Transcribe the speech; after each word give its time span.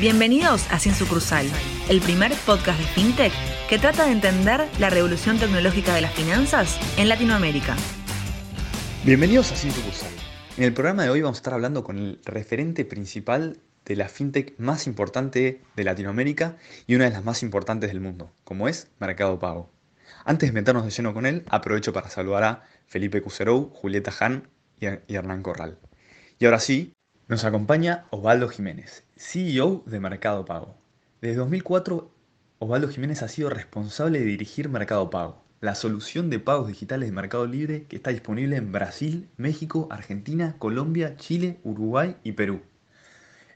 Bienvenidos 0.00 0.70
a 0.70 0.78
Sin 0.78 0.94
Sucursal, 0.94 1.44
el 1.88 2.00
primer 2.00 2.32
podcast 2.46 2.78
de 2.78 2.86
FinTech 2.86 3.32
que 3.68 3.80
trata 3.80 4.06
de 4.06 4.12
entender 4.12 4.68
la 4.78 4.90
revolución 4.90 5.40
tecnológica 5.40 5.92
de 5.92 6.02
las 6.02 6.14
finanzas 6.14 6.78
en 6.96 7.08
Latinoamérica. 7.08 7.74
Bienvenidos 9.04 9.50
a 9.50 9.56
Sin 9.56 9.72
Sucursal. 9.72 10.12
En 10.56 10.62
el 10.62 10.72
programa 10.72 11.02
de 11.02 11.10
hoy 11.10 11.20
vamos 11.20 11.38
a 11.38 11.40
estar 11.40 11.52
hablando 11.52 11.82
con 11.82 11.98
el 11.98 12.20
referente 12.24 12.84
principal 12.84 13.58
de 13.84 13.96
la 13.96 14.08
FinTech 14.08 14.56
más 14.60 14.86
importante 14.86 15.62
de 15.74 15.84
Latinoamérica 15.84 16.58
y 16.86 16.94
una 16.94 17.06
de 17.06 17.10
las 17.10 17.24
más 17.24 17.42
importantes 17.42 17.90
del 17.90 18.00
mundo, 18.00 18.32
como 18.44 18.68
es 18.68 18.92
Mercado 19.00 19.40
Pago. 19.40 19.68
Antes 20.24 20.50
de 20.50 20.52
meternos 20.52 20.84
de 20.84 20.90
lleno 20.90 21.12
con 21.12 21.26
él, 21.26 21.42
aprovecho 21.50 21.92
para 21.92 22.08
saludar 22.08 22.44
a 22.44 22.62
Felipe 22.86 23.20
Cuserou, 23.20 23.70
Julieta 23.70 24.12
Han 24.20 24.48
y 24.78 24.86
Hernán 25.12 25.42
Corral. 25.42 25.76
Y 26.38 26.44
ahora 26.44 26.60
sí, 26.60 26.92
nos 27.28 27.44
acompaña 27.44 28.06
Osvaldo 28.08 28.48
Jiménez, 28.48 29.04
CEO 29.14 29.82
de 29.84 30.00
Mercado 30.00 30.46
Pago. 30.46 30.78
Desde 31.20 31.36
2004, 31.36 32.10
Osvaldo 32.58 32.88
Jiménez 32.88 33.22
ha 33.22 33.28
sido 33.28 33.50
responsable 33.50 34.20
de 34.20 34.24
dirigir 34.24 34.70
Mercado 34.70 35.10
Pago, 35.10 35.44
la 35.60 35.74
solución 35.74 36.30
de 36.30 36.40
pagos 36.40 36.68
digitales 36.68 37.10
de 37.10 37.14
Mercado 37.14 37.46
Libre 37.46 37.84
que 37.84 37.96
está 37.96 38.10
disponible 38.10 38.56
en 38.56 38.72
Brasil, 38.72 39.28
México, 39.36 39.88
Argentina, 39.90 40.56
Colombia, 40.58 41.18
Chile, 41.18 41.60
Uruguay 41.64 42.16
y 42.24 42.32
Perú. 42.32 42.62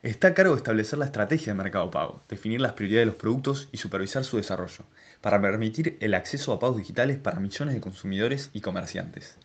Está 0.02 0.28
a 0.28 0.34
cargo 0.34 0.52
de 0.52 0.58
establecer 0.58 0.98
la 0.98 1.06
estrategia 1.06 1.54
de 1.54 1.62
Mercado 1.62 1.90
Pago, 1.90 2.22
definir 2.28 2.60
las 2.60 2.74
prioridades 2.74 3.06
de 3.06 3.12
los 3.12 3.14
productos 3.14 3.70
y 3.72 3.78
supervisar 3.78 4.24
su 4.24 4.36
desarrollo, 4.36 4.84
para 5.22 5.40
permitir 5.40 5.96
el 6.00 6.12
acceso 6.12 6.52
a 6.52 6.58
pagos 6.58 6.76
digitales 6.76 7.16
para 7.16 7.40
millones 7.40 7.74
de 7.74 7.80
consumidores 7.80 8.50
y 8.52 8.60
comerciantes. 8.60 9.38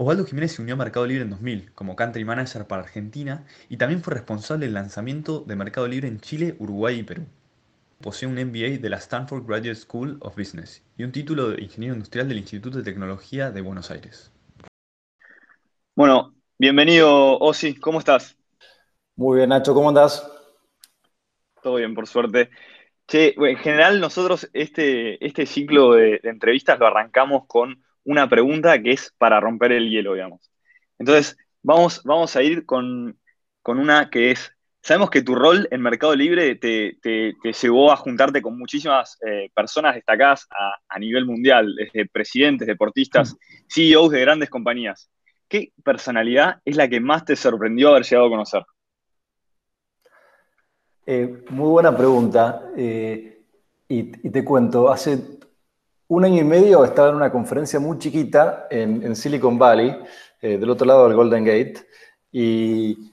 Osvaldo 0.00 0.24
Jiménez 0.24 0.52
se 0.52 0.62
unió 0.62 0.74
a 0.74 0.78
Mercado 0.78 1.06
Libre 1.06 1.24
en 1.24 1.30
2000 1.30 1.72
como 1.74 1.96
Country 1.96 2.24
Manager 2.24 2.68
para 2.68 2.82
Argentina 2.82 3.44
y 3.68 3.78
también 3.78 4.00
fue 4.00 4.14
responsable 4.14 4.66
del 4.66 4.74
lanzamiento 4.74 5.40
de 5.40 5.56
Mercado 5.56 5.88
Libre 5.88 6.06
en 6.06 6.20
Chile, 6.20 6.54
Uruguay 6.60 7.00
y 7.00 7.02
Perú. 7.02 7.26
Posee 8.00 8.28
un 8.28 8.36
MBA 8.36 8.78
de 8.80 8.90
la 8.90 8.98
Stanford 8.98 9.44
Graduate 9.44 9.74
School 9.74 10.18
of 10.20 10.36
Business 10.36 10.84
y 10.96 11.02
un 11.02 11.10
título 11.10 11.50
de 11.50 11.62
Ingeniero 11.64 11.94
Industrial 11.94 12.28
del 12.28 12.38
Instituto 12.38 12.78
de 12.78 12.84
Tecnología 12.84 13.50
de 13.50 13.60
Buenos 13.60 13.90
Aires. 13.90 14.32
Bueno, 15.96 16.32
bienvenido 16.58 17.36
Osi, 17.40 17.74
¿cómo 17.74 17.98
estás? 17.98 18.38
Muy 19.16 19.38
bien, 19.38 19.48
Nacho, 19.48 19.74
¿cómo 19.74 19.88
andás? 19.88 20.24
Todo 21.60 21.74
bien, 21.74 21.96
por 21.96 22.06
suerte. 22.06 22.50
Che, 23.08 23.34
en 23.36 23.56
general 23.56 23.98
nosotros 23.98 24.48
este, 24.52 25.26
este 25.26 25.44
ciclo 25.44 25.94
de 25.94 26.20
entrevistas 26.22 26.78
lo 26.78 26.86
arrancamos 26.86 27.46
con 27.48 27.82
una 28.04 28.28
pregunta 28.28 28.80
que 28.82 28.92
es 28.92 29.14
para 29.18 29.40
romper 29.40 29.72
el 29.72 29.90
hielo, 29.90 30.14
digamos. 30.14 30.50
Entonces, 30.98 31.36
vamos, 31.62 32.02
vamos 32.04 32.34
a 32.36 32.42
ir 32.42 32.64
con, 32.64 33.18
una 33.64 34.10
que 34.10 34.30
es, 34.30 34.50
sabemos 34.80 35.10
que 35.10 35.22
tu 35.22 35.34
rol 35.34 35.68
en 35.70 35.82
Mercado 35.82 36.14
Libre 36.16 36.54
te, 36.54 36.96
llevó 37.62 37.92
a 37.92 37.96
juntarte 37.96 38.40
con 38.40 38.58
muchísimas 38.58 39.18
eh, 39.26 39.50
personas 39.54 39.94
destacadas 39.94 40.46
a, 40.50 40.98
nivel 40.98 41.26
mundial, 41.26 41.74
desde 41.76 42.08
presidentes, 42.08 42.66
deportistas, 42.66 43.36
CEOs 43.68 44.10
de 44.10 44.20
grandes 44.20 44.50
compañías. 44.50 45.10
¿Qué 45.48 45.72
personalidad 45.82 46.60
es 46.64 46.76
la 46.76 46.88
que 46.88 47.00
más 47.00 47.24
te 47.24 47.36
sorprendió 47.36 47.90
haber 47.90 48.04
llegado 48.04 48.26
a 48.26 48.30
conocer? 48.30 48.62
Eh, 51.06 51.42
muy 51.48 51.70
buena 51.70 51.96
pregunta. 51.96 52.70
Eh, 52.76 53.40
y, 53.88 54.02
te 54.30 54.44
cuento, 54.44 54.90
hace 54.90 55.38
un 56.08 56.24
año 56.24 56.40
y 56.40 56.44
medio 56.44 56.84
estaba 56.84 57.10
en 57.10 57.16
una 57.16 57.30
conferencia 57.30 57.78
muy 57.78 57.98
chiquita 57.98 58.66
en, 58.70 59.14
Silicon 59.14 59.58
Valley, 59.58 59.96
eh, 60.40 60.58
del 60.58 60.70
otro 60.70 60.86
lado 60.86 61.06
del 61.06 61.16
Golden 61.16 61.44
Gate, 61.44 61.86
y, 62.32 63.12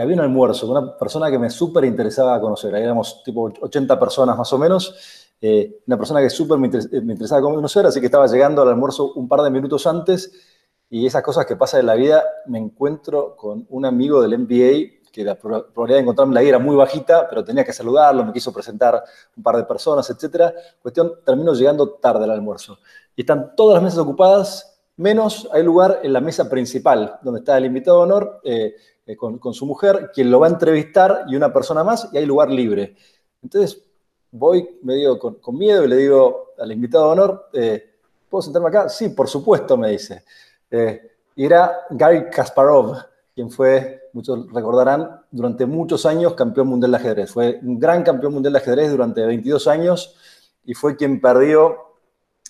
había 0.00 0.14
un 0.14 0.20
almuerzo 0.20 0.66
con 0.66 0.76
una 0.76 0.98
persona 0.98 1.30
que 1.30 1.38
me 1.38 1.50
súper 1.50 1.84
interesaba 1.84 2.40
conocer. 2.40 2.74
Ahí 2.74 2.82
éramos 2.82 3.22
tipo 3.22 3.52
80 3.60 3.98
personas 3.98 4.36
más 4.36 4.52
o 4.52 4.58
menos. 4.58 5.28
Eh, 5.40 5.78
una 5.86 5.96
persona 5.96 6.20
que 6.20 6.28
súper 6.30 6.58
me, 6.58 6.66
interesaba 6.66 7.40
conocer, 7.42 7.86
así 7.86 8.00
que 8.00 8.06
estaba 8.06 8.26
llegando 8.26 8.62
al 8.62 8.68
almuerzo 8.68 9.12
un 9.14 9.28
par 9.28 9.42
de 9.42 9.50
minutos 9.50 9.86
antes. 9.86 10.32
Y 10.90 11.06
esas 11.06 11.22
cosas 11.22 11.46
que 11.46 11.54
pasan 11.54 11.80
en 11.80 11.86
la 11.86 11.94
vida, 11.94 12.24
me 12.46 12.58
encuentro 12.58 13.36
con 13.36 13.66
un 13.68 13.84
amigo 13.84 14.20
del 14.20 14.36
MBA 14.36 14.97
que 15.18 15.24
la 15.24 15.34
probabilidad 15.34 15.96
de 15.96 16.02
encontrarme 16.02 16.38
ahí 16.38 16.48
era 16.48 16.60
muy 16.60 16.76
bajita, 16.76 17.28
pero 17.28 17.42
tenía 17.42 17.64
que 17.64 17.72
saludarlo, 17.72 18.24
me 18.24 18.32
quiso 18.32 18.52
presentar 18.52 19.02
un 19.36 19.42
par 19.42 19.56
de 19.56 19.64
personas, 19.64 20.08
etc. 20.10 20.54
Cuestión, 20.80 21.12
termino 21.24 21.52
llegando 21.54 21.90
tarde 21.94 22.22
al 22.22 22.30
almuerzo. 22.30 22.78
Y 23.16 23.22
están 23.22 23.56
todas 23.56 23.74
las 23.74 23.82
mesas 23.82 23.98
ocupadas, 23.98 24.80
menos 24.96 25.48
hay 25.52 25.64
lugar 25.64 25.98
en 26.04 26.12
la 26.12 26.20
mesa 26.20 26.48
principal, 26.48 27.18
donde 27.22 27.40
está 27.40 27.58
el 27.58 27.64
invitado 27.64 27.96
de 27.96 28.02
honor 28.04 28.40
eh, 28.44 28.76
eh, 29.06 29.16
con, 29.16 29.52
su 29.52 29.66
mujer, 29.66 30.12
quien 30.14 30.30
lo 30.30 30.38
va 30.38 30.46
a 30.46 30.50
entrevistar 30.50 31.24
y 31.26 31.34
una 31.34 31.52
persona 31.52 31.82
más, 31.82 32.08
y 32.12 32.18
hay 32.18 32.24
lugar 32.24 32.48
libre. 32.48 32.94
Entonces 33.42 33.82
voy 34.30 34.78
medio 34.82 35.18
con, 35.18 35.34
con 35.40 35.58
miedo 35.58 35.84
y 35.84 35.88
le 35.88 35.96
digo 35.96 36.52
al 36.60 36.70
invitado 36.70 37.06
de 37.06 37.10
honor, 37.10 37.48
eh, 37.54 37.90
¿puedo 38.30 38.42
sentarme 38.42 38.68
acá? 38.68 38.88
Sí, 38.88 39.08
por 39.08 39.26
supuesto, 39.26 39.76
me 39.76 39.90
dice. 39.90 40.22
y 41.34 41.44
era 41.44 41.86
Gary 41.90 42.30
Kasparov, 42.30 42.98
quien 43.34 43.50
fue 43.50 44.07
muchos 44.18 44.52
recordarán, 44.52 45.20
durante 45.30 45.64
muchos 45.64 46.04
años 46.04 46.34
campeón 46.34 46.66
mundial 46.66 46.90
de 46.90 46.96
ajedrez. 46.96 47.30
Fue 47.30 47.60
un 47.62 47.78
gran 47.78 48.02
campeón 48.02 48.34
mundial 48.34 48.52
de 48.52 48.58
ajedrez 48.58 48.90
durante 48.90 49.24
22 49.24 49.68
años 49.68 50.16
y 50.64 50.74
fue 50.74 50.96
quien 50.96 51.20
perdió 51.20 51.76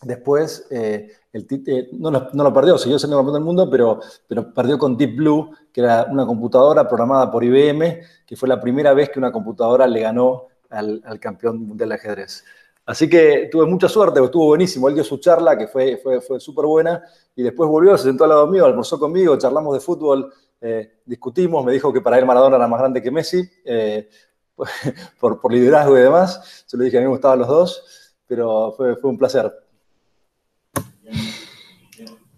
después, 0.02 0.66
eh, 0.70 1.10
el, 1.32 1.46
eh, 1.66 1.88
no, 1.92 2.10
lo, 2.10 2.54
perdió, 2.54 2.78
siguió 2.78 2.98
siendo 2.98 3.18
campeón 3.18 3.34
del 3.34 3.44
mundo, 3.44 3.68
pero, 3.68 4.00
pero 4.26 4.54
perdió 4.54 4.78
con 4.78 4.96
Deep 4.96 5.16
Blue, 5.16 5.50
que 5.72 5.82
era 5.82 6.06
una 6.10 6.24
computadora 6.24 6.88
programada 6.88 7.30
por 7.30 7.44
IBM, 7.44 8.00
que 8.26 8.36
fue 8.36 8.48
la 8.48 8.60
primera 8.60 8.94
vez 8.94 9.10
que 9.10 9.18
una 9.18 9.30
computadora 9.30 9.86
le 9.86 10.00
ganó 10.00 10.46
al, 10.70 11.02
campeón 11.20 11.66
mundial 11.66 11.90
de 11.90 11.94
ajedrez. 11.96 12.44
Así 12.86 13.10
que 13.10 13.50
tuve 13.52 13.66
mucha 13.66 13.88
suerte, 13.88 14.24
estuvo 14.24 14.46
buenísimo. 14.46 14.88
Él 14.88 14.94
dio 14.94 15.04
su 15.04 15.18
charla, 15.18 15.58
que 15.58 15.66
fue, 15.66 15.98
fue, 15.98 16.22
fue 16.22 16.40
súper 16.40 16.64
buena, 16.64 17.02
y 17.36 17.42
después 17.42 17.68
volvió, 17.68 17.98
se 17.98 18.04
sentó 18.04 18.24
al 18.24 18.30
lado 18.30 18.46
mío, 18.46 18.64
almorzó 18.64 18.98
conmigo, 18.98 19.36
charlamos 19.36 19.74
de 19.74 19.80
fútbol, 19.80 20.32
eh, 20.60 21.00
discutimos, 21.04 21.64
me 21.64 21.72
dijo 21.72 21.92
que 21.92 22.00
para 22.00 22.18
él 22.18 22.26
Maradona 22.26 22.56
era 22.56 22.66
más 22.66 22.80
grande 22.80 23.02
que 23.02 23.10
Messi, 23.10 23.48
eh, 23.64 24.08
por, 25.20 25.40
por, 25.40 25.52
liderazgo 25.52 25.96
y 25.96 26.02
demás. 26.02 26.64
Yo 26.70 26.78
le 26.78 26.84
dije 26.84 26.92
que 26.92 26.98
a 26.98 27.00
mí 27.00 27.06
me 27.06 27.12
gustaban 27.12 27.38
los 27.38 27.48
dos, 27.48 28.14
pero 28.26 28.72
fue, 28.76 28.96
fue 28.96 29.10
un 29.10 29.18
placer. 29.18 29.52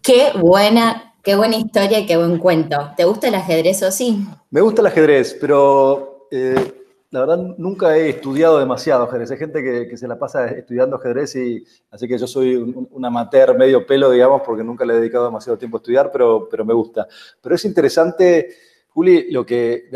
Qué 0.03 0.33
buena, 0.39 1.15
qué 1.23 1.37
buena 1.37 1.57
historia 1.57 1.99
y 1.99 2.07
qué 2.07 2.17
buen 2.17 2.39
cuento. 2.39 2.77
¿Te 2.97 3.05
gusta 3.05 3.29
el 3.29 3.35
ajedrez 3.35 3.83
o 3.83 3.91
sí? 3.91 4.27
Me 4.51 4.61
gusta 4.61 4.81
el 4.81 4.89
ajedrez, 4.89 5.37
pero 5.41 6.29
eh, 6.31 6.80
la 7.11 7.21
verdad 7.21 7.39
nunca 7.59 7.97
he 7.97 8.11
estudiado 8.11 8.59
demasiado 8.59 9.05
ajedrez. 9.05 9.31
Hay 9.33 9.39
gente 9.39 9.63
que, 9.63 9.97
se 9.97 10.07
la 10.07 10.19
pasa 10.19 10.47
estudiando 10.47 10.97
ajedrez 10.97 11.35
y 11.35 11.65
así 11.91 12.07
que 12.07 12.17
yo 12.17 12.27
soy 12.27 12.55
un, 12.55 13.05
amateur 13.05 13.57
medio 13.59 13.85
pelo, 13.85 14.11
digamos, 14.11 14.43
porque 14.43 14.63
nunca 14.63 14.85
le 14.85 14.95
he 14.95 14.97
dedicado 15.01 15.25
demasiado 15.25 15.59
tiempo 15.59 15.77
a 15.77 15.81
estudiar, 15.81 16.11
pero, 16.13 16.49
pero 16.49 16.65
me 16.65 16.73
gusta. 16.73 17.09
Pero 17.41 17.55
es 17.57 17.65
interesante, 17.65 18.55
Juli, 18.91 19.31
lo 19.33 19.45
que 19.45 19.91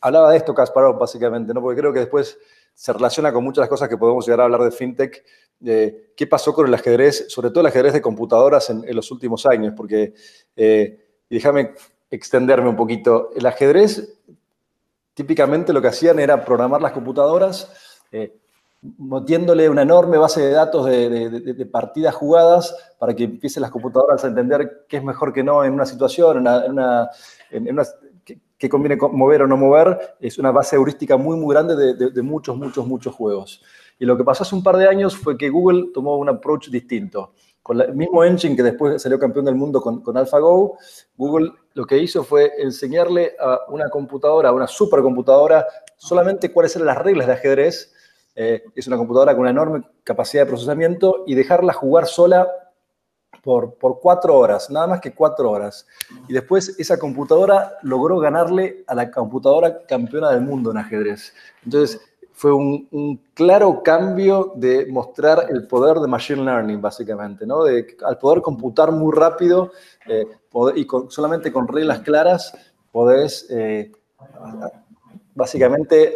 hablaba 0.00 0.32
de 0.32 0.38
esto 0.38 0.52
Kasparov, 0.52 0.98
básicamente, 0.98 1.54
¿no? 1.54 1.60
Porque 1.60 1.80
creo 1.80 1.92
que 1.92 2.00
después 2.00 2.36
se 2.74 2.92
relaciona 2.92 3.32
con 3.32 3.44
muchas 3.44 3.58
de 3.58 3.62
las 3.62 3.70
cosas 3.70 3.88
que 3.88 3.96
podemos 3.96 4.26
llegar 4.26 4.40
a 4.40 4.44
hablar 4.44 4.62
de 4.62 4.72
fintech. 4.72 5.24
¿Qué 5.60 6.26
pasó 6.28 6.52
con 6.52 6.66
el 6.66 6.74
ajedrez, 6.74 7.26
sobre 7.28 7.50
todo 7.50 7.60
el 7.60 7.66
ajedrez 7.66 7.92
de 7.92 8.02
computadoras 8.02 8.68
en, 8.70 8.84
los 8.96 9.10
últimos 9.12 9.46
años? 9.46 9.74
Porque, 9.76 10.12
eh, 10.56 11.06
déjame 11.30 11.74
extenderme 12.10 12.68
un 12.68 12.76
poquito, 12.76 13.30
el 13.36 13.46
ajedrez 13.46 14.17
típicamente 15.18 15.72
lo 15.72 15.82
que 15.82 15.88
hacían 15.88 16.20
era 16.20 16.44
programar 16.44 16.80
las 16.80 16.92
computadoras, 16.92 17.68
eh, 18.12 18.36
metiéndole 18.98 19.68
una 19.68 19.82
enorme 19.82 20.16
base 20.16 20.40
de 20.40 20.52
datos 20.52 20.86
de, 20.86 21.68
partidas 21.72 22.14
jugadas 22.14 22.72
para 23.00 23.16
que 23.16 23.24
empiecen 23.24 23.62
las 23.62 23.72
computadoras 23.72 24.22
a 24.22 24.28
entender 24.28 24.86
qué 24.88 24.98
es 24.98 25.02
mejor 25.02 25.32
que 25.32 25.42
no 25.42 25.64
en 25.64 25.72
una 25.72 25.86
situación, 25.86 26.46
en 26.46 26.70
una, 26.70 27.10
qué 27.50 28.68
conviene 28.68 28.96
mover 29.10 29.42
o 29.42 29.48
no 29.48 29.56
mover. 29.56 30.14
Es 30.20 30.38
una 30.38 30.52
base 30.52 30.76
heurística 30.76 31.16
muy, 31.16 31.36
muy 31.36 31.52
grande 31.52 31.94
de, 31.94 32.22
muchos, 32.22 32.56
muchos, 32.56 32.86
muchos 32.86 33.12
juegos. 33.12 33.60
Y 33.98 34.04
lo 34.04 34.16
que 34.16 34.22
pasó 34.22 34.44
hace 34.44 34.54
un 34.54 34.62
par 34.62 34.76
de 34.76 34.86
años 34.86 35.16
fue 35.16 35.36
que 35.36 35.50
Google 35.50 35.90
tomó 35.92 36.16
un 36.16 36.28
approach 36.28 36.68
distinto 36.68 37.32
con 37.60 37.80
el 37.80 37.94
mismo 37.94 38.22
engine 38.24 38.56
que 38.56 38.62
después 38.62 39.02
salió 39.02 39.18
campeón 39.18 39.44
del 39.44 39.56
mundo 39.56 39.82
con, 39.82 40.00
con 40.00 40.16
AlphaGo, 40.16 40.78
Google 41.16 41.52
lo 41.78 41.86
que 41.86 41.96
hizo 41.96 42.24
fue 42.24 42.54
enseñarle 42.58 43.36
a 43.38 43.60
una 43.68 43.88
computadora, 43.88 44.48
a 44.48 44.52
una 44.52 44.66
supercomputadora, 44.66 45.64
solamente 45.96 46.50
cuáles 46.50 46.74
eran 46.74 46.86
las 46.86 46.98
reglas 46.98 47.28
de 47.28 47.34
ajedrez. 47.34 47.94
Eh, 48.34 48.64
es 48.74 48.88
una 48.88 48.96
computadora 48.96 49.32
con 49.32 49.42
una 49.42 49.50
enorme 49.50 49.82
capacidad 50.02 50.42
de 50.42 50.48
procesamiento 50.48 51.22
y 51.24 51.36
dejarla 51.36 51.72
jugar 51.72 52.08
sola 52.08 52.48
por, 53.44 53.74
por, 53.74 54.00
cuatro 54.00 54.36
horas, 54.36 54.70
nada 54.70 54.88
más 54.88 55.00
que 55.00 55.14
cuatro 55.14 55.52
horas. 55.52 55.86
Y 56.26 56.32
después 56.32 56.74
esa 56.80 56.98
computadora 56.98 57.78
logró 57.82 58.18
ganarle 58.18 58.82
a 58.88 58.96
la 58.96 59.12
computadora 59.12 59.86
campeona 59.86 60.32
del 60.32 60.40
mundo 60.40 60.72
en 60.72 60.78
ajedrez. 60.78 61.32
Entonces, 61.64 62.00
fue 62.38 62.52
un, 62.52 63.20
claro 63.34 63.82
cambio 63.82 64.52
de 64.54 64.86
mostrar 64.86 65.46
el 65.50 65.66
poder 65.66 65.96
de 65.98 66.06
Machine 66.06 66.44
Learning, 66.44 66.80
básicamente, 66.80 67.44
¿no? 67.44 67.64
De, 67.64 67.96
al 68.06 68.16
poder 68.16 68.42
computar 68.42 68.92
muy 68.92 69.12
rápido 69.12 69.72
eh, 70.06 70.24
y 70.76 70.86
solamente 71.08 71.50
con 71.52 71.66
reglas 71.66 71.98
claras, 71.98 72.56
podés 72.92 73.44
eh, 73.50 73.90
básicamente 75.34 76.14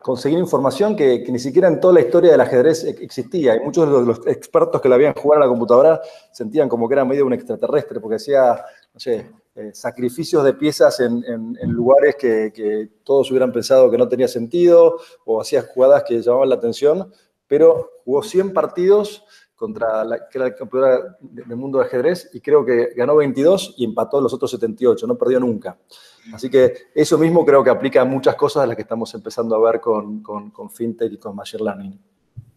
conseguir 0.00 0.40
información 0.40 0.96
que, 0.96 1.24
ni 1.28 1.38
siquiera 1.38 1.68
en 1.68 1.78
toda 1.78 1.94
la 1.94 2.00
historia 2.00 2.32
del 2.32 2.40
ajedrez 2.40 2.82
existía. 2.82 3.54
Y 3.54 3.60
muchos 3.60 3.86
de 3.86 4.04
los, 4.04 4.26
expertos 4.26 4.80
que 4.80 4.88
la 4.88 4.96
habían 4.96 5.14
jugado 5.14 5.42
a 5.42 5.46
la 5.46 5.50
computadora 5.50 6.00
sentían 6.32 6.68
como 6.68 6.88
que 6.88 6.94
era 6.94 7.04
medio 7.04 7.24
un 7.24 7.32
extraterrestre, 7.32 8.00
porque 8.00 8.16
hacía, 8.16 8.60
no 8.94 9.00
sé, 9.00 9.30
eh, 9.54 9.70
sacrificios 9.74 10.44
de 10.44 10.54
piezas 10.54 11.00
en, 11.00 11.22
lugares 11.64 12.16
que, 12.16 12.90
todos 13.04 13.30
hubieran 13.30 13.52
pensado 13.52 13.90
que 13.90 13.98
no 13.98 14.08
tenía 14.08 14.28
sentido, 14.28 14.98
o 15.24 15.40
hacía 15.40 15.62
jugadas 15.62 16.04
que 16.06 16.20
llamaban 16.20 16.48
la 16.48 16.54
atención, 16.54 17.12
pero 17.46 17.90
jugó 18.04 18.22
100 18.22 18.52
partidos 18.52 19.24
contra 19.54 20.04
la 20.04 20.28
que 20.28 20.38
era 20.38 20.48
la 20.48 20.54
campeona 20.54 21.16
del 21.20 21.56
mundo 21.56 21.78
de 21.78 21.84
ajedrez 21.84 22.30
y 22.32 22.40
creo 22.40 22.64
que 22.64 22.94
ganó 22.96 23.14
22 23.14 23.74
y 23.76 23.84
empató 23.84 24.20
los 24.20 24.32
otros 24.34 24.50
78, 24.50 25.06
no 25.06 25.16
perdió 25.16 25.38
nunca. 25.38 25.78
Así 26.32 26.50
que 26.50 26.74
eso 26.94 27.16
mismo 27.18 27.44
creo 27.44 27.62
que 27.62 27.70
aplica 27.70 28.00
a 28.00 28.04
muchas 28.04 28.34
cosas 28.34 28.62
de 28.62 28.68
las 28.68 28.76
que 28.76 28.82
estamos 28.82 29.14
empezando 29.14 29.54
a 29.54 29.70
ver 29.70 29.80
con, 29.80 30.22
con, 30.22 30.70
FinTech 30.70 31.12
y 31.12 31.18
con 31.18 31.36
Machine 31.36 31.62
Learning. 31.62 32.00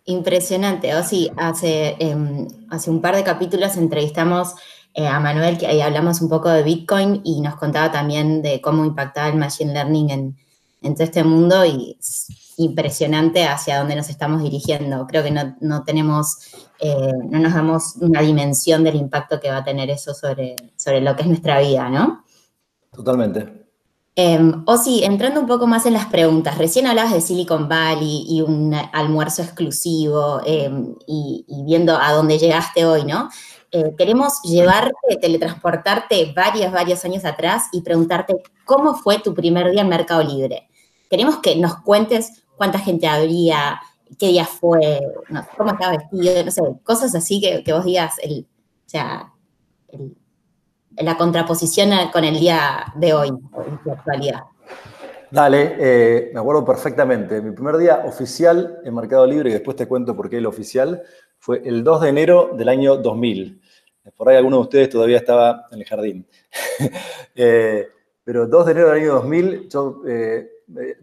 Impresionante. 0.05 0.95
O 0.95 1.03
sí, 1.03 1.31
hace, 1.35 1.95
em, 1.99 2.47
hace 2.69 2.89
un 2.89 3.01
par 3.01 3.15
de 3.15 3.23
capítulos 3.23 3.75
entrevistamos 3.77 4.55
eh, 4.95 5.07
a 5.07 5.19
Manuel 5.19 5.57
que 5.57 5.67
ahí 5.67 5.81
hablamos 5.81 6.21
un 6.21 6.29
poco 6.29 6.49
de 6.49 6.63
Bitcoin 6.63 7.19
y 7.25 7.41
nos 7.41 7.57
contaba 7.57 7.91
también 7.91 8.41
de 8.41 8.61
cómo 8.61 8.85
impactaba 8.85 9.27
el 9.27 9.35
Machine 9.35 9.73
Learning 9.73 10.09
en, 10.09 10.37
en 10.81 10.93
todo 10.95 11.03
este 11.03 11.23
mundo 11.25 11.65
y 11.65 11.97
es 11.99 12.27
impresionante 12.57 13.45
hacia 13.45 13.79
dónde 13.79 13.97
nos 13.97 14.09
estamos 14.09 14.41
dirigiendo. 14.41 15.05
Creo 15.07 15.21
que 15.21 15.31
no, 15.31 15.55
no 15.59 15.83
tenemos, 15.83 16.37
eh, 16.79 17.11
no 17.29 17.39
nos 17.39 17.53
damos 17.53 17.97
una 17.97 18.21
dimensión 18.21 18.85
del 18.85 18.95
impacto 18.95 19.41
que 19.41 19.49
va 19.49 19.57
a 19.57 19.63
tener 19.65 19.89
eso 19.89 20.13
sobre, 20.13 20.55
sobre 20.77 21.01
lo 21.01 21.13
que 21.15 21.23
es 21.23 21.27
nuestra 21.27 21.59
vida, 21.59 21.89
¿no? 21.89 22.23
Totalmente. 22.91 23.65
Em, 24.17 24.63
o 24.65 24.77
sí, 24.77 25.03
entrando 25.03 25.41
un 25.41 25.47
poco 25.47 25.67
más 25.67 25.85
en 25.85 25.91
las 25.91 26.05
preguntas, 26.05 26.57
recién 26.57 26.87
hablabas 26.87 27.11
de 27.11 27.19
Silicon 27.19 27.67
Valley 27.67 28.25
y 28.29 28.41
un 28.41 28.73
almuerzo 28.93 29.41
exclusivo 29.41 30.39
em, 30.45 30.95
y, 31.05 31.45
viendo 31.65 31.97
a 31.97 32.13
dónde 32.13 32.39
llegaste 32.39 32.85
hoy, 32.85 33.03
¿no? 33.03 33.29
Eh, 33.77 33.93
queremos 33.97 34.41
llevarte, 34.43 35.17
teletransportarte 35.19 36.31
varios, 36.33 36.71
varios 36.71 37.03
años 37.03 37.25
atrás 37.25 37.63
y 37.73 37.81
preguntarte 37.81 38.41
cómo 38.63 38.95
fue 38.95 39.19
tu 39.19 39.33
primer 39.33 39.69
día 39.69 39.81
en 39.81 39.89
Mercado 39.89 40.23
Libre. 40.23 40.69
Queremos 41.09 41.39
que 41.39 41.57
nos 41.57 41.81
cuentes 41.81 42.45
cuánta 42.55 42.79
gente 42.79 43.05
había, 43.05 43.81
qué 44.17 44.27
día 44.27 44.45
fue, 44.45 45.01
cómo 45.57 45.71
estaba 45.71 45.97
vestido, 45.97 46.45
no 46.45 46.51
sé, 46.51 46.61
cosas 46.85 47.13
así 47.15 47.41
que, 47.41 47.65
que 47.65 47.73
vos 47.73 47.83
digas, 47.83 48.13
el, 48.23 48.47
o 48.85 48.89
sea, 48.89 49.33
el, 49.89 50.15
la 50.95 51.17
contraposición 51.17 51.89
con 52.13 52.23
el 52.23 52.39
día 52.39 52.93
de 52.95 53.13
hoy, 53.13 53.27
en 53.27 53.79
la 53.83 53.91
actualidad. 53.91 54.43
Dale, 55.31 55.75
eh, 55.77 56.31
me 56.33 56.39
acuerdo 56.39 56.63
perfectamente. 56.63 57.41
Mi 57.41 57.51
primer 57.51 57.75
día 57.75 58.03
oficial 58.05 58.79
en 58.85 58.95
Mercado 58.95 59.27
Libre, 59.27 59.49
y 59.49 59.53
después 59.53 59.75
te 59.75 59.85
cuento 59.85 60.15
por 60.15 60.29
qué 60.29 60.37
el 60.37 60.45
oficial, 60.45 61.03
fue 61.39 61.61
el 61.65 61.83
2 61.83 62.01
de 62.01 62.09
enero 62.09 62.51
del 62.57 62.69
año 62.69 62.95
2000. 62.95 63.61
Por 64.15 64.29
ahí 64.29 64.37
alguno 64.37 64.57
de 64.57 64.63
ustedes 64.63 64.89
todavía 64.89 65.17
estaba 65.17 65.67
en 65.71 65.79
el 65.79 65.85
jardín. 65.85 66.25
eh, 67.35 67.87
pero 68.23 68.47
2 68.47 68.65
de 68.65 68.71
enero 68.71 68.89
del 68.89 69.01
año 69.01 69.13
2000, 69.15 69.69
yo, 69.69 70.01
eh, 70.07 70.49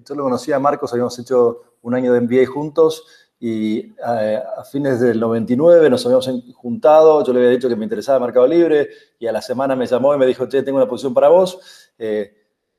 yo 0.04 0.14
lo 0.14 0.24
conocía 0.24 0.56
a 0.56 0.60
Marcos, 0.60 0.92
habíamos 0.92 1.18
hecho 1.18 1.62
un 1.82 1.94
año 1.94 2.12
de 2.12 2.20
MBA 2.20 2.46
juntos 2.46 3.04
y 3.44 3.78
eh, 3.78 4.40
a, 4.56 4.62
fines 4.64 5.00
del 5.00 5.18
99 5.18 5.90
nos 5.90 6.06
habíamos 6.06 6.30
juntado, 6.54 7.24
yo 7.26 7.32
le 7.32 7.40
había 7.40 7.50
dicho 7.50 7.68
que 7.68 7.74
me 7.74 7.84
interesaba 7.84 8.20
Mercado 8.20 8.46
Libre 8.46 8.88
y 9.18 9.26
a 9.26 9.32
la 9.32 9.42
semana 9.42 9.74
me 9.74 9.86
llamó 9.86 10.14
y 10.14 10.18
me 10.18 10.26
dijo, 10.26 10.46
che, 10.46 10.62
tengo 10.62 10.78
una 10.78 10.88
posición 10.88 11.12
para 11.12 11.28
vos, 11.28 11.90
eh, 11.98 12.32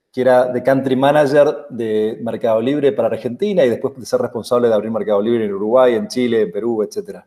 que 0.09 0.21
era 0.21 0.45
de 0.45 0.63
Country 0.63 0.95
Manager 0.95 1.65
de 1.69 2.17
Mercado 2.21 2.61
Libre 2.61 2.93
para 2.93 3.09
Argentina 3.09 3.65
y 3.65 3.69
después 3.69 3.93
de 3.97 4.05
ser 4.05 4.21
responsable 4.21 4.69
de 4.69 4.73
abrir 4.73 4.89
Mercado 4.89 5.21
Libre 5.21 5.43
en 5.43 5.53
Uruguay, 5.53 5.95
en 5.95 6.07
Chile, 6.07 6.43
en 6.43 6.51
Perú, 6.51 6.81
etc. 6.81 7.19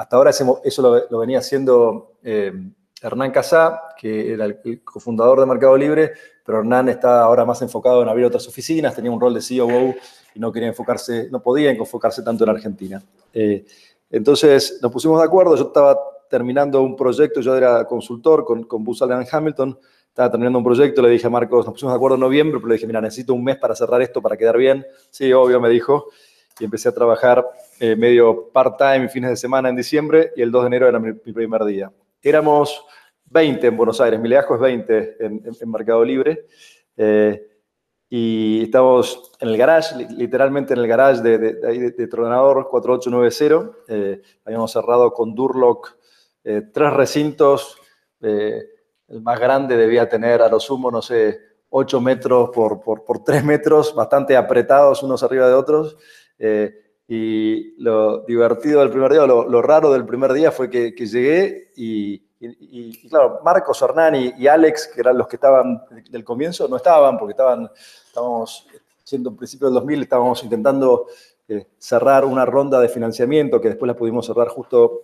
Hasta 0.00 0.16
ahora 0.16 0.30
eso 0.30 1.06
lo, 1.10 1.18
venía 1.18 1.40
haciendo 1.40 2.12
eh, 2.22 2.54
Hernán 3.02 3.30
Casá, 3.32 3.82
que 3.98 4.32
era 4.32 4.46
el 4.46 4.82
cofundador 4.82 5.40
de 5.40 5.44
Mercado 5.44 5.76
Libre, 5.76 6.12
pero 6.42 6.60
Hernán 6.60 6.88
está 6.88 7.20
ahora 7.20 7.44
más 7.44 7.60
enfocado 7.60 8.00
en 8.00 8.08
abrir 8.08 8.24
otras 8.24 8.48
oficinas, 8.48 8.96
tenía 8.96 9.10
un 9.10 9.20
rol 9.20 9.34
de 9.34 9.42
CEO 9.42 9.94
y 10.34 10.40
no 10.40 10.50
quería 10.50 10.68
enfocarse, 10.68 11.28
no 11.30 11.42
podía 11.42 11.70
enfocarse 11.70 12.22
tanto 12.22 12.44
en 12.44 12.50
Argentina. 12.50 13.02
Eh, 13.34 13.66
entonces 14.08 14.78
nos 14.80 14.90
pusimos 14.90 15.20
de 15.20 15.26
acuerdo, 15.26 15.54
yo 15.54 15.64
estaba 15.64 16.00
terminando 16.30 16.80
un 16.80 16.96
proyecto, 16.96 17.42
yo 17.42 17.54
era 17.54 17.84
consultor 17.84 18.46
con, 18.46 18.62
con 18.64 18.82
Buzz 18.82 19.02
Allen 19.02 19.26
Hamilton, 19.30 19.78
estaba 20.08 20.30
terminando 20.30 20.60
un 20.60 20.64
proyecto, 20.64 21.02
le 21.02 21.10
dije 21.10 21.26
a 21.26 21.30
Marcos, 21.30 21.66
nos 21.66 21.74
pusimos 21.74 21.92
de 21.92 21.96
acuerdo 21.96 22.14
en 22.14 22.22
noviembre, 22.22 22.58
pero 22.58 22.68
le 22.68 22.76
dije, 22.76 22.86
mira, 22.86 23.02
necesito 23.02 23.34
un 23.34 23.44
mes 23.44 23.58
para 23.58 23.76
cerrar 23.76 24.00
esto, 24.00 24.22
para 24.22 24.38
quedar 24.38 24.56
bien. 24.56 24.82
Sí, 25.10 25.30
obvio, 25.30 25.60
me 25.60 25.68
dijo. 25.68 26.06
Y 26.58 26.64
empecé 26.64 26.88
a 26.88 26.92
trabajar 26.92 27.44
eh, 27.80 27.96
medio 27.96 28.50
part-time, 28.52 29.08
fines 29.08 29.30
de 29.30 29.36
semana 29.36 29.68
en 29.68 29.76
diciembre, 29.76 30.32
y 30.36 30.42
el 30.42 30.52
2 30.52 30.62
de 30.62 30.66
enero 30.68 30.88
era 30.88 31.00
mi, 31.00 31.12
primer 31.12 31.64
día. 31.64 31.90
Éramos 32.22 32.84
20 33.24 33.66
en 33.66 33.76
Buenos 33.76 34.00
Aires, 34.00 34.20
mi 34.20 34.32
es 34.32 34.44
20 34.46 35.16
en, 35.18 35.42
en, 35.60 35.70
Mercado 35.70 36.04
Libre. 36.04 36.46
Eh, 36.96 37.50
y 38.12 38.64
estamos 38.64 39.30
en 39.38 39.48
el 39.48 39.56
garage, 39.56 39.94
literalmente 40.10 40.74
en 40.74 40.80
el 40.80 40.88
garage 40.88 41.22
de, 41.22 41.38
de, 41.38 41.90
de, 41.92 42.06
Tronador 42.08 42.68
4890. 42.68 43.78
Eh, 43.86 44.20
habíamos 44.44 44.72
cerrado 44.72 45.12
con 45.12 45.32
Durlock 45.32 45.96
eh, 46.42 46.62
tres 46.74 46.92
recintos. 46.92 47.78
Eh, 48.20 48.64
el 49.06 49.22
más 49.22 49.38
grande 49.38 49.76
debía 49.76 50.08
tener 50.08 50.42
a 50.42 50.48
lo 50.48 50.58
sumo, 50.58 50.90
no 50.90 51.00
sé, 51.00 51.38
8 51.68 52.00
metros 52.00 52.50
por, 52.52 52.80
por, 52.80 53.04
por 53.04 53.22
3 53.22 53.44
metros, 53.44 53.94
bastante 53.94 54.36
apretados 54.36 55.04
unos 55.04 55.22
arriba 55.22 55.46
de 55.46 55.54
otros. 55.54 55.96
Y 57.12 57.74
lo 57.82 58.20
divertido 58.20 58.78
del 58.78 58.90
primer 58.90 59.10
día, 59.10 59.26
lo, 59.26 59.48
lo 59.48 59.60
raro 59.60 59.92
del 59.92 60.06
primer 60.06 60.32
día 60.32 60.52
fue 60.52 60.70
que, 60.70 60.92
llegué 60.92 61.72
y, 61.74 62.22
y, 62.38 63.08
claro, 63.08 63.40
Marcos, 63.42 63.82
Hernán 63.82 64.14
y, 64.14 64.46
Alex, 64.46 64.92
que 64.94 65.00
eran 65.00 65.18
los 65.18 65.26
que 65.26 65.34
estaban 65.34 65.82
del 66.08 66.22
comienzo, 66.22 66.68
no 66.68 66.76
estaban 66.76 67.18
porque 67.18 67.32
estaban, 67.32 67.68
estábamos, 68.06 68.64
siendo 69.02 69.30
en 69.30 69.36
principio 69.36 69.66
del 69.66 69.74
2000, 69.74 70.02
estábamos 70.02 70.44
intentando 70.44 71.08
eh, 71.48 71.66
cerrar 71.78 72.24
una 72.24 72.46
ronda 72.46 72.80
de 72.80 72.88
financiamiento 72.88 73.60
que 73.60 73.70
después 73.70 73.88
la 73.88 73.96
pudimos 73.96 74.26
cerrar 74.26 74.46
justo 74.46 75.00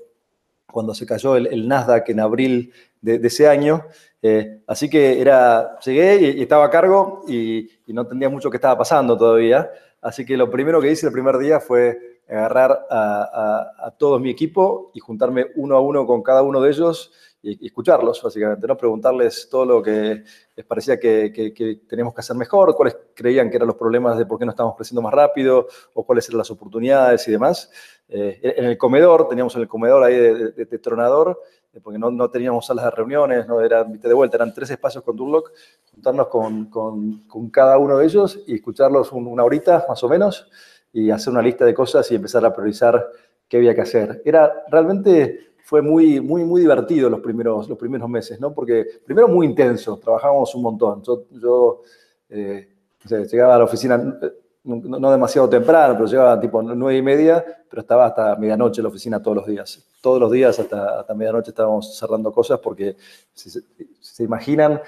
cuando 0.70 0.94
se 0.94 1.06
cayó 1.06 1.35
el, 1.35 1.67
Nasdaq 1.67 2.08
en 2.11 2.20
abril 2.20 2.73
de, 3.00 3.17
ese 3.17 3.49
año. 3.49 3.85
Eh, 4.23 4.62
así 4.69 4.88
que 4.88 5.20
era, 5.20 5.76
llegué 5.81 6.37
y, 6.37 6.43
estaba 6.43 6.67
a 6.67 6.70
cargo 6.70 7.25
y, 7.26 7.69
no 7.88 8.03
entendía 8.03 8.29
mucho 8.29 8.49
qué 8.49 8.58
estaba 8.58 8.79
pasando 8.79 9.19
todavía. 9.19 9.69
Así 10.06 10.25
que 10.25 10.37
lo 10.37 10.49
primero 10.49 10.81
que 10.81 10.88
hice 10.88 11.06
el 11.06 11.12
primer 11.12 11.37
día 11.37 11.58
fue 11.58 12.20
agarrar 12.29 12.86
a, 12.89 13.93
todo 13.98 14.20
mi 14.20 14.31
equipo 14.31 14.93
y 14.94 15.01
juntarme 15.01 15.46
uno 15.56 15.75
a 15.75 15.81
uno 15.81 16.06
con 16.06 16.22
cada 16.22 16.43
uno 16.43 16.60
de 16.60 16.70
ellos 16.70 17.13
y, 17.43 17.67
escucharlos, 17.67 18.22
básicamente, 18.22 18.69
¿no? 18.69 18.77
Preguntarles 18.77 19.48
todo 19.51 19.65
lo 19.65 19.82
que 19.82 20.22
les 20.55 20.65
parecía 20.65 21.01
que, 21.01 21.32
que, 21.32 21.81
teníamos 21.89 22.15
que 22.15 22.20
hacer 22.20 22.36
mejor, 22.36 22.77
cuáles 22.77 22.96
creían 23.15 23.51
que 23.51 23.56
eran 23.56 23.67
los 23.67 23.75
problemas 23.77 24.17
de 24.17 24.27
por 24.27 24.39
qué 24.39 24.44
no 24.44 24.53
estábamos 24.53 24.77
creciendo 24.77 25.03
más 25.03 25.13
rápido, 25.13 25.67
o 25.94 26.06
cuáles 26.06 26.29
eran 26.29 26.39
las 26.39 26.53
oportunidades 26.53 27.27
y 27.27 27.32
demás. 27.32 27.69
Eh, 28.08 28.55
en 28.56 28.65
el 28.65 28.79
comedor, 28.79 29.29
teníamos 29.29 29.56
en 29.56 29.63
el 29.63 29.69
comedor 29.69 30.05
ahí 30.05 30.15
de, 30.15 30.79
Tronador, 30.79 31.36
eh, 31.36 31.56
porque 31.82 31.98
no, 31.98 32.10
no, 32.10 32.30
teníamos 32.30 32.66
salas 32.66 32.86
de 32.86 32.90
reuniones, 32.90 33.46
no 33.46 33.60
era 33.60 33.84
de 33.84 34.14
vuelta, 34.14 34.36
eran 34.36 34.52
tres 34.52 34.70
espacios 34.70 35.04
con 35.04 35.16
Durlock, 35.16 35.52
juntarnos 35.92 36.28
con, 36.28 36.66
con, 36.66 37.26
con, 37.26 37.50
cada 37.50 37.78
uno 37.78 37.98
de 37.98 38.06
ellos 38.06 38.42
y 38.46 38.54
escucharlos 38.54 39.12
una 39.12 39.44
horita 39.44 39.84
más 39.88 40.02
o 40.02 40.08
menos 40.08 40.48
y 40.92 41.10
hacer 41.10 41.32
una 41.32 41.42
lista 41.42 41.64
de 41.64 41.74
cosas 41.74 42.10
y 42.10 42.14
empezar 42.14 42.44
a 42.44 42.52
priorizar 42.52 43.06
qué 43.48 43.58
había 43.58 43.74
que 43.74 43.82
hacer. 43.82 44.22
Era 44.24 44.64
realmente 44.70 45.46
fue 45.66 45.82
muy, 45.82 46.20
muy, 46.20 46.44
muy 46.44 46.60
divertido 46.60 47.10
los 47.10 47.20
primeros, 47.20 47.68
los 47.68 47.76
primeros 47.76 48.08
meses, 48.08 48.38
¿no? 48.38 48.54
Porque 48.54 48.86
primero 49.04 49.26
muy 49.26 49.46
intenso, 49.46 49.98
trabajábamos 49.98 50.54
un 50.54 50.62
montón. 50.62 51.02
Yo, 51.02 51.24
yo 51.32 51.82
eh, 52.28 52.68
llegaba 53.08 53.56
a 53.56 53.58
la 53.58 53.64
oficina, 53.64 54.18
no, 54.67 55.11
demasiado 55.11 55.49
temprano, 55.49 55.94
pero 55.94 56.06
llegaba 56.06 56.41
tipo 56.41 56.63
nueve 56.63 56.99
y 56.99 57.03
media, 57.03 57.44
pero 57.70 57.82
estaba 57.82 58.06
hasta 58.06 58.37
medianoche 58.37 58.81
en 58.81 58.85
la 58.85 58.89
oficina 58.91 59.23
todos 59.23 59.37
los 59.37 59.46
días. 59.46 59.87
Todos 60.01 60.20
los 60.20 60.31
días 60.31 60.58
hasta, 60.58 61.01
hasta 61.01 61.15
medianoche 61.15 61.51
estábamos 61.51 61.96
cerrando 61.96 62.32
cosas 62.32 62.58
porque, 62.58 62.96
si 63.32 63.51
se 63.51 64.25
imaginan, 64.25 64.81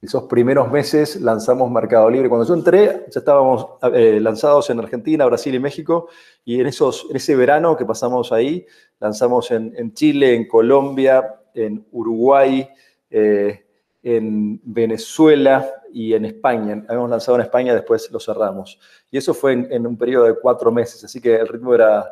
esos 0.00 0.24
primeros 0.24 0.70
meses 0.70 1.20
lanzamos 1.20 1.70
Mercado 1.70 2.08
Libre. 2.10 2.28
Cuando 2.28 2.46
yo 2.46 2.54
entré, 2.54 3.06
ya 3.10 3.18
estábamos 3.18 3.66
eh, 3.92 4.20
lanzados 4.20 4.70
en 4.70 4.78
Argentina, 4.78 5.26
Brasil 5.26 5.54
y 5.54 5.58
México, 5.58 6.08
y 6.44 6.60
en, 6.60 6.66
esos, 6.66 7.06
en 7.10 7.16
ese 7.16 7.34
verano 7.34 7.76
que 7.76 7.84
pasamos 7.84 8.32
ahí, 8.32 8.66
lanzamos 9.00 9.50
en, 9.50 9.92
Chile, 9.94 10.34
en 10.34 10.46
Colombia, 10.46 11.40
en 11.54 11.84
Uruguay, 11.92 12.68
eh, 13.10 13.65
en 14.06 14.60
Venezuela 14.62 15.68
y 15.92 16.14
en 16.14 16.26
España. 16.26 16.80
Habíamos 16.86 17.10
lanzado 17.10 17.38
en 17.38 17.42
España, 17.42 17.74
después 17.74 18.08
lo 18.12 18.20
cerramos. 18.20 18.78
Y 19.10 19.18
eso 19.18 19.34
fue 19.34 19.52
en, 19.52 19.84
un 19.84 19.98
periodo 19.98 20.26
de 20.26 20.36
cuatro 20.40 20.70
meses, 20.70 21.02
así 21.02 21.20
que 21.20 21.34
el 21.34 21.48
ritmo 21.48 21.74
era 21.74 22.06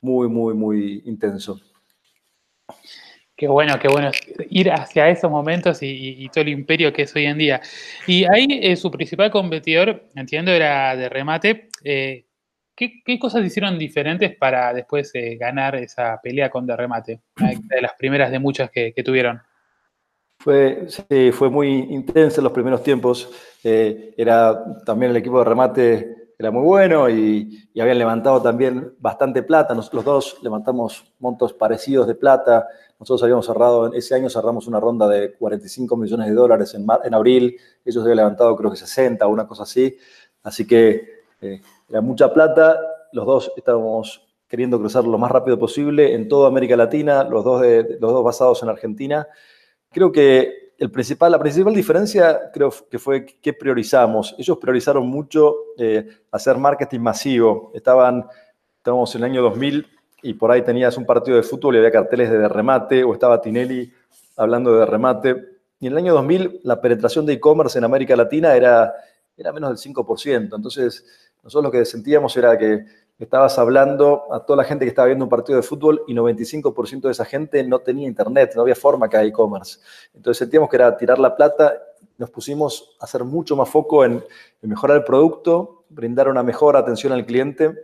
muy, 0.00 0.28
muy, 0.28 0.54
muy 0.54 1.02
intenso. 1.04 1.60
Qué 3.36 3.48
bueno, 3.48 3.76
qué 3.80 3.88
bueno 3.88 4.12
ir 4.50 4.70
hacia 4.70 5.08
esos 5.08 5.28
momentos 5.28 5.78
y, 5.82 6.28
todo 6.32 6.42
el 6.42 6.50
imperio 6.50 6.92
que 6.92 7.02
es 7.02 7.16
hoy 7.16 7.26
en 7.26 7.38
día. 7.38 7.60
Y 8.06 8.24
ahí 8.32 8.60
eh, 8.62 8.76
su 8.76 8.88
principal 8.92 9.32
competidor, 9.32 10.04
entiendo, 10.14 10.52
era 10.52 10.94
de 10.94 11.08
remate. 11.08 11.70
Eh, 11.82 12.24
¿qué, 12.76 13.18
cosas 13.18 13.44
hicieron 13.44 13.80
diferentes 13.80 14.36
para 14.36 14.72
después 14.72 15.10
eh, 15.14 15.36
ganar 15.36 15.74
esa 15.74 16.20
pelea 16.22 16.50
con 16.50 16.68
Derremate? 16.68 17.20
Una 17.40 17.50
de 17.50 17.82
las 17.82 17.94
primeras 17.94 18.30
de 18.30 18.38
muchas 18.38 18.70
que, 18.70 18.92
tuvieron. 19.04 19.42
Fue, 20.46 21.50
muy 21.50 21.88
intenso 21.90 22.40
en 22.40 22.44
los 22.44 22.52
primeros 22.52 22.80
tiempos. 22.80 23.28
Eh, 23.64 24.14
era 24.16 24.64
también 24.84 25.10
el 25.10 25.16
equipo 25.16 25.40
de 25.40 25.44
remate 25.44 26.16
era 26.38 26.52
muy 26.52 26.62
bueno 26.62 27.10
y, 27.10 27.68
habían 27.80 27.98
levantado 27.98 28.40
también 28.40 28.94
bastante 29.00 29.42
plata. 29.42 29.74
Nosotros 29.74 30.04
los 30.04 30.14
dos 30.14 30.38
levantamos 30.42 31.12
montos 31.18 31.52
parecidos 31.52 32.06
de 32.06 32.14
plata. 32.14 32.68
Nosotros 33.00 33.24
habíamos 33.24 33.44
cerrado, 33.44 33.92
ese 33.92 34.14
año 34.14 34.30
cerramos 34.30 34.68
una 34.68 34.78
ronda 34.78 35.08
de 35.08 35.34
45 35.34 35.96
millones 35.96 36.28
de 36.28 36.34
dólares 36.34 36.74
en, 36.74 36.86
en 37.02 37.14
abril. 37.14 37.56
Ellos 37.84 38.04
habían 38.04 38.18
levantado 38.18 38.54
creo 38.54 38.70
que 38.70 38.76
60 38.76 39.26
o 39.26 39.30
una 39.30 39.48
cosa 39.48 39.64
así. 39.64 39.96
Así 40.44 40.64
que 40.64 41.24
eh, 41.40 41.60
era 41.88 42.00
mucha 42.00 42.32
plata. 42.32 42.78
Los 43.10 43.26
dos 43.26 43.52
estábamos 43.56 44.24
queriendo 44.46 44.78
cruzar 44.78 45.02
lo 45.04 45.18
más 45.18 45.32
rápido 45.32 45.58
posible 45.58 46.14
en 46.14 46.28
toda 46.28 46.46
América 46.46 46.76
Latina, 46.76 47.24
los 47.24 47.44
dos, 47.44 47.62
de, 47.62 47.98
los 48.00 48.12
dos 48.12 48.22
basados 48.22 48.62
en 48.62 48.68
Argentina. 48.68 49.26
Creo 49.90 50.12
que 50.12 50.66
el 50.78 50.90
principal, 50.90 51.32
la 51.32 51.38
principal 51.38 51.74
diferencia 51.74 52.50
creo 52.52 52.72
que 52.90 52.98
fue 52.98 53.24
que 53.24 53.52
priorizamos. 53.52 54.34
Ellos 54.38 54.58
priorizaron 54.58 55.06
mucho 55.06 55.54
eh, 55.78 56.06
hacer 56.30 56.58
marketing 56.58 57.00
masivo. 57.00 57.70
Estaban, 57.74 58.26
estábamos 58.76 59.14
en 59.14 59.24
el 59.24 59.30
año 59.30 59.42
2000 59.42 59.86
y 60.22 60.34
por 60.34 60.50
ahí 60.50 60.62
tenías 60.62 60.96
un 60.98 61.06
partido 61.06 61.36
de 61.36 61.42
fútbol 61.42 61.74
y 61.74 61.78
había 61.78 61.90
carteles 61.90 62.30
de 62.30 62.48
remate 62.48 63.04
o 63.04 63.12
estaba 63.14 63.40
Tinelli 63.40 63.90
hablando 64.36 64.76
de 64.76 64.84
remate. 64.84 65.44
Y 65.80 65.86
en 65.86 65.92
el 65.92 65.98
año 65.98 66.14
2000 66.14 66.60
la 66.64 66.80
penetración 66.80 67.24
de 67.24 67.34
e-commerce 67.34 67.78
en 67.78 67.84
América 67.84 68.16
Latina 68.16 68.54
era, 68.54 68.94
era 69.36 69.52
menos 69.52 69.70
del 69.82 69.94
5%. 69.94 70.54
Entonces 70.56 71.04
nosotros 71.42 71.64
lo 71.64 71.70
que 71.70 71.84
sentíamos 71.84 72.36
era 72.36 72.58
que 72.58 72.84
estabas 73.18 73.58
hablando 73.58 74.24
a 74.32 74.40
toda 74.40 74.58
la 74.58 74.64
gente 74.64 74.84
que 74.84 74.90
estaba 74.90 75.06
viendo 75.06 75.24
un 75.24 75.30
partido 75.30 75.56
de 75.56 75.62
fútbol 75.62 76.02
y 76.06 76.14
95% 76.14 77.02
de 77.02 77.10
esa 77.10 77.24
gente 77.24 77.62
no 77.64 77.78
tenía 77.78 78.06
internet, 78.06 78.52
no 78.54 78.62
había 78.62 78.74
forma 78.74 79.08
que 79.08 79.16
haya 79.16 79.28
e-commerce. 79.28 79.80
Entonces 80.14 80.38
sentíamos 80.38 80.68
que 80.68 80.76
era 80.76 80.96
tirar 80.96 81.18
la 81.18 81.34
plata, 81.34 81.74
nos 82.18 82.30
pusimos 82.30 82.96
a 83.00 83.04
hacer 83.04 83.24
mucho 83.24 83.56
más 83.56 83.68
foco 83.68 84.04
en, 84.04 84.22
mejorar 84.62 84.98
el 84.98 85.04
producto, 85.04 85.84
brindar 85.88 86.28
una 86.28 86.42
mejor 86.42 86.76
atención 86.76 87.12
al 87.12 87.24
cliente 87.24 87.74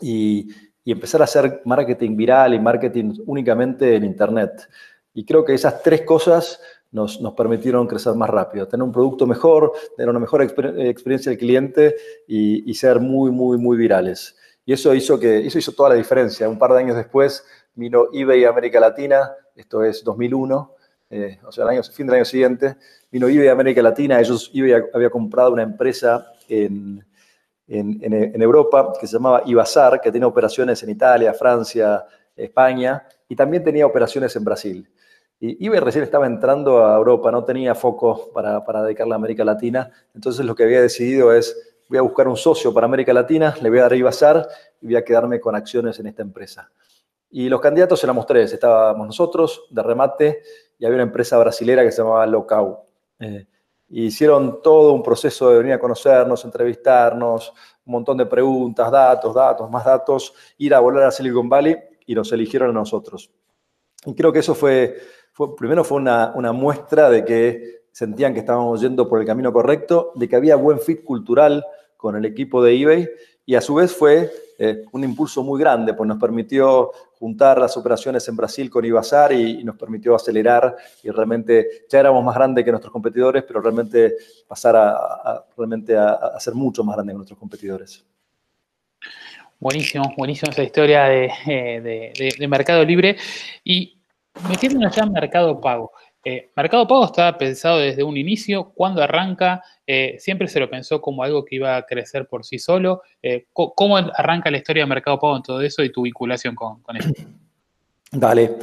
y, 0.00 0.48
empezar 0.84 1.20
a 1.20 1.24
hacer 1.24 1.60
marketing 1.66 2.16
viral 2.16 2.54
y 2.54 2.58
marketing 2.58 3.12
únicamente 3.26 3.94
en 3.94 4.04
internet. 4.04 4.66
Y 5.12 5.22
creo 5.26 5.44
que 5.44 5.52
esas 5.52 5.82
tres 5.82 6.00
cosas 6.00 6.62
nos, 6.90 7.18
permitieron 7.36 7.86
crecer 7.86 8.14
más 8.14 8.30
rápido, 8.30 8.66
tener 8.66 8.84
un 8.84 8.90
producto 8.90 9.26
mejor, 9.26 9.72
tener 9.98 10.08
una 10.08 10.18
mejor 10.18 10.40
experiencia 10.40 11.28
del 11.28 11.38
cliente 11.38 11.94
y, 12.26 12.70
y, 12.70 12.72
ser 12.72 13.00
muy, 13.00 13.30
muy, 13.30 13.58
muy 13.58 13.76
virales. 13.76 14.37
Y 14.68 14.74
eso 14.74 14.94
hizo, 14.94 15.18
que, 15.18 15.46
eso 15.46 15.58
hizo 15.58 15.72
toda 15.72 15.88
la 15.88 15.94
diferencia. 15.94 16.46
Un 16.46 16.58
par 16.58 16.74
de 16.74 16.80
años 16.80 16.94
después 16.94 17.42
vino 17.74 18.08
eBay 18.12 18.44
América 18.44 18.78
Latina, 18.78 19.32
esto 19.56 19.82
es 19.82 20.04
2001, 20.04 20.74
eh, 21.08 21.38
o 21.42 21.50
sea, 21.50 21.64
el 21.64 21.70
año, 21.70 21.82
fin 21.84 22.06
del 22.06 22.16
año 22.16 22.26
siguiente, 22.26 22.76
vino 23.10 23.28
eBay 23.28 23.48
América 23.48 23.80
Latina, 23.80 24.20
ellos, 24.20 24.50
eBay 24.52 24.82
había 24.92 25.08
comprado 25.08 25.52
una 25.52 25.62
empresa 25.62 26.34
en, 26.50 27.02
en, 27.66 27.98
en, 28.02 28.42
Europa 28.42 28.92
que 29.00 29.06
se 29.06 29.14
llamaba 29.14 29.42
Ibazar, 29.46 30.02
que 30.02 30.10
tiene 30.12 30.26
operaciones 30.26 30.82
en 30.82 30.90
Italia, 30.90 31.32
Francia, 31.32 32.04
España, 32.36 33.08
y 33.26 33.34
también 33.34 33.64
tenía 33.64 33.86
operaciones 33.86 34.36
en 34.36 34.44
Brasil. 34.44 34.90
Y 35.40 35.66
eBay 35.66 35.80
recién 35.80 36.04
estaba 36.04 36.26
entrando 36.26 36.84
a 36.84 36.94
Europa, 36.94 37.32
no 37.32 37.42
tenía 37.42 37.74
foco 37.74 38.30
para, 38.34 38.62
para 38.66 38.82
dedicarle 38.82 39.14
a 39.14 39.16
América 39.16 39.46
Latina, 39.46 39.90
entonces 40.14 40.44
lo 40.44 40.54
que 40.54 40.64
había 40.64 40.82
decidido 40.82 41.32
es 41.32 41.56
voy 41.88 41.98
a 41.98 42.02
buscar 42.02 42.28
un 42.28 42.36
socio 42.36 42.72
para 42.72 42.86
América 42.86 43.12
Latina, 43.12 43.54
le 43.60 43.70
voy 43.70 43.78
a 43.78 43.82
dar 43.82 43.94
Ibazar 43.94 44.46
y 44.80 44.86
voy 44.86 44.96
a 44.96 45.04
quedarme 45.04 45.40
con 45.40 45.54
acciones 45.54 45.98
en 45.98 46.06
esta 46.06 46.22
empresa. 46.22 46.70
Y 47.30 47.48
los 47.48 47.60
candidatos 47.60 48.02
éramos 48.04 48.26
tres, 48.26 48.52
estábamos 48.52 49.06
nosotros, 49.06 49.66
de 49.70 49.82
remate, 49.82 50.42
y 50.78 50.84
había 50.84 50.96
una 50.96 51.04
empresa 51.04 51.38
brasilera 51.38 51.82
que 51.82 51.92
se 51.92 52.02
llamaba 52.02 52.26
Locau. 52.26 52.84
Eh, 53.18 53.46
hicieron 53.90 54.62
todo 54.62 54.92
un 54.92 55.02
proceso 55.02 55.50
de 55.50 55.58
venir 55.58 55.72
a 55.72 55.78
conocernos, 55.78 56.44
entrevistarnos, 56.44 57.52
un 57.84 57.92
montón 57.92 58.16
de 58.16 58.26
preguntas, 58.26 58.90
datos, 58.90 59.34
datos, 59.34 59.70
más 59.70 59.84
datos, 59.84 60.34
ir 60.58 60.74
a 60.74 60.80
volar 60.80 61.04
a 61.04 61.10
Silicon 61.10 61.48
Valley 61.48 61.76
y 62.06 62.14
nos 62.14 62.32
eligieron 62.32 62.70
a 62.70 62.72
nosotros. 62.72 63.30
Y 64.04 64.14
creo 64.14 64.32
que 64.32 64.38
eso 64.38 64.54
fue, 64.54 64.98
fue 65.32 65.54
primero 65.56 65.84
fue 65.84 65.98
una, 65.98 66.32
una 66.34 66.52
muestra 66.52 67.10
de 67.10 67.24
que 67.24 67.77
sentían 67.98 68.32
que 68.32 68.38
estábamos 68.38 68.80
yendo 68.80 69.08
por 69.08 69.18
el 69.20 69.26
camino 69.26 69.52
correcto, 69.52 70.12
de 70.14 70.28
que 70.28 70.36
había 70.36 70.54
buen 70.54 70.78
fit 70.78 71.02
cultural 71.02 71.64
con 71.96 72.14
el 72.14 72.24
equipo 72.26 72.62
de 72.62 72.80
eBay 72.80 73.08
y 73.44 73.56
a 73.56 73.60
su 73.60 73.74
vez 73.74 73.92
fue 73.92 74.30
eh, 74.56 74.84
un 74.92 75.02
impulso 75.02 75.42
muy 75.42 75.58
grande, 75.58 75.94
pues 75.94 76.06
nos 76.06 76.16
permitió 76.16 76.92
juntar 77.18 77.58
las 77.58 77.76
operaciones 77.76 78.28
en 78.28 78.36
Brasil 78.36 78.70
con 78.70 78.84
Ibazar 78.84 79.32
y, 79.32 79.64
nos 79.64 79.74
permitió 79.74 80.14
acelerar 80.14 80.76
y 81.02 81.10
realmente 81.10 81.86
ya 81.88 81.98
éramos 81.98 82.22
más 82.22 82.36
grandes 82.36 82.64
que 82.64 82.70
nuestros 82.70 82.92
competidores, 82.92 83.42
pero 83.42 83.60
realmente 83.60 84.14
pasar 84.46 84.76
a, 84.76 85.44
realmente 85.56 85.96
a, 85.96 86.38
ser 86.38 86.54
mucho 86.54 86.84
más 86.84 86.94
grandes 86.94 87.14
que 87.14 87.16
nuestros 87.16 87.38
competidores. 87.40 88.06
Buenísimo, 89.58 90.14
buenísimo 90.16 90.52
esa 90.52 90.62
historia 90.62 91.06
de, 91.06 91.32
eh, 91.48 92.34
de 92.38 92.46
Mercado 92.46 92.84
Libre. 92.84 93.16
Y 93.64 93.98
metiéndonos 94.48 94.94
ya 94.94 95.02
en 95.02 95.12
Mercado 95.12 95.60
Pago, 95.60 95.90
eh, 96.30 96.50
Mercado 96.54 96.86
Pago 96.86 97.06
estaba 97.06 97.38
pensado 97.38 97.78
desde 97.78 98.02
un 98.02 98.14
inicio, 98.18 98.70
cuando 98.74 99.02
arranca, 99.02 99.62
eh, 99.86 100.16
siempre 100.18 100.46
se 100.46 100.60
lo 100.60 100.68
pensó 100.68 101.00
como 101.00 101.22
algo 101.22 101.42
que 101.42 101.56
iba 101.56 101.74
a 101.74 101.86
crecer 101.86 102.28
por 102.28 102.44
sí 102.44 102.58
solo. 102.58 103.00
Eh, 103.22 103.46
¿Cómo 103.54 103.96
arranca 103.96 104.50
la 104.50 104.58
historia 104.58 104.82
de 104.82 104.90
Mercado 104.90 105.18
Pago 105.18 105.38
en 105.38 105.42
todo 105.42 105.62
eso 105.62 105.82
y 105.82 105.90
tu 105.90 106.02
vinculación 106.02 106.54
con, 106.54 106.82
con 106.82 106.98
eso? 106.98 107.08
Dale. 108.12 108.58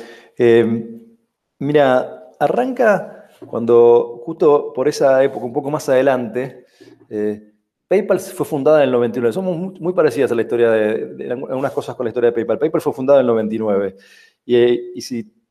mira, 1.58 2.30
arranca 2.40 3.30
cuando 3.48 4.22
justo 4.24 4.72
por 4.72 4.88
esa 4.88 5.24
época, 5.24 5.48
un 5.48 5.54
poco 5.54 5.72
más 5.72 5.90
adelante, 5.90 6.66
PayPal 7.88 8.20
fue 8.20 8.46
fundada 8.46 8.78
en 8.78 8.84
el 8.84 8.92
99. 8.92 9.34
Somos 9.34 9.80
muy, 9.80 9.94
parecidas 9.94 10.32
a 10.32 10.36
la 10.36 10.44
historia 10.44 10.70
de, 10.70 11.32
algunas 11.32 11.72
cosas 11.72 11.96
con 11.96 12.04
la 12.04 12.12
historia 12.12 12.30
de 12.30 12.36
PayPal. 12.36 12.60
PayPal 12.60 12.82
fue 12.82 12.94
fundada 12.94 13.22
en 13.22 13.24
el 13.24 13.28
99. 13.28 13.96
Y, 14.46 14.98
y 15.00 15.02
si 15.02 15.45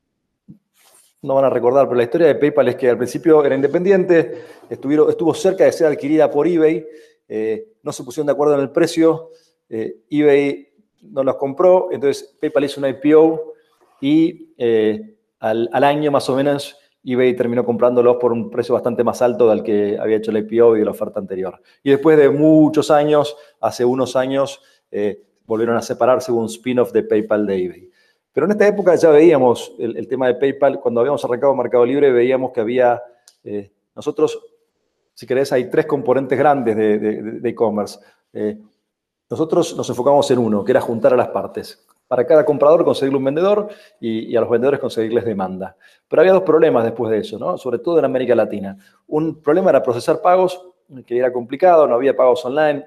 no 1.24 1.34
van 1.34 1.46
a 1.46 1.50
recordar, 1.50 1.86
pero 1.86 1.96
la 1.96 2.02
historia 2.02 2.26
de 2.26 2.34
PayPal 2.34 2.68
es 2.68 2.76
que 2.76 2.90
al 2.90 2.98
principio 2.98 3.42
era 3.42 3.54
independiente, 3.54 4.42
estuvo 4.68 5.32
cerca 5.32 5.64
de 5.64 5.72
ser 5.72 5.86
adquirida 5.86 6.30
por 6.30 6.46
eBay, 6.46 6.86
eh, 7.26 7.72
no 7.82 7.92
se 7.92 8.04
pusieron 8.04 8.26
de 8.26 8.32
acuerdo 8.32 8.54
en 8.54 8.60
el 8.60 8.70
precio, 8.70 9.30
eh, 9.70 9.96
eBay 10.10 10.68
no 11.00 11.24
los 11.24 11.36
compró, 11.36 11.88
entonces 11.90 12.36
PayPal 12.38 12.64
hizo 12.64 12.78
una 12.78 12.90
IPO 12.90 13.54
y 14.02 14.52
eh, 14.58 15.16
al, 15.40 15.68
año 15.72 16.10
más 16.10 16.28
o 16.28 16.36
menos 16.36 16.76
eBay 17.02 17.34
terminó 17.34 17.64
comprándolos 17.64 18.18
por 18.18 18.30
un 18.30 18.50
precio 18.50 18.74
bastante 18.74 19.02
más 19.02 19.22
alto 19.22 19.48
del 19.48 19.62
que 19.62 19.96
había 19.98 20.18
hecho 20.18 20.30
la 20.30 20.40
IPO 20.40 20.76
y 20.76 20.80
de 20.80 20.84
la 20.84 20.90
oferta 20.90 21.20
anterior. 21.20 21.58
Y 21.82 21.90
después 21.90 22.18
de 22.18 22.28
muchos 22.28 22.90
años, 22.90 23.34
hace 23.60 23.84
unos 23.84 24.14
años, 24.14 24.60
volvieron 25.46 25.76
a 25.76 25.82
separarse 25.82 26.32
un 26.32 26.46
spin-off 26.46 26.92
de 26.92 27.02
PayPal 27.02 27.46
de 27.46 27.64
eBay. 27.64 27.90
Pero 28.34 28.46
en 28.46 28.52
esta 28.52 28.66
época 28.66 28.94
ya 28.96 29.10
veíamos 29.10 29.72
el, 29.78 30.08
tema 30.08 30.26
de 30.26 30.34
PayPal, 30.34 30.80
cuando 30.80 31.00
habíamos 31.00 31.24
arrancado 31.24 31.54
Mercado 31.54 31.86
Libre, 31.86 32.10
veíamos 32.10 32.50
que 32.50 32.60
había, 32.60 33.00
eh, 33.44 33.70
nosotros, 33.94 34.38
si 35.14 35.24
querés, 35.24 35.52
hay 35.52 35.70
tres 35.70 35.86
componentes 35.86 36.36
grandes 36.36 36.76
de 36.76 37.48
e-commerce. 37.48 38.00
Eh, 38.32 38.58
nosotros 39.30 39.76
nos 39.76 39.88
enfocamos 39.88 40.28
en 40.32 40.38
uno, 40.38 40.64
que 40.64 40.72
era 40.72 40.80
juntar 40.80 41.14
a 41.14 41.16
las 41.16 41.28
partes. 41.28 41.86
Para 42.08 42.26
cada 42.26 42.44
comprador 42.44 42.84
conseguirle 42.84 43.18
un 43.18 43.24
vendedor 43.24 43.68
y, 44.00 44.34
a 44.36 44.40
los 44.40 44.50
vendedores 44.50 44.80
conseguirles 44.80 45.24
demanda. 45.24 45.76
Pero 46.08 46.20
había 46.20 46.32
dos 46.32 46.42
problemas 46.42 46.84
después 46.84 47.12
de 47.12 47.18
eso, 47.18 47.38
¿no? 47.38 47.56
sobre 47.56 47.78
todo 47.78 48.00
en 48.00 48.04
América 48.04 48.34
Latina. 48.34 48.76
Un 49.06 49.40
problema 49.40 49.70
era 49.70 49.82
procesar 49.82 50.20
pagos, 50.20 50.60
que 51.06 51.18
era 51.18 51.32
complicado, 51.32 51.86
no 51.86 51.94
había 51.94 52.16
pagos 52.16 52.44
online, 52.44 52.84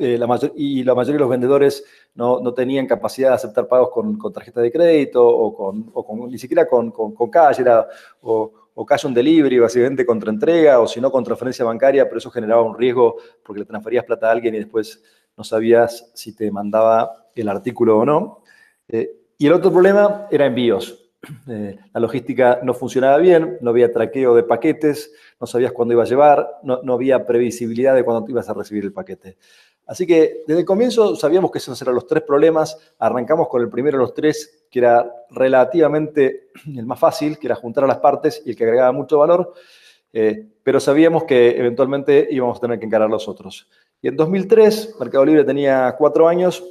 eh, 0.00 0.18
y 0.56 0.84
la 0.84 0.94
mayoría 0.94 1.14
de 1.14 1.18
los 1.18 1.28
vendedores 1.28 1.84
no, 2.14 2.40
no 2.40 2.54
tenían 2.54 2.86
capacidad 2.86 3.30
de 3.30 3.34
aceptar 3.34 3.66
pagos 3.66 3.90
con, 3.90 4.16
con 4.16 4.32
tarjeta 4.32 4.60
de 4.60 4.70
crédito 4.70 5.26
o, 5.26 5.54
con, 5.54 5.82
con, 5.82 6.30
ni 6.30 6.38
siquiera 6.38 6.66
con, 6.66 6.90
con, 6.90 7.14
era 7.58 7.86
o, 8.22 8.52
o 8.74 8.86
cash 8.86 9.06
on 9.06 9.14
delivery, 9.14 9.58
básicamente 9.58 10.06
contra 10.06 10.30
entrega, 10.30 10.80
o 10.80 10.86
si 10.86 11.00
no, 11.00 11.10
con 11.10 11.24
transferencia 11.24 11.64
bancaria, 11.64 12.04
pero 12.04 12.18
eso 12.18 12.30
generaba 12.30 12.62
un 12.62 12.76
riesgo 12.76 13.16
porque 13.42 13.60
le 13.60 13.66
transferías 13.66 14.04
plata 14.04 14.28
a 14.28 14.32
alguien 14.32 14.54
y 14.54 14.58
después 14.58 15.02
no 15.36 15.44
sabías 15.44 16.10
si 16.14 16.34
te 16.34 16.50
mandaba 16.50 17.28
el 17.34 17.48
artículo 17.48 17.98
o 17.98 18.04
no. 18.04 18.42
Eh, 18.88 19.10
y 19.38 19.46
el 19.46 19.52
otro 19.52 19.72
problema 19.72 20.28
era 20.30 20.46
envíos. 20.46 21.03
Eh, 21.46 21.76
la 21.92 22.00
logística 22.00 22.60
no 22.62 22.72
funcionaba 22.72 23.18
bien, 23.18 23.58
no 23.60 23.70
había 23.70 23.92
traqueo 23.92 24.34
de 24.34 24.42
paquetes, 24.42 25.12
no 25.38 25.46
sabías 25.46 25.72
cuándo 25.72 25.92
iba 25.92 26.02
a 26.02 26.06
llevar, 26.06 26.58
no, 26.62 26.80
no 26.82 26.94
había 26.94 27.26
previsibilidad 27.26 27.94
de 27.94 28.02
cuándo 28.02 28.28
ibas 28.30 28.48
a 28.48 28.54
recibir 28.54 28.84
el 28.84 28.92
paquete. 28.92 29.36
Así 29.86 30.06
que 30.06 30.44
desde 30.46 30.60
el 30.60 30.66
comienzo 30.66 31.14
sabíamos 31.14 31.50
que 31.50 31.58
esos 31.58 31.80
eran 31.82 31.94
los 31.94 32.06
tres 32.06 32.22
problemas. 32.22 32.78
Arrancamos 32.98 33.48
con 33.48 33.60
el 33.60 33.68
primero 33.68 33.98
de 33.98 34.04
los 34.04 34.14
tres, 34.14 34.66
que 34.70 34.78
era 34.78 35.10
relativamente 35.30 36.48
el 36.76 36.86
más 36.86 36.98
fácil, 36.98 37.38
que 37.38 37.46
era 37.46 37.54
juntar 37.54 37.84
a 37.84 37.88
las 37.88 37.98
partes 37.98 38.42
y 38.44 38.50
el 38.50 38.56
que 38.56 38.64
agregaba 38.64 38.92
mucho 38.92 39.18
valor, 39.18 39.52
eh, 40.12 40.46
pero 40.62 40.80
sabíamos 40.80 41.24
que 41.24 41.50
eventualmente 41.50 42.28
íbamos 42.30 42.58
a 42.58 42.60
tener 42.60 42.78
que 42.78 42.86
encarar 42.86 43.10
los 43.10 43.28
otros. 43.28 43.68
Y 44.00 44.08
en 44.08 44.16
2003, 44.16 44.96
Mercado 45.00 45.24
Libre 45.24 45.44
tenía 45.44 45.94
cuatro 45.98 46.28
años, 46.28 46.62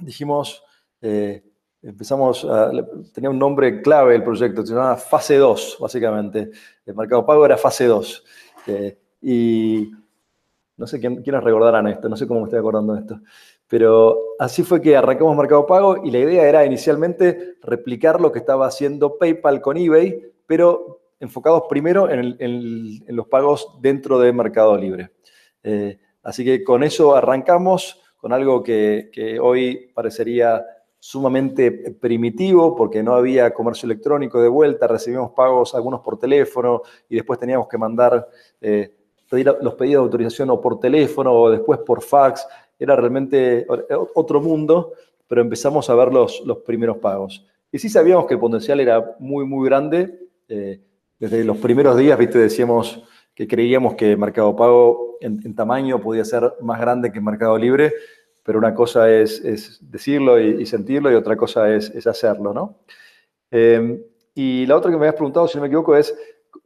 dijimos, 0.00 0.62
eh, 1.00 1.42
empezamos, 1.82 2.44
a, 2.44 2.70
tenía 3.12 3.30
un 3.30 3.38
nombre 3.38 3.82
clave 3.82 4.14
el 4.14 4.24
proyecto, 4.24 4.64
se 4.64 4.74
llamaba 4.74 4.96
Fase 4.96 5.36
2, 5.36 5.78
básicamente. 5.80 6.50
El 6.84 6.94
Mercado 6.94 7.24
Pago 7.24 7.44
era 7.44 7.56
Fase 7.56 7.86
2. 7.86 8.24
Eh, 8.66 8.98
y 9.22 9.90
no 10.76 10.86
sé 10.86 10.98
quién, 11.00 11.22
quiénes 11.22 11.42
recordarán 11.42 11.86
esto, 11.88 12.08
no 12.08 12.16
sé 12.16 12.26
cómo 12.26 12.40
me 12.40 12.46
estoy 12.46 12.58
acordando 12.58 12.94
de 12.94 13.00
esto. 13.00 13.20
Pero 13.70 14.18
así 14.38 14.64
fue 14.64 14.80
que 14.80 14.96
arrancamos 14.96 15.36
Mercado 15.36 15.64
Pago 15.64 16.04
y 16.04 16.10
la 16.10 16.18
idea 16.18 16.48
era 16.48 16.64
inicialmente 16.66 17.54
replicar 17.62 18.20
lo 18.20 18.32
que 18.32 18.40
estaba 18.40 18.66
haciendo 18.66 19.16
PayPal 19.16 19.60
con 19.60 19.76
eBay, 19.76 20.32
pero 20.46 21.00
enfocados 21.20 21.64
primero 21.68 22.10
en, 22.10 22.36
los 23.06 23.28
pagos 23.28 23.76
dentro 23.80 24.18
de 24.18 24.32
Mercado 24.32 24.76
Libre. 24.76 25.12
Eh, 25.62 26.00
así 26.22 26.44
que 26.44 26.64
con 26.64 26.82
eso 26.82 27.14
arrancamos, 27.14 28.00
con 28.16 28.32
algo 28.32 28.62
que, 28.62 29.38
hoy 29.40 29.92
parecería 29.94 30.64
sumamente 31.00 31.96
primitivo 31.98 32.76
porque 32.76 33.02
no 33.02 33.14
había 33.14 33.52
comercio 33.52 33.86
electrónico 33.86 34.40
de 34.40 34.48
vuelta, 34.48 34.86
recibimos 34.86 35.32
pagos 35.32 35.74
algunos 35.74 36.00
por 36.00 36.18
teléfono 36.18 36.82
y 37.08 37.16
después 37.16 37.40
teníamos 37.40 37.66
que 37.66 37.78
mandar 37.78 38.28
eh, 38.60 38.94
los 39.30 39.74
pedidos 39.74 40.02
de 40.02 40.04
autorización 40.04 40.50
o 40.50 40.60
por 40.60 40.78
teléfono 40.78 41.32
o 41.32 41.50
después 41.50 41.80
por 41.80 42.02
fax 42.02 42.46
era 42.78 42.96
realmente 42.96 43.66
otro 44.14 44.40
mundo, 44.40 44.92
pero 45.26 45.40
empezamos 45.40 45.88
a 45.90 45.94
ver 45.94 46.12
los, 46.12 46.42
los 46.44 46.58
primeros 46.58 46.96
pagos. 46.98 47.46
Y 47.72 47.78
sí 47.78 47.88
sabíamos 47.88 48.26
que 48.26 48.34
el 48.34 48.40
potencial 48.40 48.80
era 48.80 49.16
muy, 49.18 49.44
muy 49.44 49.68
grande. 49.68 50.18
Eh, 50.48 50.80
desde 51.18 51.44
los 51.44 51.58
primeros 51.58 51.96
días, 51.96 52.18
viste, 52.18 52.38
decíamos 52.38 53.04
que 53.34 53.46
creíamos 53.46 53.94
que 53.94 54.16
Mercado 54.16 54.56
Pago 54.56 55.18
en, 55.20 55.54
tamaño 55.54 56.00
podía 56.00 56.24
ser 56.24 56.54
más 56.62 56.80
grande 56.80 57.12
que 57.12 57.20
Mercado 57.20 57.56
Libre, 57.58 57.92
pero 58.50 58.58
una 58.58 58.74
cosa 58.74 59.08
es, 59.08 59.44
es 59.44 59.78
decirlo 59.80 60.40
y, 60.40 60.66
sentirlo 60.66 61.08
y 61.08 61.14
otra 61.14 61.36
cosa 61.36 61.72
es, 61.72 61.88
es 61.90 62.04
hacerlo, 62.08 62.52
¿no? 62.52 62.80
Eh, 63.48 64.04
y 64.34 64.66
la 64.66 64.74
otra 64.74 64.90
que 64.90 64.96
me 64.96 65.04
habías 65.04 65.14
preguntado, 65.14 65.46
si 65.46 65.56
no 65.56 65.62
me 65.62 65.68
equivoco, 65.68 65.94
es 65.94 66.12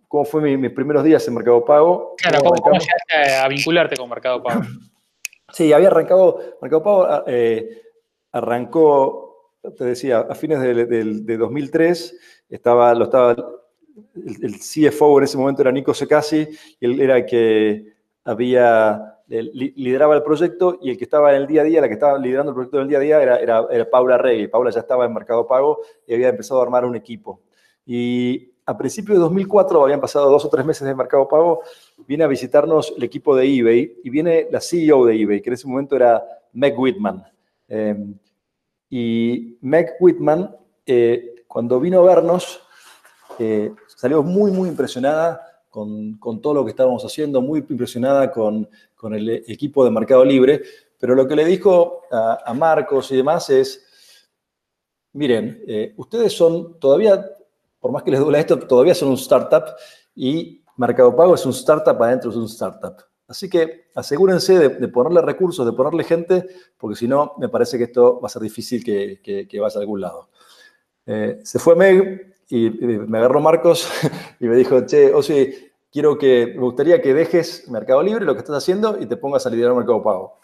cómo 0.08 0.24
fue 0.24 0.56
mis 0.56 0.70
primeros 0.70 1.04
días 1.04 1.28
en 1.28 1.34
Mercado 1.34 1.62
Pago. 1.62 2.14
Claro, 2.16 2.38
¿cómo, 2.38 2.54
cómo 2.54 2.78
llegaste 2.78 3.36
a 3.36 3.46
vincularte 3.48 3.98
con 3.98 4.08
Mercado 4.08 4.42
Pago? 4.42 4.62
Sí, 5.52 5.74
había 5.74 5.88
arrancado, 5.88 6.56
Mercado 6.62 6.82
Pago 6.82 7.04
ah, 7.04 7.24
eh, 7.26 7.82
arrancó, 8.32 9.52
te 9.76 9.84
decía, 9.84 10.20
a 10.20 10.34
fines 10.34 10.58
de, 10.62 11.36
2003, 11.36 12.16
estaba, 12.48 12.94
lo 12.94 13.04
estaba, 13.04 13.36
el, 14.14 14.54
CFO 14.54 15.18
en 15.18 15.24
ese 15.24 15.36
momento 15.36 15.60
era 15.60 15.70
Nico 15.70 15.92
Secasi, 15.92 16.48
y 16.80 16.86
él 16.86 16.98
era 16.98 17.18
el 17.18 17.26
que 17.26 17.92
había, 18.24 19.13
lideraba 19.26 20.14
el 20.16 20.23
proyecto, 20.23 20.78
y 20.83 20.90
el 20.90 20.99
que 20.99 21.04
estaba 21.04 21.35
en 21.35 21.43
el 21.43 21.47
día 21.47 21.62
a 21.62 21.64
día, 21.64 21.81
la 21.81 21.88
que 21.88 21.95
estaba 21.95 22.19
liderando 22.19 22.50
el 22.50 22.54
proyecto 22.54 22.76
en 22.78 22.83
el 22.83 22.88
día 22.88 22.99
a 22.99 23.00
día 23.00 23.23
era, 23.23 23.37
era, 23.38 23.66
era 23.71 23.90
Paula 23.90 24.19
Rey. 24.19 24.49
Paula 24.49 24.71
ya 24.71 24.81
estaba 24.81 25.04
en 25.07 25.14
Mercado 25.14 25.47
Pago 25.47 25.81
y 26.07 26.14
había 26.14 26.28
empezado 26.28 26.61
a 26.61 26.64
armar 26.64 26.85
un 26.85 26.97
equipo. 26.97 27.40
Y 27.87 28.54
a 28.66 28.76
principios 28.76 29.19
de 29.19 29.23
2004, 29.23 29.83
habían 29.83 30.00
pasado 30.00 30.31
dos 30.31 30.45
o 30.45 30.49
tres 30.49 30.64
meses 30.64 30.87
de 30.87 30.95
Mercado 30.95 31.28
Pago, 31.28 31.62
viene 32.07 32.25
a 32.25 32.28
visitarnos 32.28 32.95
el 32.97 33.02
equipo 33.02 33.37
de 33.37 33.45
eBay 33.45 34.00
y 34.02 34.11
viene 34.11 34.49
la 34.50 34.61
CEO 34.61 35.04
de 35.07 35.21
eBay, 35.21 35.43
que 35.43 35.50
en 35.50 35.54
ese 35.54 35.69
momento 35.69 35.97
era 35.97 36.23
Meg 36.52 36.78
Whitman. 36.78 37.25
Em, 37.69 38.19
y 38.88 39.59
Meg 39.61 39.97
Whitman, 40.00 40.57
eh, 40.87 41.45
cuando 41.47 41.78
vino 41.78 42.00
a 42.00 42.07
vernos, 42.07 42.62
eh, 43.38 43.73
salió 43.87 44.23
muy, 44.23 44.50
muy 44.50 44.69
impresionada 44.69 45.53
con, 45.75 46.40
todo 46.40 46.54
lo 46.54 46.64
que 46.64 46.71
estábamos 46.71 47.04
haciendo, 47.04 47.40
muy 47.40 47.64
impresionada 47.69 48.31
con, 48.31 48.69
el 49.12 49.28
equipo 49.49 49.85
de 49.85 49.90
Mercado 49.90 50.25
Libre, 50.25 50.62
pero 50.99 51.14
lo 51.14 51.28
que 51.28 51.37
le 51.37 51.45
dijo 51.45 52.02
a, 52.11 52.54
Marcos 52.54 53.12
y 53.12 53.16
demás 53.16 53.50
es, 53.50 53.85
miren, 55.12 55.63
eh, 55.67 55.93
ustedes 55.99 56.32
son 56.32 56.78
todavía 56.80 57.23
por 57.84 57.93
más 57.93 58.02
que 58.02 58.10
les 58.10 58.21
duele 58.21 58.39
esto, 58.39 58.58
todavía 58.60 58.95
son 58.95 59.10
un 59.10 59.17
startup 59.17 59.65
y 60.15 60.63
Mercado 60.78 61.15
Pago 61.15 61.34
es 61.34 61.45
un 61.45 61.52
startup 61.52 62.02
adentro 62.02 62.30
de 62.30 62.39
un 62.39 62.47
startup. 62.47 62.97
Así 63.28 63.50
que 63.50 63.89
asegúrense 63.95 64.58
de, 64.58 64.89
ponerle 64.89 65.21
recursos, 65.21 65.67
de 65.67 65.73
ponerle 65.73 66.02
gente, 66.02 66.47
porque 66.78 66.97
si 66.97 67.06
no, 67.06 67.34
me 67.37 67.50
parece 67.50 67.76
que 67.76 67.84
esto 67.84 68.21
va 68.23 68.28
a 68.28 68.30
ser 68.30 68.41
difícil 68.41 68.82
que, 68.82 69.21
que, 69.23 69.60
vaya 69.60 69.76
a 69.76 69.80
algún 69.80 70.00
lado. 70.00 70.30
Eh, 71.04 71.41
se 71.43 71.58
fue 71.58 71.76
Meg 71.76 72.33
y, 72.49 72.71
me 72.71 73.19
agarró 73.19 73.41
Marcos 73.41 73.89
y 74.41 74.47
me 74.47 74.57
dijo, 74.57 74.85
che, 74.87 75.13
Osi, 75.13 75.73
quiero 75.93 76.19
que, 76.19 76.52
me 76.54 76.63
gustaría 76.63 77.00
que 77.00 77.15
dejes 77.15 77.69
Mercado 77.69 78.02
Libre, 78.02 78.25
lo 78.25 78.35
que 78.35 78.41
estás 78.41 78.57
haciendo, 78.57 78.99
y 79.00 79.07
te 79.07 79.17
pongas 79.17 79.47
a 79.47 79.50
liderar 79.50 79.75
Mercado 79.75 80.02
Pago. 80.02 80.39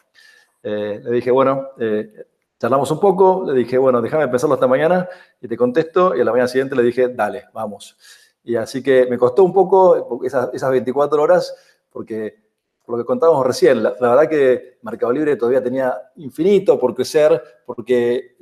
Eh, 0.62 1.00
le 1.02 1.10
dije, 1.10 1.30
bueno, 1.30 1.68
eh, 1.78 2.26
Charlamos 2.60 2.90
un 2.90 3.00
poco, 3.00 3.42
le 3.46 3.54
dije, 3.54 3.78
bueno, 3.78 4.02
déjame 4.02 4.28
pensarlo 4.28 4.52
hasta 4.52 4.66
mañana 4.66 5.08
y 5.40 5.48
te 5.48 5.56
contesto. 5.56 6.14
Y 6.14 6.20
a 6.20 6.24
la 6.24 6.30
mañana 6.30 6.46
siguiente 6.46 6.76
le 6.76 6.82
dije, 6.82 7.08
dale, 7.08 7.44
vamos. 7.54 7.96
Y 8.44 8.54
así 8.54 8.82
que 8.82 9.06
me 9.06 9.16
costó 9.16 9.44
un 9.44 9.52
poco 9.54 10.20
esas, 10.22 10.50
esas 10.52 10.70
24 10.70 11.22
horas, 11.22 11.54
porque 11.90 12.38
por 12.84 12.98
lo 12.98 13.02
que 13.02 13.06
contábamos 13.06 13.46
recién, 13.46 13.82
la, 13.82 13.92
verdad 13.92 14.28
que 14.28 14.78
Mercado 14.82 15.10
Libre 15.10 15.36
todavía 15.36 15.62
tenía 15.62 15.96
infinito 16.16 16.78
por 16.78 16.94
crecer, 16.94 17.42
porque 17.64 18.36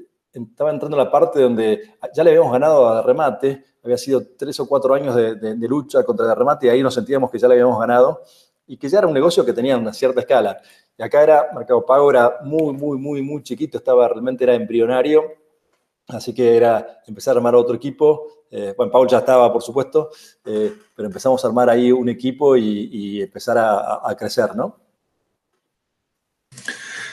estaba 0.51 0.71
entrando 0.71 0.97
la 0.97 1.11
parte 1.11 1.41
donde 1.41 1.97
ya 2.15 2.25
le 2.25 2.31
habíamos 2.31 2.53
ganado 2.53 2.89
a 2.89 3.03
Remate, 3.03 3.65
había 3.83 3.99
sido 3.99 4.23
tres 4.37 4.59
o 4.61 4.67
cuatro 4.67 4.95
años 4.95 5.15
de, 5.15 5.57
lucha 5.69 6.05
contra 6.05 6.35
Remate 6.35 6.67
y 6.67 6.71
ahí 6.71 6.83
nos 6.83 6.95
sentíamos 6.95 7.31
que 7.31 7.39
ya 7.39 7.49
le 7.49 7.55
habíamos 7.55 7.79
ganado 7.79 8.23
y 8.67 8.77
que 8.77 8.89
ya 8.89 8.99
era 8.99 9.07
un 9.07 9.15
negocio 9.15 9.45
que 9.45 9.53
tenía 9.53 9.77
una 9.77 9.93
cierta 9.93 10.21
escala. 10.21 10.61
Y 10.97 11.03
acá 11.03 11.23
era, 11.23 11.49
Mercado 11.55 11.85
Pago 11.87 12.11
era 12.11 12.39
muy, 12.43 12.73
muy, 12.73 12.99
muy, 12.99 13.23
muy 13.23 13.43
chiquito, 13.43 13.79
estaba 13.79 14.09
realmente 14.09 14.45
era 14.45 14.55
embrionario, 14.55 15.25
así 16.09 16.35
que 16.35 16.57
era 16.57 17.01
empezar 17.07 17.35
a 17.35 17.39
armar 17.39 17.55
otro 17.55 17.75
equipo. 17.77 18.45
Eh, 18.51 18.75
bueno, 18.77 18.91
Paul 18.91 19.09
ya 19.09 19.19
estaba, 19.19 19.53
por 19.53 19.63
supuesto, 19.63 20.11
eh, 20.45 20.75
pero 20.95 21.07
empezamos 21.07 21.43
a 21.45 21.49
armar 21.49 21.71
ahí 21.71 21.93
un 21.93 22.09
equipo 22.09 22.57
y, 22.57 23.23
empezar 23.23 23.57
a, 23.59 24.15
crecer, 24.17 24.55
¿no? 24.57 24.77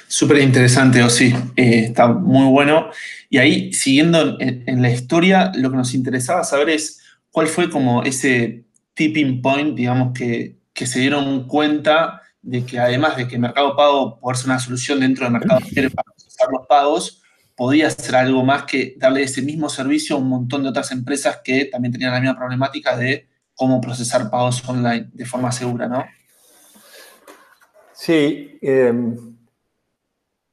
Súper 0.07 0.37
interesante, 0.39 1.01
Osi. 1.01 1.33
Eh, 1.55 1.85
está 1.87 2.07
muy 2.07 2.47
bueno. 2.51 2.89
Y 3.29 3.37
ahí, 3.37 3.73
siguiendo 3.73 4.37
en, 4.39 4.81
la 4.81 4.89
historia, 4.89 5.51
lo 5.55 5.71
que 5.71 5.77
nos 5.77 5.93
interesaba 5.93 6.43
saber 6.43 6.69
es 6.69 7.01
cuál 7.31 7.47
fue 7.47 7.69
como 7.69 8.03
ese 8.03 8.65
tipping 8.93 9.41
point, 9.41 9.75
digamos, 9.75 10.13
que, 10.17 10.57
que 10.73 10.85
se 10.85 10.99
dieron 10.99 11.47
cuenta 11.47 12.21
de 12.41 12.63
que 12.65 12.79
además 12.79 13.17
de 13.17 13.27
que 13.27 13.39
Mercado 13.39 13.75
Pago 13.75 14.19
puede 14.19 14.37
ser 14.37 14.47
una 14.47 14.59
solución 14.59 14.99
dentro 14.99 15.25
del 15.25 15.33
Mercado 15.33 15.59
Libre 15.71 15.89
para 15.89 16.11
procesar 16.11 16.47
los 16.51 16.67
pagos, 16.67 17.23
podía 17.55 17.89
ser 17.89 18.15
algo 18.15 18.43
más 18.43 18.63
que 18.63 18.95
darle 18.97 19.23
ese 19.23 19.41
mismo 19.41 19.69
servicio 19.69 20.15
a 20.15 20.19
un 20.19 20.29
montón 20.29 20.63
de 20.63 20.69
otras 20.69 20.91
empresas 20.91 21.39
que 21.43 21.65
también 21.65 21.91
tenían 21.91 22.11
la 22.11 22.19
misma 22.19 22.37
problemática 22.37 22.95
de 22.95 23.27
cómo 23.55 23.81
procesar 23.81 24.29
pagos 24.29 24.63
online 24.67 25.09
de 25.13 25.25
forma 25.25 25.51
segura, 25.51 25.87
¿no? 25.87 26.05
Sí, 27.93 28.59
em, 28.61 29.34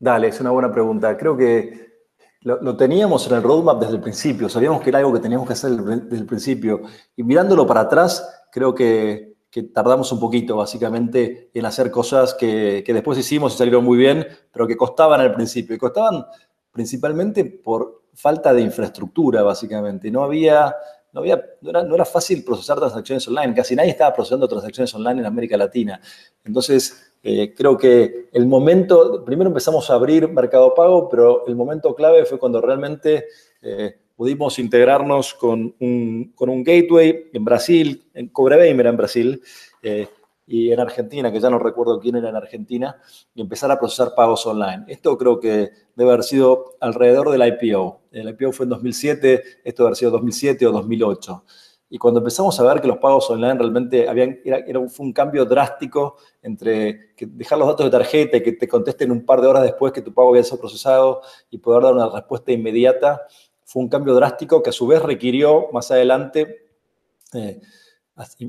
dale, 0.03 0.29
es 0.29 0.41
una 0.41 0.51
buena 0.51 0.73
pregunta. 0.73 1.17
Creo 1.17 1.37
que 1.37 1.93
lo, 2.41 2.77
teníamos 2.77 3.27
en 3.29 3.37
el 3.37 3.43
roadmap 3.43 3.81
desde 3.81 3.95
el 3.95 4.01
principio, 4.01 4.49
sabíamos 4.49 4.83
que 4.83 4.91
era 4.91 4.99
algo 4.99 5.13
que 5.13 5.21
teníamos 5.21 5.47
que 5.47 5.53
hacer 5.53 5.71
desde 5.71 6.17
el 6.17 6.27
principio. 6.27 6.83
Y 7.17 7.23
mirándolo 7.23 7.67
para 7.67 7.83
atrás, 7.83 8.29
creo 8.51 8.75
que 8.75 9.33
que 9.53 9.65
tardamos 9.65 10.11
un 10.11 10.19
poquito, 10.19 10.57
básicamente, 10.57 11.51
en 11.53 11.67
hacer 11.67 11.91
cosas 11.91 12.33
que, 12.33 12.83
después 12.87 13.19
hicimos 13.19 13.55
y 13.55 13.59
salieron 13.59 13.85
muy 13.85 13.99
bien, 13.99 14.27
pero 14.51 14.67
que 14.67 14.79
costaban 14.79 15.21
al 15.21 15.35
principio. 15.35 15.77
Y 15.77 15.79
costaban 15.79 16.25
principalmente 16.71 17.45
por 17.45 18.05
falta 18.15 18.55
de 18.55 18.63
infraestructura, 18.63 19.43
básicamente. 19.43 20.11
No 20.11 20.25
había, 20.25 20.75
no, 21.13 21.21
había, 21.21 21.45
era, 21.61 21.83
no 21.83 21.95
era 21.95 22.07
fácil 22.07 22.43
procesar 22.43 22.79
transacciones 22.79 23.29
online. 23.29 23.53
Casi 23.53 23.77
nadie 23.77 23.91
estaba 23.91 24.15
procesando 24.15 24.49
transacciones 24.49 24.95
online 24.95 25.21
en 25.21 25.27
América 25.27 25.59
Latina. 25.59 26.01
Entonces, 26.43 27.12
eh, 27.23 27.55
creo 27.55 27.79
que 27.79 28.29
el 28.33 28.47
momento, 28.47 29.25
primero 29.25 29.49
empezamos 29.49 29.89
a 29.91 29.95
abrir 29.95 30.29
Mercado 30.29 30.75
Pago, 30.75 31.09
pero 31.09 31.47
el 31.47 31.55
momento 31.55 31.95
clave 31.95 32.25
fue 32.25 32.39
cuando 32.39 32.61
realmente 32.61 33.27
eh, 33.61 33.97
pudimos 34.17 34.59
integrarnos 34.59 35.35
con 35.35 35.75
un, 35.79 36.33
gateway 36.65 37.31
en 37.33 37.45
Brasil, 37.45 38.11
en 38.15 38.29
Cobreveim 38.29 38.79
era 38.81 38.91
en 38.91 38.97
Brasil, 38.97 39.43
eh, 39.83 40.09
y 40.47 40.73
en 40.73 40.81
Argentina, 40.81 41.31
que 41.31 41.41
ya 41.41 41.49
no 41.49 41.59
recuerdo 41.59 42.01
quién 42.01 42.17
era 42.17 42.29
en 42.29 42.37
Argentina, 42.37 42.97
y 43.35 43.41
empezar 43.41 43.71
a 43.71 43.79
procesar 43.79 44.15
pagos 44.15 44.45
online. 44.45 44.85
Esto 44.89 45.17
creo 45.17 45.39
que 45.39 45.71
debe 45.95 46.11
haber 46.11 46.25
sido 46.25 46.75
alrededor 46.81 47.31
del 47.31 47.47
IPO. 47.47 48.03
El 48.11 48.29
IPO 48.31 48.53
fue 48.53 48.65
en 48.65 48.71
2007, 48.71 49.43
esto 49.65 49.83
debe 49.83 49.89
haber 49.89 49.97
sido 49.97 50.11
2007 50.11 50.67
o 50.67 50.73
2008. 50.73 51.45
Y 51.95 51.99
cuando 51.99 52.21
empezamos 52.21 52.59
a 52.59 52.63
ver 52.63 52.81
que 52.81 52.89
los 52.89 52.97
pagos 52.97 53.29
online 53.29 53.53
realmente 53.53 54.09
habían, 54.09 54.41
era, 54.47 54.61
era 54.61 54.89
fue 54.89 55.05
un 55.05 55.13
cambio 55.13 55.45
drástico 55.45 56.17
entre 56.41 57.13
dejar 57.19 57.59
los 57.59 57.69
datos 57.69 57.85
de 57.85 57.91
tarjeta 57.91 58.39
y 58.39 58.43
que 58.43 58.53
te 58.53 58.67
contesten 58.67 59.13
un 59.13 59.27
par 59.27 59.43
de 59.43 59.49
horas 59.49 59.63
después 59.63 59.93
que 59.93 60.01
tu 60.01 60.15
pago 60.15 60.31
había 60.31 60.43
sido 60.43 60.59
procesado 60.59 61.21
y 61.51 61.59
poder 61.59 61.83
dar 61.83 61.93
una 61.93 62.09
respuesta 62.09 62.51
inmediata, 62.51 63.21
fue 63.63 63.83
un 63.83 63.91
cambio 63.91 64.15
drástico 64.15 64.63
que 64.63 64.71
a 64.71 64.73
su 64.73 64.87
vez 64.87 65.03
requirió 65.03 65.67
más 65.71 65.91
adelante 65.91 66.65
eh, 67.35 67.61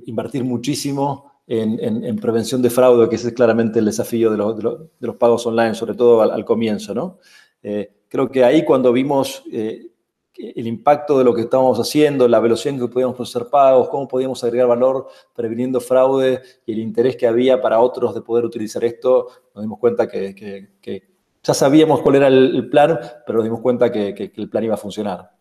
invertir 0.06 0.46
muchísimo 0.46 1.34
en, 1.46 2.16
prevención 2.16 2.62
de 2.62 2.70
fraude, 2.70 3.10
que 3.10 3.18
ese 3.18 3.28
es 3.28 3.34
claramente 3.34 3.80
el 3.80 3.86
desafío 3.86 4.32
de, 4.32 4.38
los 4.38 5.16
pagos 5.18 5.46
online, 5.46 5.76
sobre 5.76 5.96
todo 5.96 6.22
al, 6.22 6.46
comienzo. 6.46 6.94
¿no? 6.94 7.20
Eh, 7.62 8.04
creo 8.08 8.32
que 8.32 8.46
ahí 8.46 8.64
cuando 8.64 8.94
vimos 8.94 9.44
eh, 9.52 9.88
el 10.38 10.68
impacto 10.68 11.18
de 11.18 11.24
lo 11.24 11.34
que 11.34 11.42
estábamos 11.42 11.80
haciendo, 11.80 12.28
la 12.28 12.40
velocidad 12.40 12.74
en 12.76 12.82
que 12.82 12.88
podíamos 12.88 13.16
procesar 13.16 13.50
pagos, 13.50 13.90
cómo 13.90 14.08
podíamos 14.08 14.44
agregar 14.44 14.68
valor 14.68 15.08
previniendo 15.36 15.80
fraude 15.80 16.42
y 16.66 16.74
el 16.74 16.80
interés 16.80 17.16
que 17.16 17.28
había 17.28 17.62
para 17.62 17.80
otros 17.80 18.16
de 18.16 18.22
poder 18.22 18.46
utilizar 18.46 18.84
esto, 18.84 19.28
nos 19.54 19.64
dimos 19.64 19.80
cuenta 19.80 20.08
que, 20.08 20.74
ya 21.44 21.54
sabíamos 21.54 22.02
cuál 22.02 22.16
era 22.16 22.28
el, 22.28 22.70
plan, 22.70 23.00
pero 23.26 23.38
nos 23.38 23.44
dimos 23.46 23.62
cuenta 23.62 23.92
que, 23.92 24.32
el 24.36 24.50
plan 24.50 24.64
iba 24.64 24.74
a 24.74 24.78
funcionar. 24.78 25.32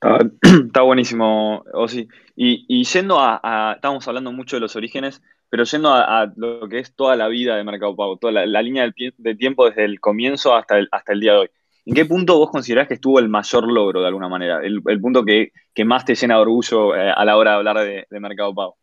Está, 0.42 0.82
buenísimo, 0.82 1.64
Osi. 1.72 2.06
Y, 2.36 2.66
y 2.68 2.84
yendo 2.84 3.18
a, 3.18 3.72
estábamos 3.74 4.06
hablando 4.06 4.30
mucho 4.30 4.56
de 4.56 4.60
los 4.60 4.76
orígenes, 4.76 5.22
pero 5.48 5.64
yendo 5.64 5.90
a, 5.92 6.30
lo 6.36 6.68
que 6.68 6.78
es 6.78 6.94
toda 6.94 7.16
la 7.16 7.28
vida 7.28 7.56
de 7.56 7.64
Mercado 7.64 7.96
Pago, 7.96 8.16
toda 8.18 8.44
la, 8.44 8.62
línea 8.62 8.88
de 9.16 9.34
tiempo 9.34 9.66
desde 9.66 9.84
el 9.84 9.98
comienzo 10.00 10.54
hasta 10.54 10.76
hasta 10.92 11.12
el 11.12 11.20
día 11.20 11.32
de 11.32 11.38
hoy. 11.38 11.50
¿En 11.86 11.94
qué 11.94 12.04
punto 12.04 12.36
vos 12.36 12.50
considerás 12.50 12.88
que 12.88 12.94
estuvo 12.94 13.20
el 13.20 13.28
mayor 13.28 13.70
logro 13.70 14.00
de 14.00 14.08
alguna 14.08 14.28
manera? 14.28 14.60
El, 14.60 15.00
punto 15.00 15.24
que, 15.24 15.52
más 15.84 16.04
te 16.04 16.16
llena 16.16 16.34
de 16.34 16.40
orgullo 16.40 16.96
eh, 16.96 17.12
a 17.14 17.24
la 17.24 17.36
hora 17.36 17.52
de 17.52 17.56
hablar 17.56 17.78
de, 18.10 18.20
Mercado 18.20 18.52
Pago. 18.52 18.76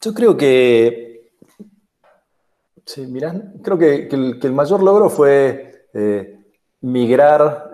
Yo 0.00 0.14
creo 0.14 0.34
que. 0.34 1.30
Sí, 2.86 3.06
mirá, 3.06 3.34
creo 3.62 3.76
que, 3.76 4.08
el, 4.10 4.52
mayor 4.52 4.82
logro 4.82 5.10
fue 5.10 5.88
eh, 5.92 6.38
migrar. 6.80 7.70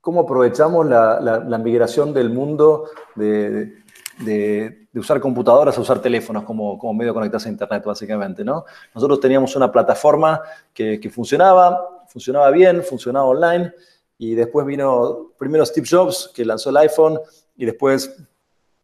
cómo 0.00 0.20
aprovechamos 0.20 0.86
la, 0.86 1.60
migración 1.60 2.14
del 2.14 2.30
mundo 2.30 2.88
de, 3.16 3.82
usar 4.94 5.20
computadoras 5.20 5.76
a 5.76 5.80
usar 5.80 6.00
teléfonos 6.00 6.44
como, 6.44 6.78
como 6.78 6.94
medio 6.94 7.12
de 7.12 7.14
conectarse 7.14 7.48
a 7.48 7.52
Internet, 7.52 7.84
básicamente. 7.84 8.44
¿no? 8.44 8.64
Nosotros 8.94 9.20
teníamos 9.20 9.54
una 9.56 9.70
plataforma 9.70 10.40
que, 10.72 11.10
funcionaba, 11.12 12.04
funcionaba 12.08 12.50
bien, 12.50 12.82
funcionaba 12.82 13.26
online, 13.26 13.72
y 14.18 14.34
después 14.34 14.66
vino 14.66 15.32
primero 15.38 15.64
Steve 15.64 15.86
Jobs, 15.90 16.30
que 16.34 16.44
lanzó 16.44 16.70
el 16.70 16.76
iPhone, 16.76 17.18
y 17.56 17.64
después 17.64 18.14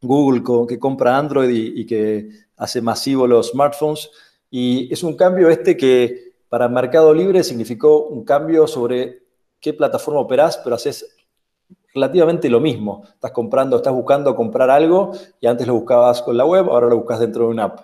Google, 0.00 0.42
que 0.66 0.78
compra 0.78 1.18
Android 1.18 1.50
y, 1.50 1.86
que 1.86 2.30
hace 2.56 2.80
masivo 2.80 3.26
los 3.26 3.50
smartphones. 3.50 4.10
Y 4.50 4.92
es 4.92 5.02
un 5.02 5.16
cambio 5.16 5.48
este 5.50 5.76
que 5.76 6.34
para 6.48 6.68
Mercado 6.68 7.12
Libre 7.12 7.42
significó 7.42 8.06
un 8.06 8.24
cambio 8.24 8.66
sobre 8.66 9.22
qué 9.60 9.74
plataforma 9.74 10.20
operás, 10.20 10.58
pero 10.58 10.76
haces 10.76 11.15
relativamente 11.96 12.48
lo 12.48 12.60
mismo. 12.60 13.02
Estás 13.14 13.32
comprando, 13.32 13.76
estás 13.76 13.92
buscando 13.92 14.36
comprar 14.36 14.70
algo 14.70 15.12
y 15.40 15.46
antes 15.46 15.66
lo 15.66 15.74
buscabas 15.74 16.22
con 16.22 16.36
la 16.36 16.44
web, 16.44 16.68
ahora 16.68 16.88
lo 16.88 16.98
buscas 16.98 17.18
dentro 17.18 17.44
de 17.46 17.50
una 17.50 17.64
app. 17.64 17.80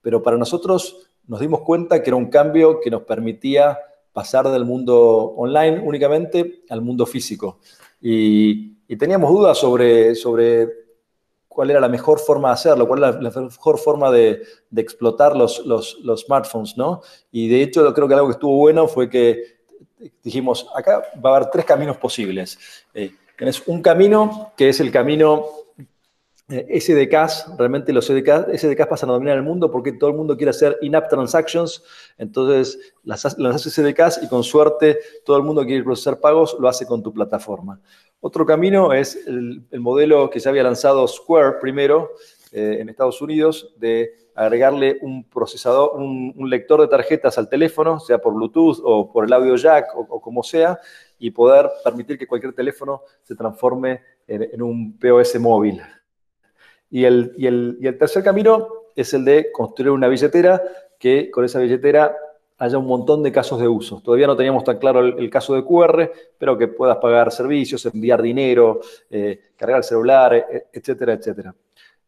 Pero 0.00 0.22
para 0.22 0.36
nosotros 0.36 0.96
nos 1.28 1.40
dimos 1.40 1.60
cuenta 1.60 2.02
que 2.02 2.10
era 2.10 2.16
un 2.16 2.30
cambio 2.30 2.80
que 2.80 2.90
nos 2.90 3.02
permitía 3.02 3.78
pasar 4.12 4.48
del 4.48 4.64
mundo 4.64 5.34
online 5.36 5.78
únicamente 5.78 6.62
al 6.70 6.80
mundo 6.80 7.06
físico. 7.06 7.60
Y, 8.00 8.70
teníamos 8.96 9.30
dudas 9.30 9.56
sobre, 9.56 10.16
sobre 10.16 10.68
cuál 11.46 11.70
era 11.70 11.78
la 11.78 11.88
mejor 11.88 12.18
forma 12.18 12.48
de 12.48 12.54
hacerlo, 12.54 12.88
cuál 12.88 13.04
era 13.04 13.12
la, 13.12 13.30
mejor 13.30 13.78
forma 13.78 14.10
de, 14.10 14.42
explotar 14.74 15.36
los, 15.36 15.64
los, 15.64 15.96
smartphones, 16.16 16.76
¿no? 16.76 17.00
Y 17.30 17.48
de 17.48 17.62
hecho 17.62 17.94
creo 17.94 18.08
que 18.08 18.14
algo 18.14 18.26
que 18.26 18.32
estuvo 18.32 18.56
bueno 18.56 18.88
fue 18.88 19.08
que 19.08 19.60
dijimos, 20.24 20.66
acá 20.74 21.04
va 21.24 21.30
a 21.30 21.36
haber 21.36 21.50
tres 21.50 21.64
caminos 21.64 21.98
posibles. 21.98 22.58
Eh, 22.92 23.12
Tienes 23.40 23.66
un 23.68 23.80
camino 23.80 24.52
que 24.54 24.68
es 24.68 24.80
el 24.80 24.92
camino 24.92 25.46
eh, 26.50 26.78
SDKs, 26.78 27.56
realmente 27.56 27.90
los 27.90 28.04
SDKs, 28.04 28.60
SDKs 28.60 28.86
pasan 28.86 29.08
a 29.08 29.14
dominar 29.14 29.38
el 29.38 29.42
mundo 29.42 29.70
porque 29.70 29.92
todo 29.92 30.10
el 30.10 30.16
mundo 30.16 30.36
quiere 30.36 30.50
hacer 30.50 30.76
in-app 30.82 31.08
transactions, 31.08 31.82
entonces 32.18 32.92
las, 33.02 33.38
las 33.38 33.54
haces 33.54 33.72
SDKs 33.72 34.24
y 34.24 34.28
con 34.28 34.44
suerte 34.44 34.98
todo 35.24 35.38
el 35.38 35.42
mundo 35.42 35.64
quiere 35.64 35.82
procesar 35.82 36.20
pagos, 36.20 36.54
lo 36.60 36.68
hace 36.68 36.84
con 36.84 37.02
tu 37.02 37.14
plataforma. 37.14 37.80
Otro 38.20 38.44
camino 38.44 38.92
es 38.92 39.26
el, 39.26 39.64
modelo 39.72 40.28
que 40.28 40.38
se 40.38 40.50
había 40.50 40.62
lanzado 40.62 41.08
Square 41.08 41.60
primero 41.62 42.10
eh, 42.52 42.76
en 42.78 42.90
Estados 42.90 43.22
Unidos 43.22 43.74
de 43.78 44.19
agregarle 44.44 44.98
un 45.02 45.24
procesador, 45.24 45.92
un, 45.96 46.48
lector 46.48 46.80
de 46.80 46.88
tarjetas 46.88 47.36
al 47.38 47.48
teléfono, 47.48 48.00
sea 48.00 48.18
por 48.18 48.34
Bluetooth 48.34 48.78
o 48.82 49.12
por 49.12 49.24
el 49.24 49.32
audio 49.32 49.56
jack 49.56 49.88
o 49.94 50.20
como 50.20 50.42
sea, 50.42 50.78
y 51.18 51.30
poder 51.30 51.70
permitir 51.84 52.18
que 52.18 52.26
cualquier 52.26 52.54
teléfono 52.54 53.02
se 53.22 53.36
transforme 53.36 54.00
en, 54.26 54.62
un 54.62 54.98
POS 54.98 55.38
móvil. 55.38 55.80
Y 56.90 57.04
el, 57.04 57.34
y, 57.36 57.46
el, 57.46 57.78
y 57.80 57.86
el, 57.86 57.98
tercer 57.98 58.24
camino 58.24 58.66
es 58.96 59.12
el 59.14 59.24
de 59.24 59.52
construir 59.52 59.92
una 59.92 60.08
billetera 60.08 60.60
que 60.98 61.30
con 61.30 61.44
esa 61.44 61.60
billetera 61.60 62.16
haya 62.58 62.78
un 62.78 62.86
montón 62.86 63.22
de 63.22 63.32
casos 63.32 63.60
de 63.60 63.68
uso. 63.68 64.00
Todavía 64.02 64.26
no 64.26 64.36
teníamos 64.36 64.64
tan 64.64 64.78
claro 64.78 65.00
el, 65.00 65.30
caso 65.30 65.54
de 65.54 65.64
QR, 65.64 66.10
pero 66.38 66.58
que 66.58 66.68
puedas 66.68 66.98
pagar 66.98 67.30
servicios, 67.32 67.86
enviar 67.86 68.20
dinero, 68.20 68.80
eh, 69.10 69.40
cargar 69.56 69.78
el 69.78 69.84
celular, 69.84 70.34
e, 70.34 70.66
etcétera, 70.72 71.14
etcétera. 71.14 71.54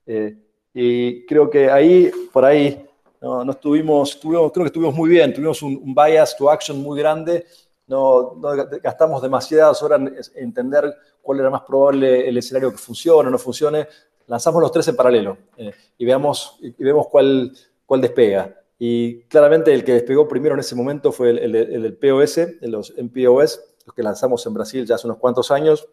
Eh, 0.06 0.36
y 0.74 1.26
creo 1.26 1.50
que 1.50 1.70
ahí, 1.70 2.10
por 2.32 2.44
ahí, 2.44 2.86
no, 3.20 3.50
estuvimos, 3.50 4.16
creo 4.16 4.50
que 4.50 4.64
estuvimos 4.64 4.94
muy 4.94 5.10
bien, 5.10 5.32
tuvimos 5.32 5.62
un, 5.62 5.76
un 5.76 5.94
bias 5.94 6.36
to 6.36 6.50
action 6.50 6.82
muy 6.82 6.98
grande 6.98 7.44
no, 7.92 8.40
gastamos 8.82 9.20
demasiadas 9.20 9.82
horas 9.82 10.00
en 10.34 10.44
entender 10.44 10.96
cuál 11.20 11.40
era 11.40 11.50
más 11.50 11.62
probable 11.62 12.28
el 12.28 12.36
escenario 12.38 12.70
que 12.70 12.78
funcione 12.78 13.28
o 13.28 13.30
no 13.30 13.38
funcione. 13.38 13.86
Lanzamos 14.28 14.62
los 14.62 14.72
tres 14.72 14.88
en 14.88 14.96
paralelo 14.96 15.36
eh, 15.56 15.72
y, 15.98 16.04
veamos, 16.04 16.58
y 16.62 16.82
vemos 16.82 17.08
cuál, 17.08 17.52
cuál 17.84 18.00
despega. 18.00 18.56
Y 18.78 19.22
claramente 19.24 19.74
el 19.74 19.84
que 19.84 19.92
despegó 19.92 20.26
primero 20.26 20.54
en 20.54 20.60
ese 20.60 20.74
momento 20.74 21.12
fue 21.12 21.30
el, 21.30 21.54
el, 21.54 21.96
POS, 21.98 22.38
los 22.62 22.94
MPOS, 22.96 23.60
los 23.86 23.94
que 23.94 24.02
lanzamos 24.02 24.44
en 24.46 24.54
Brasil 24.54 24.86
ya 24.86 24.94
hace 24.94 25.06
unos 25.06 25.18
cuantos 25.18 25.50
años. 25.50 25.86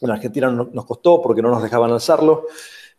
En 0.00 0.10
Argentina 0.10 0.50
nos 0.50 0.84
costó 0.86 1.20
porque 1.22 1.42
no 1.42 1.50
nos 1.50 1.62
dejaban 1.62 1.90
lanzarlo, 1.90 2.46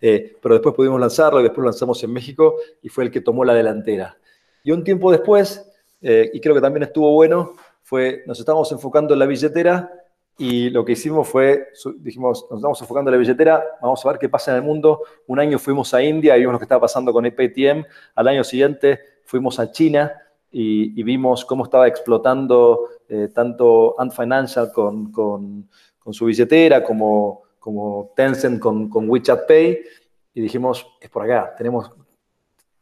eh, 0.02 0.36
pero 0.42 0.56
después 0.56 0.76
pudimos 0.76 1.00
lanzarlo 1.00 1.40
y 1.40 1.44
después 1.44 1.60
lo 1.60 1.72
lanzamos 1.72 2.04
en 2.04 2.14
México 2.14 2.56
y 2.82 2.90
fue 2.90 3.06
el 3.06 3.12
que 3.12 3.22
tomó 3.22 3.44
la 3.44 3.54
delantera. 3.54 4.18
Y 4.64 4.72
un 4.72 4.84
tiempo 4.84 5.12
después, 5.12 5.72
eh, 6.02 6.30
y 6.34 6.40
creo 6.40 6.56
que 6.56 6.62
también 6.62 6.84
estuvo 6.84 7.12
bueno, 7.14 7.54
fue, 7.82 8.24
nos 8.28 8.40
estábamos 8.40 8.72
enfocando 8.72 9.14
en 9.14 9.20
la 9.20 9.26
billetera 9.26 9.92
y 10.38 10.70
lo 10.70 10.86
que 10.86 10.92
hicimos 10.92 11.28
fue, 11.28 11.70
dijimos, 11.98 12.46
nos 12.50 12.60
estamos 12.60 12.82
enfocando 12.82 13.10
en 13.10 13.14
la 13.14 13.20
billetera, 13.20 13.64
vamos 13.82 14.06
a 14.06 14.10
ver 14.10 14.20
qué 14.20 14.30
pasa 14.30 14.52
en 14.52 14.58
el 14.58 14.64
mundo. 14.64 15.02
Un 15.26 15.40
año 15.40 15.58
fuimos 15.58 15.94
a 15.94 16.04
India 16.04 16.38
y 16.38 16.42
vimos 16.42 16.54
lo 16.54 16.60
que 16.60 16.66
estaba 16.66 16.82
pasando 16.82 17.12
con 17.12 17.26
EPTM. 17.26 17.86
Al 18.14 18.28
año 18.28 18.44
siguiente 18.44 19.00
fuimos 19.24 19.60
a 19.60 19.72
China 19.72 20.12
y, 20.52 21.02
vimos 21.04 21.44
cómo 21.44 21.64
estaba 21.64 21.88
explotando 21.88 22.90
eh, 23.10 23.30
tanto 23.34 24.00
Ant 24.00 24.14
Financial 24.14 24.72
con, 24.72 25.12
con, 25.12 25.70
su 26.12 26.26
billetera 26.26 26.84
como, 26.84 27.44
como 27.60 28.14
Tencent 28.16 28.60
con, 28.60 28.90
con 28.90 29.10
WeChat 29.10 29.48
Pay. 29.48 29.80
Y 30.34 30.42
dijimos, 30.42 30.86
es 31.02 31.10
por 31.10 31.24
acá, 31.24 31.56
tenemos, 31.58 31.92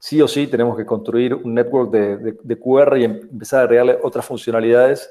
sí 0.05 0.21
o 0.21 0.27
sí 0.27 0.45
tenemos 0.45 0.77
que 0.77 0.85
construir 0.85 1.33
un 1.33 1.55
network 1.55 1.89
de, 1.89 2.57
QR 2.59 2.97
y 2.97 3.05
em, 3.05 3.19
empezar 3.31 3.61
a 3.61 3.63
agregarle 3.63 3.97
otras 4.03 4.23
funcionalidades. 4.25 5.09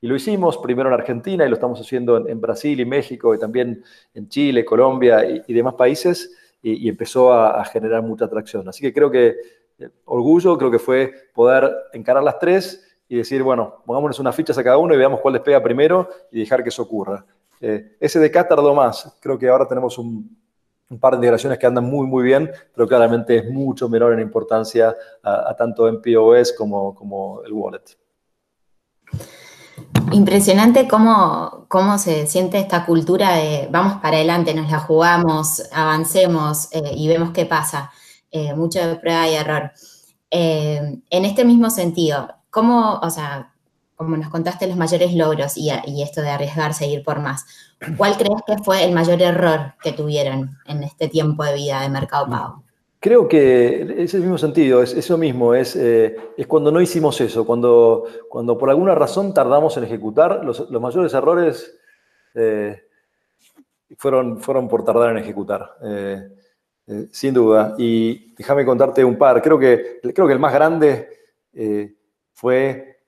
Y 0.00 0.08
lo 0.08 0.16
hicimos 0.16 0.58
primero 0.58 0.88
en 0.88 0.94
Argentina 0.94 1.46
y 1.46 1.48
lo 1.48 1.54
estamos 1.54 1.80
haciendo 1.80 2.26
en, 2.26 2.40
Brasil 2.40 2.80
y 2.80 2.84
México 2.84 3.36
y 3.36 3.38
también 3.38 3.84
en 4.14 4.28
Chile, 4.28 4.64
Colombia 4.64 5.24
y, 5.46 5.52
demás 5.52 5.74
países 5.74 6.34
y, 6.60 6.88
empezó 6.88 7.32
a, 7.32 7.64
generar 7.66 8.02
mucha 8.02 8.24
atracción. 8.24 8.68
Así 8.68 8.80
que 8.80 8.92
creo 8.92 9.12
que 9.12 9.36
eh, 9.78 9.88
orgullo, 10.06 10.58
creo 10.58 10.72
que 10.72 10.80
fue 10.80 11.12
poder 11.32 11.72
encarar 11.92 12.24
las 12.24 12.40
tres 12.40 12.84
y 13.08 13.18
decir, 13.18 13.44
bueno, 13.44 13.82
pongámonos 13.86 14.18
unas 14.18 14.34
fichas 14.34 14.58
a 14.58 14.64
cada 14.64 14.78
uno 14.78 14.92
y 14.92 14.98
veamos 14.98 15.20
cuál 15.20 15.34
despega 15.34 15.62
primero 15.62 16.08
y 16.32 16.40
dejar 16.40 16.64
que 16.64 16.70
eso 16.70 16.82
ocurra. 16.82 17.24
Eh, 17.62 17.96
ese 17.98 18.18
de 18.18 18.30
tardó 18.30 18.74
más. 18.74 19.16
Creo 19.20 19.38
que 19.38 19.48
ahora 19.48 19.66
tenemos 19.66 19.96
un, 19.96 20.36
un 20.92 20.98
par 20.98 21.12
de 21.12 21.16
integraciones 21.18 21.58
que 21.58 21.66
andan 21.66 21.84
muy, 21.84 22.06
muy 22.06 22.22
bien, 22.22 22.50
pero 22.74 22.86
claramente 22.86 23.38
es 23.38 23.50
mucho 23.50 23.88
menor 23.88 24.12
en 24.12 24.20
importancia 24.20 24.94
a, 25.22 25.54
tanto 25.56 25.88
en 25.88 26.02
POS 26.02 26.52
como, 26.52 26.94
como 26.94 27.42
el 27.42 27.52
wallet. 27.52 27.96
Impresionante 30.12 30.86
cómo, 30.86 31.64
cómo, 31.68 31.96
se 31.96 32.26
siente 32.26 32.58
esta 32.58 32.84
cultura 32.84 33.36
de 33.36 33.68
vamos 33.70 33.94
para 34.02 34.16
adelante, 34.16 34.52
nos 34.52 34.70
la 34.70 34.80
jugamos, 34.80 35.62
avancemos 35.72 36.68
eh, 36.72 36.92
y 36.94 37.08
vemos 37.08 37.30
qué 37.30 37.46
pasa. 37.46 37.90
Eh, 38.30 38.54
mucho 38.54 38.86
de 38.86 38.96
prueba 38.96 39.28
y 39.28 39.34
error. 39.34 39.72
Eh, 40.30 41.00
en 41.08 41.24
este 41.24 41.44
mismo 41.44 41.70
sentido, 41.70 42.28
¿cómo, 42.50 42.98
o 43.00 43.10
sea, 43.10 43.51
como 44.04 44.16
nos 44.16 44.30
contaste 44.30 44.66
los 44.66 44.76
mayores 44.76 45.14
logros 45.14 45.56
y, 45.56 45.70
esto 46.02 46.22
de 46.22 46.30
arriesgarse 46.30 46.84
a 46.84 46.88
ir 46.88 47.02
por 47.02 47.20
más, 47.20 47.46
¿Cuál 47.96 48.16
crees 48.16 48.40
que 48.46 48.62
fue 48.62 48.84
el 48.84 48.92
mayor 48.92 49.20
error 49.20 49.74
que 49.82 49.92
tuvieron 49.92 50.56
en 50.66 50.82
este 50.84 51.08
tiempo 51.08 51.44
de 51.44 51.54
vida 51.54 51.80
de 51.80 51.88
Mercado 51.88 52.28
Pago? 52.28 52.62
Creo 53.00 53.26
que 53.26 54.04
es 54.04 54.14
el 54.14 54.20
mismo 54.20 54.38
sentido, 54.38 54.82
es 54.82 54.94
eso 54.94 55.18
mismo, 55.18 55.54
es, 55.54 55.74
eh, 55.74 56.16
es 56.36 56.46
cuando 56.46 56.70
no 56.70 56.80
hicimos 56.80 57.20
eso, 57.20 57.44
cuando, 57.44 58.04
cuando 58.28 58.56
por 58.56 58.70
alguna 58.70 58.94
razón 58.94 59.34
tardamos 59.34 59.76
en 59.76 59.84
ejecutar, 59.84 60.44
los, 60.44 60.70
mayores 60.70 61.12
errores 61.12 61.76
eh, 62.34 62.80
fueron, 63.98 64.40
fueron 64.40 64.68
por 64.68 64.84
tardar 64.84 65.10
en 65.10 65.18
ejecutar. 65.18 65.76
Eh, 65.84 66.28
sin 67.10 67.32
duda. 67.32 67.74
Y 67.78 68.34
déjame 68.34 68.64
contarte 68.64 69.04
un 69.04 69.16
par. 69.16 69.40
Creo 69.40 69.58
que, 69.58 70.00
creo 70.14 70.26
que 70.26 70.32
el 70.32 70.38
más 70.38 70.52
grande 70.52 71.08
fue, 72.34 72.98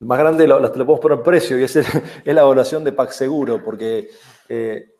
más 0.00 0.18
grande 0.18 0.46
lo, 0.46 0.60
lo, 0.60 0.72
podemos 0.72 1.00
poner 1.00 1.22
precio 1.22 1.58
y 1.58 1.64
es, 1.64 1.76
es 1.76 1.88
la 2.24 2.40
evaluación 2.40 2.84
de 2.84 2.92
PagSeguro, 2.92 3.62
porque 3.64 4.10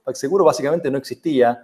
PagSeguro 0.05 0.45
básicamente 0.45 0.91
no 0.91 0.99
existía 0.99 1.63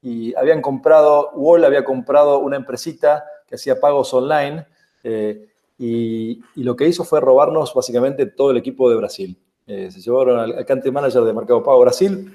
y 0.00 0.34
habían 0.34 0.62
comprado, 0.62 1.30
Wall 1.34 1.64
había 1.64 1.84
comprado 1.84 2.38
una 2.38 2.56
empresita 2.56 3.24
que 3.46 3.56
hacía 3.56 3.80
pagos 3.80 4.12
online 4.14 4.66
y, 5.78 6.40
y, 6.56 6.62
lo 6.62 6.76
que 6.76 6.86
hizo 6.86 7.04
fue 7.04 7.20
robarnos 7.20 7.72
básicamente 7.72 8.26
todo 8.26 8.50
el 8.50 8.56
equipo 8.56 8.90
de 8.90 8.96
Brasil. 8.96 9.38
se 9.66 10.00
llevaron 10.00 10.38
al, 10.38 10.58
al 10.58 10.66
country 10.66 10.90
manager 10.90 11.22
de 11.22 11.32
Mercado 11.32 11.62
Pago 11.62 11.80
Brasil, 11.80 12.34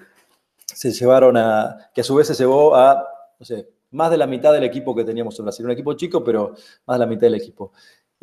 se 0.73 0.91
llevaron 0.91 1.37
a, 1.37 1.89
que 1.93 2.01
a 2.01 2.03
su 2.03 2.15
vez 2.15 2.27
se 2.27 2.33
llevó 2.33 2.75
a, 2.75 3.07
no 3.39 3.45
sé, 3.45 3.69
más 3.91 4.09
de 4.09 4.17
la 4.17 4.27
mitad 4.27 4.51
del 4.51 4.63
equipo 4.63 4.95
que 4.95 5.03
teníamos 5.03 5.37
en 5.39 5.45
Brasil. 5.45 5.65
Un 5.65 5.71
equipo 5.71 5.93
chico, 5.93 6.23
pero 6.23 6.55
más 6.85 6.95
de 6.97 6.99
la 6.99 7.05
mitad 7.05 7.21
del 7.21 7.35
equipo. 7.35 7.71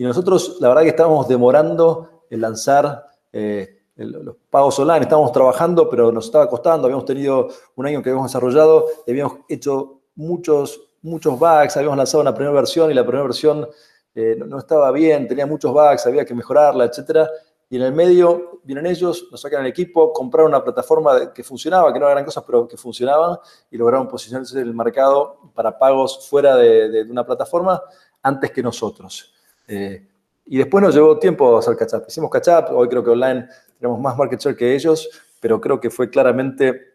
Y 0.01 0.05
nosotros, 0.05 0.57
la 0.61 0.69
verdad 0.69 0.81
que 0.85 0.89
estábamos 0.89 1.29
demorando 1.29 2.23
en 2.31 2.41
lanzar 2.41 3.05
eh, 3.35 3.83
los 3.97 4.35
pagos 4.49 4.79
online. 4.79 5.01
Estábamos 5.01 5.31
trabajando, 5.31 5.91
pero 5.91 6.11
nos 6.11 6.25
estaba 6.25 6.49
costando. 6.49 6.87
Habíamos 6.87 7.05
tenido 7.05 7.49
un 7.77 7.85
año 7.85 8.03
que 8.03 8.09
habíamos 8.09 8.33
desarrollado 8.33 8.87
y 9.07 9.11
habíamos 9.11 9.41
hecho 9.47 10.01
muchos, 10.15 10.81
muchos 11.03 11.39
bugs. 11.39 11.77
Habíamos 11.77 11.99
lanzado 11.99 12.23
una 12.23 12.33
primera 12.33 12.55
versión 12.55 12.91
y 12.91 12.95
la 12.95 13.03
primera 13.03 13.25
versión 13.25 13.69
eh, 14.15 14.37
no, 14.39 14.59
estaba 14.59 14.91
bien, 14.91 15.29
tenía 15.29 15.45
muchos 15.45 15.71
bugs, 15.71 16.07
había 16.07 16.25
que 16.25 16.35
mejorarla, 16.35 16.87
etcétera 16.87 17.29
y 17.69 17.77
en 17.77 17.83
el 17.83 17.93
medio 17.93 18.63
vienen 18.65 18.87
ellos, 18.87 19.29
nos 19.31 19.43
sacan 19.43 19.61
el 19.61 19.67
equipo, 19.67 20.15
compraron 20.15 20.51
una 20.51 20.65
plataforma 20.65 21.31
que 21.35 21.45
funcionaba, 21.45 21.93
que 21.93 22.01
no 22.01 22.09
eran 22.09 22.25
cosas, 22.25 22.43
pero 22.45 22.67
que 22.67 22.79
funcionaban, 22.79 23.39
y 23.71 23.77
lograron 23.77 24.09
posicionarse 24.09 24.59
en 24.59 24.67
el 24.67 24.75
mercado 24.75 25.53
para 25.55 25.79
pagos 25.79 26.27
fuera 26.29 26.57
de 26.57 27.07
una 27.09 27.25
plataforma 27.25 27.81
antes 28.23 28.51
que 28.51 28.63
nosotros. 28.63 29.35
Eh, 29.71 30.07
y 30.47 30.59
después 30.59 30.83
nos 30.83 30.95
llevó 30.95 31.19
tiempo 31.19 31.57
hacer 31.57 31.77
catch 31.77 31.95
up. 31.95 32.05
Hicimos 32.09 32.31
catch 32.31 32.49
up, 32.49 32.75
hoy 32.75 32.89
creo 32.89 33.05
que 33.05 33.11
online 33.11 33.49
tenemos 33.79 34.01
más 34.01 34.17
market 34.17 34.41
share 34.41 34.57
que 34.57 34.75
ellos, 34.75 35.09
pero 35.41 35.61
creo 35.61 35.81
que 35.81 35.91
fue 35.91 36.11
claramente 36.11 36.89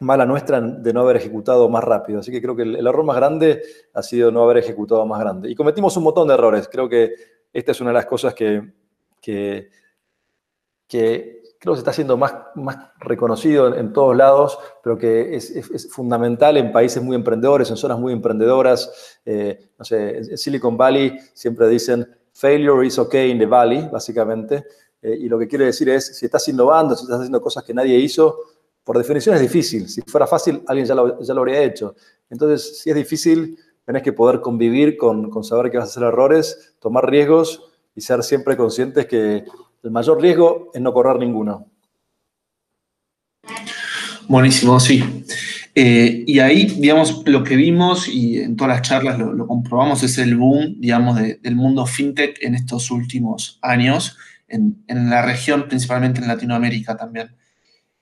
mala 0.00 0.26
nuestra 0.26 0.60
de 0.60 0.92
no 0.92 1.00
haber 1.00 1.16
ejecutado 1.16 1.68
más 1.68 1.82
rápido. 1.82 2.20
Así 2.20 2.30
que 2.30 2.40
creo 2.40 2.54
que 2.54 2.62
el, 2.62 2.76
el 2.76 2.86
error 2.86 3.04
más 3.04 3.16
grande 3.16 3.62
ha 3.94 4.02
sido 4.02 4.30
no 4.30 4.42
haber 4.42 4.58
ejecutado 4.58 5.04
más 5.06 5.20
grande. 5.20 5.50
Y 5.50 5.54
cometimos 5.54 5.96
un 5.96 6.04
montón 6.04 6.28
de 6.28 6.34
errores. 6.34 6.68
Creo 6.70 6.88
que 6.88 7.14
esta 7.52 7.72
es 7.72 7.80
una 7.80 7.90
de 7.90 7.94
las 7.94 8.06
cosas 8.06 8.34
que, 8.34 8.72
que 9.20 9.70
que 10.90 11.39
creo 11.60 11.74
que 11.74 11.76
se 11.76 11.80
está 11.80 11.90
haciendo 11.90 12.16
más, 12.16 12.34
más 12.54 12.76
reconocido 12.98 13.68
en, 13.68 13.74
en 13.74 13.92
todos 13.92 14.16
lados, 14.16 14.58
pero 14.82 14.96
que 14.96 15.36
es, 15.36 15.50
es, 15.50 15.70
es, 15.70 15.92
fundamental 15.92 16.56
en 16.56 16.72
países 16.72 17.02
muy 17.02 17.14
emprendedores, 17.14 17.70
en 17.70 17.76
zonas 17.76 17.98
muy 17.98 18.14
emprendedoras. 18.14 19.20
Eh, 19.26 19.68
no 19.78 19.84
sé, 19.84 20.16
en 20.16 20.38
Silicon 20.38 20.78
Valley 20.78 21.18
siempre 21.34 21.68
dicen, 21.68 22.08
failure 22.32 22.86
is 22.86 22.98
okay 22.98 23.30
in 23.30 23.38
the 23.38 23.44
valley, 23.44 23.86
básicamente. 23.92 24.64
Eh, 25.02 25.18
y 25.20 25.28
lo 25.28 25.38
que 25.38 25.46
quiere 25.46 25.66
decir 25.66 25.90
es, 25.90 26.16
si 26.16 26.24
estás 26.24 26.48
innovando, 26.48 26.96
si 26.96 27.04
estás 27.04 27.18
haciendo 27.18 27.42
cosas 27.42 27.62
que 27.62 27.74
nadie 27.74 27.98
hizo, 27.98 28.38
por 28.82 28.96
definición 28.96 29.34
es 29.34 29.42
difícil. 29.42 29.86
Si 29.86 30.00
fuera 30.00 30.26
fácil, 30.26 30.62
alguien 30.66 30.86
ya 30.86 30.94
lo, 30.94 31.20
ya 31.20 31.34
lo 31.34 31.40
habría 31.40 31.62
hecho. 31.62 31.94
Entonces, 32.30 32.80
si 32.80 32.88
es 32.88 32.96
difícil, 32.96 33.58
tenés 33.84 34.02
que 34.02 34.14
poder 34.14 34.40
convivir 34.40 34.96
con, 34.96 35.28
con 35.28 35.44
saber 35.44 35.70
que 35.70 35.76
vas 35.76 35.88
a 35.88 35.90
hacer 35.90 36.04
errores, 36.04 36.74
tomar 36.80 37.10
riesgos 37.10 37.70
y 37.94 38.00
ser 38.00 38.22
siempre 38.22 38.56
conscientes 38.56 39.04
que 39.04 39.44
el 39.82 39.90
mayor 39.90 40.20
riesgo 40.20 40.70
es 40.74 40.80
no 40.80 40.92
correr 40.92 41.18
ninguno. 41.18 41.66
Buenísimo, 44.28 44.78
sí. 44.78 45.24
Eh, 45.74 46.24
y 46.26 46.38
ahí, 46.40 46.66
digamos, 46.66 47.22
lo 47.26 47.42
que 47.42 47.56
vimos 47.56 48.08
y 48.08 48.40
en 48.40 48.56
todas 48.56 48.76
las 48.76 48.88
charlas 48.88 49.18
lo, 49.18 49.46
comprobamos 49.46 50.02
es 50.02 50.18
el 50.18 50.36
boom, 50.36 50.76
digamos, 50.78 51.16
de, 51.16 51.36
del 51.36 51.56
mundo 51.56 51.86
fintech 51.86 52.38
en 52.42 52.54
estos 52.54 52.90
últimos 52.90 53.58
años, 53.62 54.16
en, 54.48 54.84
la 54.88 55.22
región, 55.22 55.68
principalmente 55.68 56.20
en 56.20 56.28
Latinoamérica 56.28 56.96
también. 56.96 57.34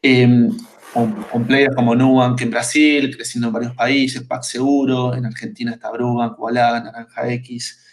Eh, 0.02 0.48
con, 0.92 1.44
players 1.46 1.74
como 1.74 1.94
Nubank 1.94 2.40
en 2.40 2.50
Brasil, 2.50 3.14
creciendo 3.14 3.48
en 3.48 3.52
varios 3.52 3.74
países, 3.74 4.22
PagSeguro, 4.22 5.14
en 5.14 5.26
Argentina 5.26 5.72
está 5.72 5.90
Brubank, 5.90 6.38
Walla, 6.38 6.80
Naranja 6.80 7.30
X. 7.34 7.84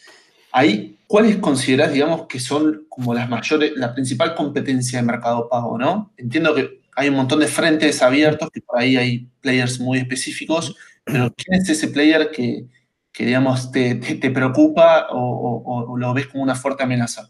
Ahí, 0.57 0.97
¿cuáles 1.05 1.35
considerás, 1.35 1.91
digamos, 1.91 2.27
que 2.27 2.39
son 2.39 2.85
como 2.87 3.13
las 3.13 3.27
mayores, 3.27 3.73
la 3.75 3.93
principal 3.93 4.33
competencia 4.35 4.97
de 4.97 5.05
mercado 5.05 5.49
pago, 5.49 5.77
no? 5.77 6.13
Entiendo 6.15 6.55
que 6.55 6.79
hay 6.95 7.09
un 7.09 7.15
montón 7.15 7.41
de 7.41 7.47
frentes 7.47 8.01
abiertos, 8.01 8.49
que 8.53 8.61
por 8.61 8.79
ahí 8.79 8.95
hay 8.95 9.29
players 9.41 9.81
muy 9.81 9.97
específicos, 9.97 10.73
pero 11.03 11.29
¿quién 11.35 11.61
es 11.61 11.67
ese 11.67 11.89
player 11.89 12.31
que, 12.31 12.69
digamos, 13.19 13.69
te, 13.69 13.95
preocupa 14.33 15.07
o, 15.11 15.97
lo 15.97 16.13
ves 16.13 16.27
como 16.27 16.43
una 16.43 16.55
fuerte 16.55 16.83
amenaza? 16.83 17.29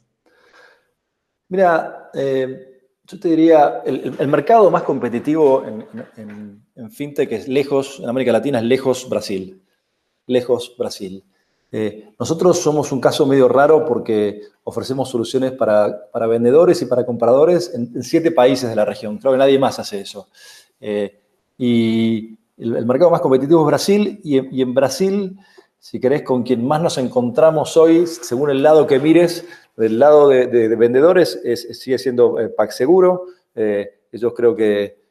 Mira, 1.50 2.12
eh, 2.14 2.80
yo 3.06 3.20
te 3.20 3.30
diría, 3.30 3.82
el, 3.88 4.16
el, 4.20 4.28
mercado 4.28 4.70
más 4.70 4.84
competitivo 4.84 5.66
en, 5.66 5.88
en, 6.18 6.64
en, 6.76 6.92
FinTech 6.92 7.32
es 7.32 7.48
lejos, 7.48 8.00
en 8.00 8.08
América 8.08 8.34
Latina 8.34 8.60
es 8.60 8.66
lejos 8.66 9.10
Brasil. 9.10 9.64
Lejos 10.28 10.76
Brasil. 10.78 11.24
Eh, 11.72 12.14
nosotros 12.18 12.60
somos 12.60 12.92
un 12.92 13.02
caso 13.02 13.26
medio 13.26 13.48
raro 13.48 13.86
porque 13.86 14.42
ofrecemos 14.64 15.10
soluciones 15.10 15.52
para, 15.52 16.10
para 16.12 16.28
vendedores 16.28 16.82
y 16.82 16.86
para 16.86 17.06
compradores 17.06 17.74
en, 17.74 18.02
siete 18.04 18.32
países 18.32 18.70
de 18.70 18.76
la 18.76 18.86
región. 18.86 19.18
Creo 19.18 19.34
que 19.34 19.38
nadie 19.38 19.60
más 19.60 19.80
hace 19.80 20.02
eso. 20.02 20.30
Eh, 20.80 21.20
y 21.58 22.38
el, 22.58 22.86
mercado 22.86 23.12
más 23.12 23.22
competitivo 23.22 23.62
es 23.62 23.68
Brasil 23.68 24.20
y, 24.24 24.62
en 24.62 24.74
Brasil, 24.74 25.38
si 25.80 26.00
querés, 26.00 26.24
con 26.24 26.44
quien 26.44 26.66
más 26.66 26.82
nos 26.82 26.98
encontramos 26.98 27.76
hoy, 27.78 28.08
según 28.08 28.50
el 28.50 28.64
lado 28.64 28.88
que 28.88 29.00
mires, 29.00 29.46
del 29.76 30.00
lado 30.00 30.30
de, 30.30 30.48
de, 30.48 30.70
de 30.70 30.76
vendedores, 30.76 31.40
es, 31.44 31.78
sigue 31.78 31.98
siendo 31.98 32.40
eh, 32.40 32.50
PagSeguro. 32.50 33.26
Eh, 33.54 34.00
ellos 34.12 34.34
creo 34.36 34.56
que 34.56 35.04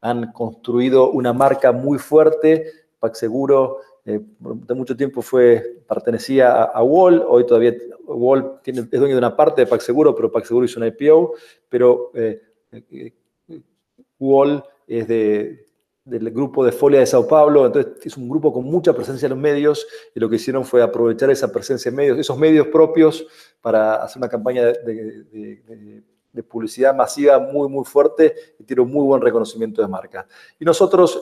han 0.00 0.32
construido 0.32 1.10
una 1.10 1.32
marca 1.32 1.72
muy 1.72 1.98
fuerte. 1.98 2.64
PagSeguro 2.98 3.78
eh, 4.04 4.20
de 4.38 4.74
mucho 4.74 4.96
tiempo 4.96 5.22
fue, 5.22 5.82
pertenecía 5.88 6.62
a, 6.62 6.82
Wall, 6.82 7.24
hoy 7.26 7.44
todavía 7.46 7.74
Wall 8.06 8.60
es 8.64 8.90
dueño 8.90 9.14
de 9.14 9.18
una 9.18 9.36
parte 9.36 9.62
de 9.62 9.66
PagSeguro, 9.66 10.14
pero 10.14 10.32
PagSeguro 10.32 10.64
hizo 10.64 10.80
un 10.80 10.86
IPO, 10.86 11.34
pero 11.68 12.10
eh, 12.14 12.40
eh, 12.72 13.12
Wall 14.18 14.64
es 14.86 15.06
de, 15.06 15.66
del 16.04 16.30
grupo 16.30 16.64
de 16.64 16.72
Folia 16.72 17.00
de 17.00 17.06
Sao 17.06 17.28
Paulo, 17.28 17.66
entonces 17.66 18.06
es 18.06 18.16
un 18.16 18.28
grupo 18.28 18.52
con 18.52 18.64
mucha 18.64 18.94
presencia 18.94 19.26
en 19.26 19.30
los 19.30 19.38
medios 19.38 19.86
y 20.14 20.20
lo 20.20 20.28
que 20.28 20.36
hicieron 20.36 20.64
fue 20.64 20.82
aprovechar 20.82 21.30
esa 21.30 21.52
presencia 21.52 21.90
en 21.90 21.96
medios, 21.96 22.18
esos 22.18 22.38
medios 22.38 22.68
propios 22.68 23.26
para 23.60 24.02
hacer 24.02 24.18
una 24.18 24.28
campaña 24.28 24.64
de, 24.64 25.24
de, 26.32 26.42
publicidad 26.48 26.94
masiva 26.94 27.38
muy, 27.38 27.68
muy 27.68 27.84
fuerte 27.84 28.34
y 28.58 28.64
tiene 28.64 28.80
un 28.80 28.90
muy 28.90 29.04
buen 29.04 29.20
reconocimiento 29.20 29.82
de 29.82 29.88
marca. 29.88 30.26
Y 30.58 30.64
nosotros 30.64 31.20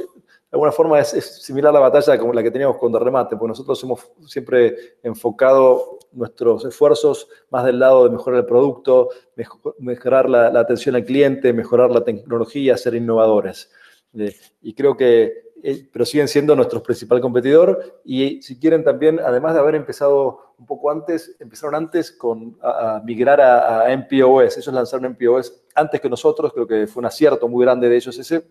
alguna 0.51 0.73
forma 0.73 0.99
es, 0.99 1.09
similar 1.43 1.71
a 1.71 1.75
la 1.75 1.81
batalla 1.81 2.19
como 2.19 2.33
la 2.33 2.43
que 2.43 2.51
teníamos 2.51 2.79
con 2.79 2.93
Remate, 2.93 3.37
porque 3.37 3.49
nosotros 3.49 3.83
hemos 3.83 4.11
siempre 4.27 4.97
enfocado 5.03 5.99
nuestros 6.13 6.65
esfuerzos 6.65 7.29
más 7.51 7.65
del 7.65 7.79
lado 7.79 8.05
de 8.05 8.11
mejorar 8.11 8.41
el 8.41 8.47
producto, 8.47 9.11
mejor, 9.37 9.77
mejorar 9.79 10.29
la, 10.29 10.47
atención 10.59 10.95
al 10.95 11.05
cliente, 11.05 11.53
mejorar 11.53 11.91
la 11.91 12.03
tecnología, 12.03 12.77
ser 12.79 12.95
innovadores. 12.95 13.71
Eh, 14.19 14.35
y 14.63 14.73
creo 14.73 14.97
que, 14.97 15.53
eh, 15.63 15.87
pero 15.93 16.07
siguen 16.07 16.29
siendo 16.29 16.57
nuestro 16.57 16.83
principal 16.83 17.21
competidor 17.21 18.01
y 18.05 18.41
si 18.41 18.59
quieren 18.59 18.83
también, 18.83 19.21
además 19.21 19.53
de 19.53 19.61
haber 19.61 19.75
empezado 19.75 20.55
un 20.59 20.65
poco 20.65 20.91
antes, 20.91 21.37
empezaron 21.41 21.75
antes 21.75 22.11
con, 22.11 22.57
a 22.63 23.03
migrar 23.05 23.39
a, 23.41 23.87
a 23.87 23.97
MPOS. 23.97 24.57
Ellos 24.57 24.75
lanzaron 24.75 25.13
MPOS 25.13 25.63
antes 25.75 26.01
que 26.01 26.09
nosotros, 26.09 26.55
creo 26.55 26.67
que 26.67 26.87
fue 26.87 27.03
un 27.03 27.07
acierto 27.07 27.47
muy 27.49 27.67
grande 27.67 27.89
de 27.89 27.97
ellos 27.97 28.19
ese 28.19 28.45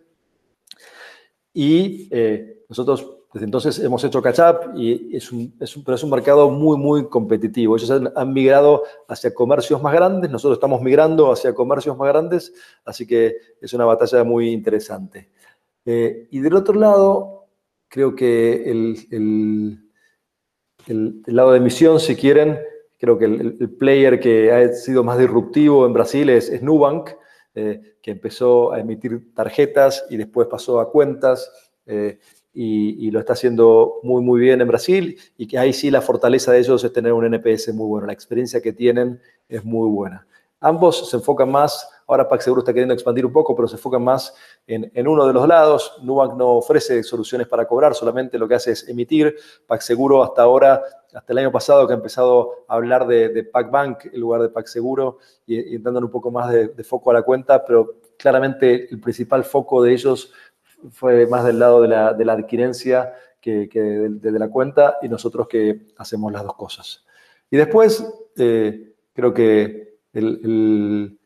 y 1.59 2.07
eh, 2.11 2.63
nosotros 2.69 3.17
desde 3.33 3.45
entonces 3.45 3.79
hemos 3.79 4.03
hecho 4.03 4.21
catch 4.21 4.37
up 4.37 4.79
es 5.11 5.31
un, 5.31 5.55
es 5.59 5.75
un, 5.75 5.83
pero 5.83 5.95
es 5.95 6.03
un 6.03 6.11
mercado 6.11 6.51
muy, 6.51 6.77
muy 6.77 7.09
competitivo. 7.09 7.75
Ellos 7.75 7.89
han, 7.89 8.31
migrado 8.31 8.83
hacia 9.07 9.33
comercios 9.33 9.81
más 9.81 9.91
grandes, 9.91 10.29
nosotros 10.29 10.57
estamos 10.57 10.83
migrando 10.83 11.31
hacia 11.31 11.55
comercios 11.55 11.97
más 11.97 12.09
grandes, 12.09 12.53
así 12.85 13.07
que 13.07 13.37
es 13.59 13.73
una 13.73 13.85
batalla 13.85 14.23
muy 14.23 14.51
interesante. 14.51 15.31
Eh, 15.83 16.27
y 16.29 16.41
del 16.41 16.53
otro 16.53 16.75
lado, 16.75 17.47
creo 17.87 18.15
que 18.15 18.69
el, 18.69 19.07
el, 19.09 19.79
el, 20.85 21.23
lado 21.25 21.53
de 21.53 21.57
emisión, 21.57 21.99
si 21.99 22.15
quieren, 22.15 22.59
creo 22.99 23.17
que 23.17 23.25
el, 23.25 23.75
player 23.79 24.19
que 24.19 24.51
ha 24.51 24.73
sido 24.73 25.03
más 25.03 25.17
disruptivo 25.17 25.87
en 25.87 25.93
Brasil 25.93 26.29
es 26.29 26.61
Nubank 26.61 27.09
eh, 27.59 27.95
que 28.03 28.11
empezó 28.11 28.71
a 28.71 28.79
emitir 28.79 29.33
tarjetas 29.33 30.05
y 30.11 30.17
después 30.17 30.47
pasó 30.47 30.79
a 30.79 30.91
cuentas 30.91 31.51
eh, 31.87 32.19
y, 32.53 33.07
y, 33.07 33.09
lo 33.09 33.19
está 33.19 33.33
haciendo 33.33 33.95
muy, 34.03 34.21
muy 34.21 34.39
bien 34.39 34.61
en 34.61 34.67
Brasil 34.67 35.17
y 35.39 35.47
que 35.47 35.57
ahí 35.57 35.73
sí 35.73 35.89
la 35.89 36.01
fortaleza 36.01 36.51
de 36.51 36.59
ellos 36.59 36.83
es 36.83 36.93
tener 36.93 37.13
un 37.13 37.25
NPS 37.25 37.73
muy 37.73 37.87
bueno, 37.87 38.05
la 38.05 38.13
experiencia 38.13 38.61
que 38.61 38.73
tienen 38.73 39.19
es 39.49 39.65
muy 39.65 39.89
buena. 39.89 40.27
Ambos 40.59 41.09
se 41.09 41.17
enfocan 41.17 41.49
más 41.49 41.89
Ahora 42.07 42.27
PagSeguro 42.27 42.61
está 42.61 42.73
queriendo 42.73 42.93
expandir 42.93 43.25
un 43.25 43.33
poco, 43.33 43.55
pero 43.55 43.67
se 43.67 43.75
enfoca 43.75 43.99
más 43.99 44.33
en, 44.65 45.07
uno 45.07 45.27
de 45.27 45.33
los 45.33 45.47
lados. 45.47 45.99
Nubank 46.01 46.35
no 46.35 46.53
ofrece 46.53 47.03
soluciones 47.03 47.47
para 47.47 47.67
cobrar, 47.67 47.93
solamente 47.93 48.37
lo 48.37 48.47
que 48.47 48.55
hace 48.55 48.71
es 48.71 48.87
emitir. 48.87 49.35
PagSeguro 49.67 50.23
hasta 50.23 50.41
ahora, 50.41 50.81
hasta 51.13 51.33
el 51.33 51.39
año 51.39 51.51
pasado 51.51 51.85
que 51.85 51.93
ha 51.93 51.97
empezado 51.97 52.65
a 52.67 52.75
hablar 52.75 53.05
de, 53.07 53.29
de 53.29 53.43
PagBank 53.43 54.05
en 54.13 54.19
lugar 54.19 54.41
de 54.41 54.49
PagSeguro 54.49 55.19
y, 55.45 55.75
y 55.75 55.77
dándole 55.79 56.05
un 56.05 56.11
poco 56.11 56.31
más 56.31 56.51
de, 56.51 56.83
foco 56.83 57.11
a 57.11 57.15
la 57.15 57.23
cuenta, 57.23 57.65
pero 57.65 57.95
claramente 58.17 58.87
el 58.89 58.99
principal 58.99 59.43
foco 59.43 59.83
de 59.83 59.91
ellos 59.91 60.31
fue 60.91 61.27
más 61.27 61.43
del 61.43 61.59
lado 61.59 61.81
de 61.81 61.87
la, 61.89 62.13
de 62.13 62.23
la 62.25 62.33
adquirencia 62.33 63.13
que, 63.41 64.09
de, 64.09 64.39
la 64.39 64.49
cuenta 64.49 64.97
y 65.01 65.09
nosotros 65.09 65.47
que 65.47 65.87
hacemos 65.97 66.31
las 66.31 66.43
dos 66.43 66.55
cosas. 66.55 67.05
Y 67.49 67.57
después, 67.57 68.05
eh, 68.37 68.93
creo 69.13 69.33
que 69.33 69.99
el, 70.13 71.17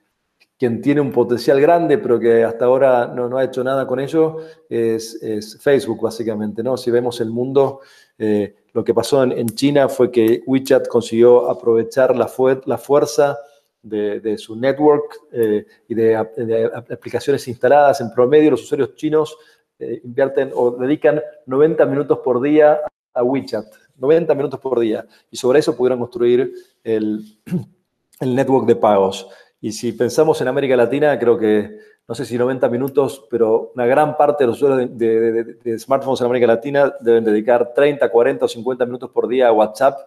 quien 0.62 0.80
tiene 0.80 1.02
un 1.02 1.12
potencial 1.12 1.60
grande, 1.60 1.98
pero 1.98 2.20
que 2.20 2.44
hasta 2.44 2.66
ahora 2.66 3.08
no, 3.08 3.36
ha 3.36 3.44
hecho 3.44 3.64
nada 3.64 3.88
con 3.88 4.00
ello, 4.00 4.38
es, 4.70 5.58
Facebook, 5.60 6.00
básicamente. 6.00 6.62
¿no? 6.62 6.78
Si 6.78 6.92
vemos 6.92 7.20
el 7.20 7.32
mundo, 7.32 7.80
eh, 8.16 8.58
lo 8.72 8.84
que 8.84 8.94
pasó 8.94 9.24
en, 9.24 9.50
China 9.56 9.90
fue 9.90 10.12
que 10.12 10.44
WeChat 10.46 10.88
consiguió 10.88 11.50
aprovechar 11.50 12.16
la, 12.16 12.28
fuerza 12.28 13.40
de, 13.82 14.38
su 14.38 14.56
network 14.56 15.22
eh, 15.32 15.66
y 15.88 15.96
de, 15.96 16.16
aplicaciones 16.16 17.48
instaladas. 17.48 18.00
En 18.02 18.12
promedio, 18.14 18.52
los 18.52 18.62
usuarios 18.62 18.94
chinos 18.94 19.36
eh, 19.80 20.00
invierten 20.04 20.52
o 20.54 20.70
dedican 20.70 21.20
90 21.48 21.88
minutos 21.88 22.20
por 22.24 22.40
día 22.40 22.82
a 23.16 23.24
WeChat. 23.24 23.66
90 23.98 24.36
minutos 24.36 24.60
por 24.60 24.80
día. 24.80 25.08
Y 25.32 25.38
sobre 25.38 25.58
eso 25.58 25.76
pudieron 25.76 25.98
construir 25.98 26.54
el 26.84 27.36
network 28.22 28.68
de 28.68 28.76
pagos. 28.76 29.28
Y 29.62 29.72
si 29.72 29.92
pensamos 29.92 30.42
en 30.42 30.48
América 30.48 30.76
Latina, 30.76 31.18
creo 31.20 31.38
que, 31.38 31.78
no 32.08 32.16
sé 32.16 32.26
si 32.26 32.36
90 32.36 32.68
minutos, 32.68 33.28
pero 33.30 33.72
una 33.76 33.86
gran 33.86 34.18
parte 34.18 34.44
de 34.44 34.48
los 34.48 34.58
usuarios 34.58 34.98
de, 34.98 35.78
smartphones 35.78 36.20
en 36.20 36.26
América 36.26 36.48
Latina 36.48 36.92
deben 37.00 37.24
dedicar 37.24 37.72
30, 37.74 38.10
40 38.10 38.46
o 38.46 38.48
50 38.48 38.86
minutos 38.86 39.12
por 39.12 39.28
día 39.28 39.50
a 39.50 39.52
WhatsApp. 39.52 40.00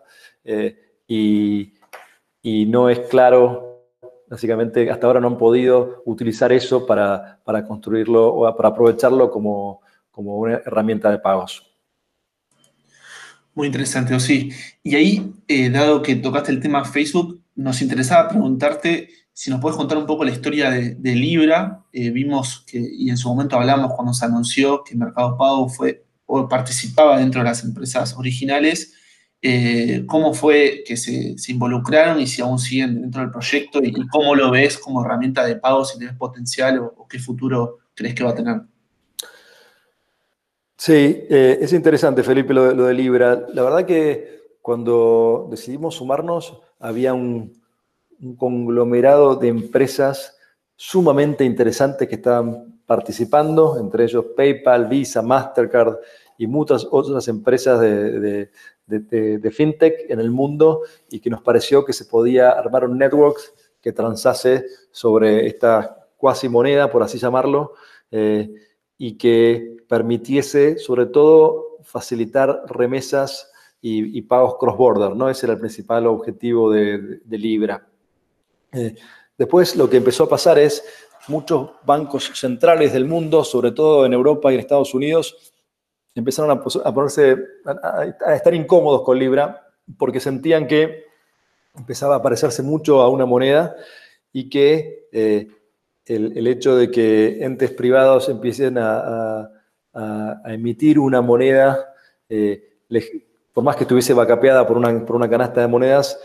Eh, 0.42 0.76
y, 1.06 1.72
no 2.66 2.90
es 2.90 2.98
claro, 3.08 3.88
básicamente 4.28 4.90
hasta 4.90 5.06
ahora 5.06 5.20
no 5.20 5.28
han 5.28 5.38
podido 5.38 6.02
utilizar 6.04 6.52
eso 6.52 6.84
para, 6.84 7.38
construirlo 7.68 8.34
o 8.34 8.56
para 8.56 8.70
aprovecharlo 8.70 9.30
como, 9.30 9.82
una 10.16 10.54
herramienta 10.66 11.12
de 11.12 11.20
pagos. 11.20 11.70
Muy 13.54 13.68
interesante, 13.68 14.18
sí. 14.18 14.50
Y 14.82 14.96
ahí, 14.96 15.32
eh, 15.46 15.70
dado 15.70 16.02
que 16.02 16.16
tocaste 16.16 16.50
el 16.50 16.60
tema 16.60 16.84
Facebook, 16.84 17.40
nos 17.54 17.80
interesaba 17.82 18.28
preguntarte 18.28 19.08
si 19.34 19.50
nos 19.50 19.60
puedes 19.60 19.76
contar 19.76 19.98
un 19.98 20.06
poco 20.06 20.24
la 20.24 20.30
historia 20.30 20.70
de, 20.70 21.14
Libra. 21.14 21.84
Eh, 21.92 22.08
vimos 22.08 22.64
que, 22.66 22.78
y 22.78 23.10
en 23.10 23.18
su 23.18 23.28
momento 23.28 23.56
hablamos 23.56 23.92
cuando 23.92 24.14
se 24.14 24.24
anunció 24.24 24.82
que 24.82 24.96
Mercado 24.96 25.36
Pago 25.36 25.68
fue 25.68 26.06
o 26.24 26.48
participaba 26.48 27.18
dentro 27.18 27.42
de 27.42 27.48
las 27.48 27.62
empresas 27.62 28.16
originales 28.16 28.94
eh, 29.46 30.06
cómo 30.06 30.32
fue 30.32 30.82
que 30.86 30.96
se, 30.96 31.36
involucraron 31.48 32.18
y 32.18 32.26
si 32.26 32.40
aún 32.40 32.58
siguen 32.58 33.02
dentro 33.02 33.20
del 33.20 33.30
proyecto 33.30 33.78
y, 33.82 33.92
cómo 34.08 34.34
lo 34.34 34.50
ves 34.50 34.78
como 34.78 35.04
herramienta 35.04 35.44
de 35.44 35.56
pago, 35.56 35.84
si 35.84 35.98
tienes 35.98 36.16
potencial 36.16 36.78
o, 36.78 37.06
qué 37.06 37.18
futuro 37.18 37.80
crees 37.94 38.14
que 38.14 38.24
va 38.24 38.30
a 38.30 38.34
tener. 38.34 38.62
Sí, 40.78 40.94
eh, 41.28 41.58
es 41.60 41.74
interesante, 41.74 42.22
Felipe, 42.22 42.54
lo, 42.54 42.72
de 42.86 42.94
Libra. 42.94 43.44
La 43.52 43.62
verdad 43.62 43.84
que 43.84 44.44
cuando 44.62 45.46
decidimos 45.50 45.96
sumarnos 45.96 46.58
había 46.80 47.12
un, 47.12 47.52
conglomerado 48.36 49.36
de 49.36 49.48
empresas 49.48 50.36
sumamente 50.76 51.44
interesantes 51.44 52.08
que 52.08 52.16
estaban 52.16 52.80
participando, 52.86 53.78
entre 53.78 54.04
ellos 54.04 54.26
PayPal, 54.36 54.86
Visa, 54.86 55.22
Mastercard 55.22 55.96
y 56.36 56.46
muchas 56.46 56.86
otras 56.90 57.28
empresas 57.28 57.80
de, 57.80 58.50
fintech 59.52 60.10
en 60.10 60.20
el 60.20 60.30
mundo 60.30 60.82
y 61.10 61.20
que 61.20 61.30
nos 61.30 61.42
pareció 61.42 61.84
que 61.84 61.92
se 61.92 62.04
podía 62.04 62.50
armar 62.50 62.84
un 62.84 62.98
network 62.98 63.38
que 63.80 63.92
transase 63.92 64.66
sobre 64.90 65.46
esta 65.46 66.08
cuasi 66.16 66.48
moneda, 66.48 66.90
por 66.90 67.02
así 67.02 67.18
llamarlo, 67.18 67.74
eh, 68.10 68.50
y 68.96 69.16
que 69.18 69.76
permitiese 69.88 70.78
sobre 70.78 71.06
todo 71.06 71.78
facilitar 71.82 72.62
remesas 72.66 73.50
y, 73.86 74.22
pagos 74.22 74.56
cross-border, 74.58 75.14
¿no? 75.14 75.28
Ese 75.28 75.44
era 75.44 75.52
el 75.52 75.60
principal 75.60 76.06
objetivo 76.06 76.72
de, 76.72 77.20
Libra. 77.28 77.86
Eh, 78.74 78.96
después 79.38 79.76
lo 79.76 79.88
que 79.88 79.96
empezó 79.96 80.24
a 80.24 80.28
pasar 80.28 80.58
es 80.58 80.84
muchos 81.28 81.70
bancos 81.84 82.30
centrales 82.34 82.92
del 82.92 83.06
mundo, 83.06 83.44
sobre 83.44 83.72
todo 83.72 84.04
en 84.04 84.12
Europa 84.12 84.50
y 84.50 84.54
en 84.54 84.60
Estados 84.60 84.94
Unidos, 84.94 85.52
empezaron 86.14 86.50
a, 86.50 86.92
ponerse, 86.92 87.36
a, 87.64 88.34
estar 88.34 88.54
incómodos 88.54 89.02
con 89.02 89.18
Libra 89.18 89.66
porque 89.98 90.20
sentían 90.20 90.66
que 90.66 91.04
empezaba 91.76 92.16
a 92.16 92.22
parecerse 92.22 92.62
mucho 92.62 93.00
a 93.00 93.08
una 93.08 93.26
moneda 93.26 93.74
y 94.32 94.48
que 94.48 95.08
eh, 95.12 95.48
el, 96.06 96.46
hecho 96.46 96.76
de 96.76 96.90
que 96.90 97.44
entes 97.44 97.70
privados 97.70 98.28
empiecen 98.28 98.78
a, 98.78 99.50
emitir 100.46 100.98
una 100.98 101.20
moneda, 101.20 101.94
eh, 102.28 102.78
por 103.52 103.62
más 103.62 103.76
que 103.76 103.84
estuviese 103.84 104.12
vacapeada 104.12 104.66
por 104.66 104.76
una, 104.76 105.06
por 105.06 105.14
una 105.14 105.30
canasta 105.30 105.60
de 105.60 105.68
monedas, 105.68 106.18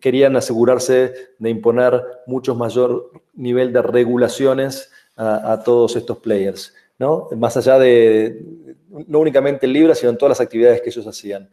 querían 0.00 0.36
asegurarse 0.36 1.12
de 1.38 1.50
imponer 1.50 2.02
mucho 2.26 2.54
mayor 2.54 3.10
nivel 3.34 3.72
de 3.72 3.82
regulaciones 3.82 4.90
a, 5.16 5.62
todos 5.64 5.96
estos 5.96 6.18
players. 6.18 6.74
¿no? 6.98 7.28
Más 7.36 7.56
allá 7.56 7.78
de, 7.78 8.76
no 9.06 9.20
únicamente 9.20 9.66
en 9.66 9.72
Libra, 9.72 9.94
sino 9.94 10.10
en 10.10 10.18
todas 10.18 10.38
las 10.38 10.40
actividades 10.40 10.80
que 10.80 10.90
ellos 10.90 11.06
hacían. 11.06 11.50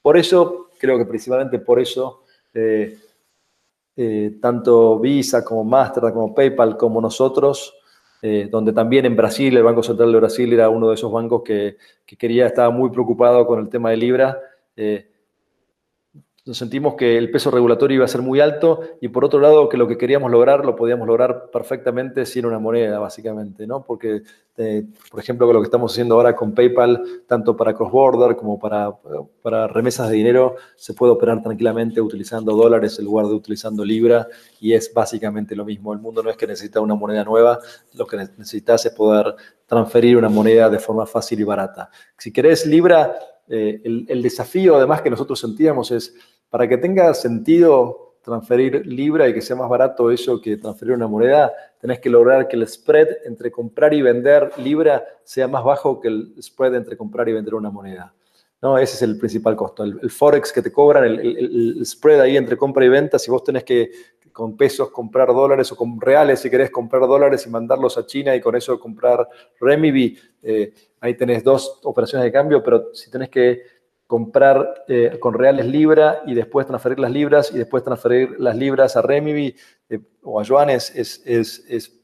Por 0.00 0.16
eso, 0.16 0.70
creo 0.78 0.98
que 0.98 1.06
principalmente 1.06 1.58
por 1.58 1.80
eso, 1.80 2.24
eh, 2.54 2.98
eh, 3.96 4.38
tanto 4.40 4.98
Visa 4.98 5.44
como 5.44 5.64
Mastercard, 5.64 6.14
como 6.14 6.34
PayPal, 6.34 6.76
como 6.76 7.00
nosotros, 7.00 7.74
eh, 8.20 8.48
donde 8.50 8.72
también 8.72 9.04
en 9.04 9.16
Brasil, 9.16 9.56
el 9.56 9.62
Banco 9.62 9.82
Central 9.82 10.12
de 10.12 10.18
Brasil 10.18 10.52
era 10.52 10.68
uno 10.68 10.88
de 10.88 10.94
esos 10.94 11.10
bancos 11.12 11.42
que, 11.42 11.76
que 12.06 12.16
quería, 12.16 12.46
estaba 12.46 12.70
muy 12.70 12.90
preocupado 12.90 13.46
con 13.46 13.60
el 13.60 13.68
tema 13.68 13.90
de 13.90 13.96
Libra, 13.96 14.40
nos 16.44 16.58
sentimos 16.58 16.94
que 16.96 17.18
el 17.18 17.30
peso 17.30 17.52
regulatorio 17.52 17.96
iba 17.96 18.04
a 18.04 18.08
ser 18.08 18.20
muy 18.20 18.40
alto 18.40 18.80
y 19.00 19.06
por 19.08 19.24
otro 19.24 19.38
lado 19.38 19.68
que 19.68 19.76
lo 19.76 19.86
que 19.86 19.96
queríamos 19.96 20.28
lograr 20.28 20.64
lo 20.64 20.74
podíamos 20.74 21.06
lograr 21.06 21.50
perfectamente 21.52 22.26
sin 22.26 22.46
una 22.46 22.58
moneda, 22.58 22.98
básicamente, 22.98 23.64
¿no? 23.64 23.84
Porque, 23.84 24.22
eh, 24.56 24.84
por 25.08 25.20
ejemplo, 25.20 25.52
lo 25.52 25.60
que 25.60 25.66
estamos 25.66 25.92
haciendo 25.92 26.16
ahora 26.16 26.34
con 26.34 26.52
PayPal, 26.52 27.22
tanto 27.28 27.56
para 27.56 27.74
cross-border 27.74 28.34
como 28.34 28.58
para, 28.58 28.90
para 29.40 29.68
remesas 29.68 30.10
de 30.10 30.16
dinero, 30.16 30.56
se 30.74 30.94
puede 30.94 31.12
operar 31.12 31.40
tranquilamente 31.44 32.00
utilizando 32.00 32.56
dólares 32.56 32.98
en 32.98 33.04
lugar 33.04 33.26
de 33.26 33.34
utilizando 33.34 33.84
libra 33.84 34.26
y 34.60 34.72
es 34.72 34.92
básicamente 34.92 35.54
lo 35.54 35.64
mismo. 35.64 35.92
El 35.92 36.00
mundo 36.00 36.24
no 36.24 36.30
es 36.30 36.36
que 36.36 36.48
necesita 36.48 36.80
una 36.80 36.96
moneda 36.96 37.22
nueva, 37.22 37.60
lo 37.94 38.04
que 38.04 38.16
necesitas 38.16 38.84
es 38.84 38.92
poder 38.92 39.36
transferir 39.64 40.16
una 40.16 40.28
moneda 40.28 40.68
de 40.68 40.80
forma 40.80 41.06
fácil 41.06 41.38
y 41.38 41.44
barata. 41.44 41.88
Si 42.18 42.32
querés 42.32 42.66
libra, 42.66 43.14
eh, 43.48 43.80
el 43.84 44.22
desafío 44.22 44.76
además 44.76 45.02
que 45.02 45.10
nosotros 45.10 45.38
sentíamos 45.38 45.90
es 45.92 46.14
para 46.52 46.68
que 46.68 46.76
tenga 46.76 47.14
sentido 47.14 48.16
transferir 48.20 48.86
libra 48.86 49.26
y 49.26 49.32
que 49.32 49.40
sea 49.40 49.56
más 49.56 49.70
barato 49.70 50.10
eso 50.10 50.38
que 50.38 50.58
transferir 50.58 50.94
una 50.94 51.08
moneda, 51.08 51.50
tenés 51.80 51.98
que 51.98 52.10
lograr 52.10 52.46
que 52.46 52.56
el 52.56 52.68
spread 52.68 53.08
entre 53.24 53.50
comprar 53.50 53.94
y 53.94 54.02
vender 54.02 54.50
libra 54.58 55.02
sea 55.24 55.48
más 55.48 55.64
bajo 55.64 55.98
que 55.98 56.08
el 56.08 56.34
spread 56.42 56.74
entre 56.74 56.94
comprar 56.94 57.26
y 57.30 57.32
vender 57.32 57.54
una 57.54 57.70
moneda. 57.70 58.12
¿no? 58.60 58.76
Ese 58.76 58.96
es 58.96 59.02
el 59.02 59.16
principal 59.16 59.56
costo. 59.56 59.82
El, 59.82 60.10
forex 60.10 60.52
que 60.52 60.60
te 60.60 60.70
cobran, 60.70 61.04
el, 61.04 61.80
spread 61.86 62.20
ahí 62.20 62.36
entre 62.36 62.58
compra 62.58 62.84
y 62.84 62.90
venta, 62.90 63.18
si 63.18 63.30
vos 63.30 63.42
tenés 63.42 63.64
que 63.64 63.90
con 64.30 64.54
pesos 64.54 64.90
comprar 64.90 65.28
dólares 65.28 65.72
o 65.72 65.76
con 65.76 65.98
reales, 65.98 66.40
si 66.40 66.50
querés 66.50 66.70
comprar 66.70 67.00
dólares 67.08 67.46
y 67.46 67.50
mandarlos 67.50 67.96
a 67.96 68.04
China 68.04 68.36
y 68.36 68.42
con 68.42 68.54
eso 68.54 68.78
comprar 68.78 69.26
renminbi, 69.58 70.18
eh, 70.42 70.74
ahí 71.00 71.14
tenés 71.14 71.42
dos 71.42 71.80
operaciones 71.84 72.26
de 72.26 72.32
cambio, 72.32 72.62
pero 72.62 72.94
si 72.94 73.10
tenés 73.10 73.30
que 73.30 73.62
comprar 74.12 74.84
eh, 74.88 75.16
con 75.18 75.32
reales 75.32 75.64
libra 75.64 76.20
y 76.26 76.34
después 76.34 76.66
transferir 76.66 76.98
las 76.98 77.10
libras 77.10 77.50
y 77.50 77.56
después 77.56 77.82
transferir 77.82 78.38
las 78.38 78.54
libras 78.54 78.94
a 78.94 79.00
Remibi 79.00 79.56
eh, 79.88 80.00
o 80.22 80.38
a 80.38 80.42
yuanes, 80.42 80.94
es, 80.94 81.22
es, 81.24 81.98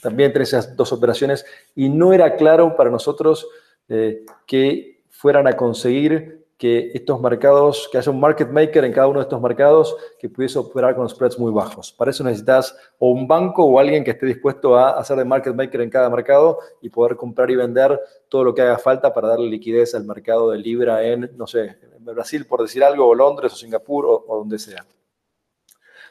también 0.00 0.28
entre 0.28 0.44
esas 0.44 0.74
dos 0.74 0.90
operaciones. 0.90 1.44
Y 1.74 1.90
no 1.90 2.14
era 2.14 2.36
claro 2.36 2.76
para 2.76 2.88
nosotros 2.88 3.46
eh, 3.90 4.24
que 4.46 5.02
fueran 5.10 5.46
a 5.46 5.52
conseguir 5.52 6.43
que 6.56 6.92
estos 6.94 7.20
mercados, 7.20 7.88
que 7.90 7.98
haya 7.98 8.10
un 8.12 8.20
market 8.20 8.48
maker 8.48 8.84
en 8.84 8.92
cada 8.92 9.08
uno 9.08 9.18
de 9.18 9.24
estos 9.24 9.40
mercados 9.40 9.96
que 10.18 10.28
pudiese 10.28 10.58
operar 10.58 10.94
con 10.94 11.08
spreads 11.08 11.38
muy 11.38 11.52
bajos. 11.52 11.92
Para 11.92 12.10
eso 12.10 12.22
necesitas 12.22 12.76
o 12.98 13.10
un 13.10 13.26
banco 13.26 13.64
o 13.64 13.78
alguien 13.78 14.04
que 14.04 14.12
esté 14.12 14.26
dispuesto 14.26 14.76
a 14.76 14.90
hacer 14.90 15.16
de 15.16 15.24
market 15.24 15.54
maker 15.54 15.80
en 15.80 15.90
cada 15.90 16.08
mercado 16.08 16.58
y 16.80 16.90
poder 16.90 17.16
comprar 17.16 17.50
y 17.50 17.56
vender 17.56 18.00
todo 18.28 18.44
lo 18.44 18.54
que 18.54 18.62
haga 18.62 18.78
falta 18.78 19.12
para 19.12 19.28
darle 19.28 19.48
liquidez 19.48 19.94
al 19.94 20.04
mercado 20.04 20.50
de 20.50 20.58
Libra 20.58 21.02
en, 21.04 21.30
no 21.36 21.46
sé, 21.46 21.76
Brasil, 21.98 22.46
por 22.46 22.62
decir 22.62 22.84
algo, 22.84 23.06
o 23.06 23.14
Londres 23.14 23.52
o 23.52 23.56
Singapur 23.56 24.06
o, 24.06 24.36
donde 24.38 24.58
sea. 24.58 24.84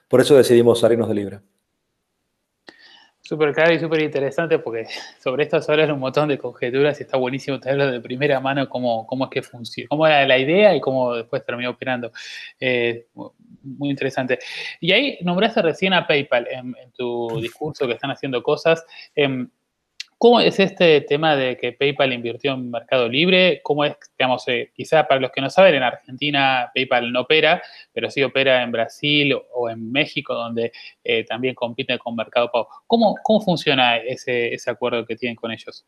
Por 0.08 0.22
eso 0.22 0.36
decidimos 0.36 0.80
salirnos 0.80 1.08
de 1.08 1.16
Libra. 1.16 1.44
Súper 3.26 3.53
claro 3.53 3.74
y 3.74 3.80
súper 3.80 4.01
interesante 4.01 4.59
porque 4.59 4.86
sobre 5.17 5.43
esto 5.43 5.61
se 5.61 5.71
hablan 5.71 5.91
un 5.91 5.99
montón 5.99 6.28
de 6.28 6.38
conjeturas 6.38 6.99
y 6.99 7.03
está 7.03 7.15
buenísimo 7.15 7.57
tenerlo 7.57 7.89
de 7.89 8.01
primera 8.01 8.41
mano 8.41 8.67
cómo, 8.67 9.07
cómo 9.07 9.24
es 9.24 9.32
que 9.32 9.41
funciona, 9.41 9.88
cómo 9.88 10.05
era 10.05 10.28
la 10.28 10.38
idea 10.38 10.76
y 10.76 10.82
cómo 10.82 11.13
después 11.13 11.45
terminó 11.45 11.69
operando. 11.69 12.11
Eh, 12.59 13.07
muy 13.63 13.91
interesante. 13.91 14.39
Y 14.82 14.91
ahí 14.91 15.19
nombraste 15.21 15.61
recién 15.61 15.93
a 15.93 16.05
PayPal 16.05 16.47
en, 16.51 16.76
tu 16.97 17.39
discurso 17.39 17.88
que 17.88 17.93
están 17.93 18.11
haciendo 18.11 18.43
cosas. 18.43 18.86
Em, 19.15 19.49
¿Cómo 20.24 20.39
es 20.39 20.57
este 20.57 21.01
tema 21.01 21.36
de 21.36 21.57
que 21.57 21.74
PayPal 21.74 22.13
invirtió 22.13 22.53
en 22.53 22.71
Mercado 22.71 23.09
Libre? 23.09 23.59
¿Cómo 23.61 23.84
es, 23.84 23.97
digamos, 24.17 24.47
eh, 24.47 24.71
quizá 24.74 25.05
para 25.05 25.19
los 25.19 25.32
que 25.32 25.41
no 25.41 25.49
saben, 25.49 25.76
en 25.76 25.84
Argentina 25.84 26.71
PayPal 26.74 27.11
no 27.11 27.24
opera, 27.24 27.61
pero 27.91 28.09
sí 28.09 28.24
opera 28.24 28.63
en 28.63 28.71
Brasil 28.71 29.36
o 29.53 29.69
en 29.69 29.91
México, 29.91 30.34
donde 30.34 30.71
eh, 31.03 31.26
también 31.26 31.53
compite 31.55 31.99
con 31.99 32.15
Mercado 32.15 32.49
Pago. 32.49 32.69
¿Cómo, 32.88 33.17
cómo 33.21 33.41
funciona 33.41 33.97
ese, 33.97 34.57
acuerdo 34.67 35.05
que 35.05 35.17
tienen 35.17 35.36
con 35.36 35.51
ellos? 35.51 35.86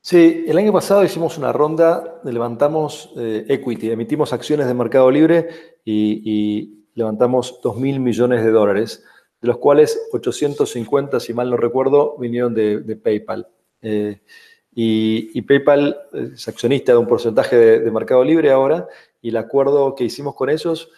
Sí, 0.00 0.44
el 0.46 0.56
año 0.56 0.72
pasado 0.72 1.02
hicimos 1.02 1.36
una 1.36 1.50
ronda, 1.50 2.20
levantamos 2.22 3.12
eh, 3.18 3.44
equity, 3.48 3.90
emitimos 3.90 4.32
acciones 4.32 4.68
de 4.68 4.74
Mercado 4.74 5.10
Libre 5.10 5.48
y, 5.84 6.22
y 6.24 6.84
levantamos 6.94 7.58
2 7.60 7.76
mil 7.76 7.98
millones 7.98 8.44
de 8.44 8.52
dólares 8.52 9.04
de 9.42 9.48
los 9.48 9.58
cuales 9.58 10.00
850, 10.12 11.18
si 11.18 11.34
mal 11.34 11.50
no 11.50 11.56
recuerdo, 11.56 12.16
vinieron 12.16 12.54
de, 12.54 12.96
PayPal. 13.02 13.48
Eh, 13.82 14.20
y, 14.72 15.42
PayPal 15.42 15.98
es 16.12 16.46
accionista 16.46 16.92
de 16.92 16.98
un 16.98 17.08
porcentaje 17.08 17.56
de, 17.80 17.90
Mercado 17.90 18.22
Libre 18.22 18.52
ahora, 18.52 18.86
y 19.20 19.30
el 19.30 19.36
acuerdo 19.36 19.96
que 19.96 20.04
hicimos 20.04 20.36
con 20.36 20.48
ellos, 20.48 20.90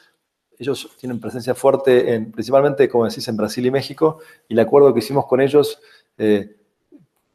ellos 0.58 0.90
tienen 1.00 1.20
presencia 1.20 1.54
fuerte, 1.54 2.14
en, 2.14 2.32
principalmente, 2.32 2.86
como 2.86 3.06
decís, 3.06 3.26
en 3.28 3.36
Brasil 3.38 3.64
y 3.64 3.70
México, 3.70 4.18
y 4.46 4.52
el 4.52 4.60
acuerdo 4.60 4.92
que 4.92 4.98
hicimos 4.98 5.24
con 5.24 5.40
ellos 5.40 5.80
eh, 6.18 6.54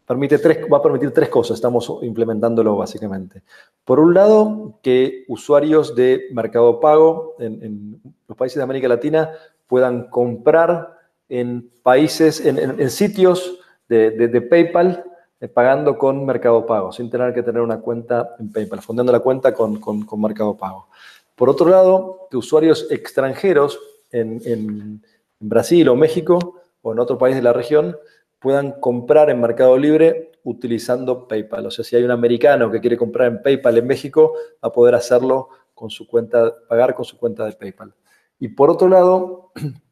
permite 0.05 0.38
tres, 0.38 0.60
va 0.72 0.78
a 0.78 0.84
permitir 0.84 1.10
tres 1.12 1.30
cosas, 1.30 1.55
estamos 1.55 1.91
implementándolo 2.03 2.78
básicamente. 2.78 3.41
Por 3.84 3.99
un 3.99 4.14
lado, 4.14 4.80
que 4.84 5.26
usuarios 5.28 5.95
de 5.95 6.28
Mercado 6.34 6.80
Pago 6.80 7.36
en, 7.39 7.64
en 7.64 8.01
los 8.28 8.38
países 8.38 8.57
de 8.57 8.64
América 8.64 8.88
Latina 8.88 9.32
puedan 9.70 10.10
comprar 10.10 10.99
en 11.30 11.70
países, 11.84 12.44
en, 12.44 12.90
sitios 12.90 13.60
de, 13.88 14.48
PayPal 14.50 15.06
eh, 15.40 15.48
pagando 15.48 15.98
con 15.98 16.26
Mercado 16.26 16.66
Pago, 16.66 16.92
sin 16.92 17.10
tener 17.10 17.34
que 17.34 17.44
tener 17.44 17.62
una 17.62 17.80
cuenta 17.80 18.36
en 18.40 18.52
PayPal, 18.52 18.82
fundando 18.82 19.12
la 19.12 19.20
cuenta 19.20 19.54
con, 19.54 19.80
Mercado 20.18 20.58
Pago. 20.58 20.88
Por 21.36 21.50
otro 21.50 21.70
lado, 21.70 22.28
que 22.30 22.38
usuarios 22.38 22.88
extranjeros 22.90 23.80
en, 24.12 25.02
Brasil 25.42 25.88
o 25.88 25.96
México 25.96 26.60
o 26.82 26.92
en 26.92 27.00
otro 27.00 27.18
país 27.18 27.34
de 27.34 27.42
la 27.42 27.54
región 27.54 27.96
puedan 28.40 28.74
comprar 28.82 29.30
en 29.30 29.40
Mercado 29.40 29.78
Libre 29.78 30.34
utilizando 30.44 31.30
PayPal. 31.30 31.68
O 31.68 31.72
sea, 31.72 31.86
si 31.86 31.96
hay 31.96 32.04
un 32.04 32.12
americano 32.12 32.70
que 32.70 32.82
quiere 32.82 32.98
comprar 32.98 33.30
en 33.30 33.42
PayPal 33.42 33.78
en 33.78 33.88
México, 33.88 34.34
va 34.62 34.68
a 34.68 34.74
poder 34.74 34.96
hacerlo 34.96 35.48
con 35.74 35.90
su 35.90 36.08
cuenta, 36.08 36.54
pagar 36.68 36.94
con 36.94 37.06
su 37.06 37.18
cuenta 37.18 37.46
de 37.46 37.54
PayPal. 37.54 37.94
Y 38.38 38.50
por 38.50 38.70
otro 38.70 38.90
lado, 38.90 39.54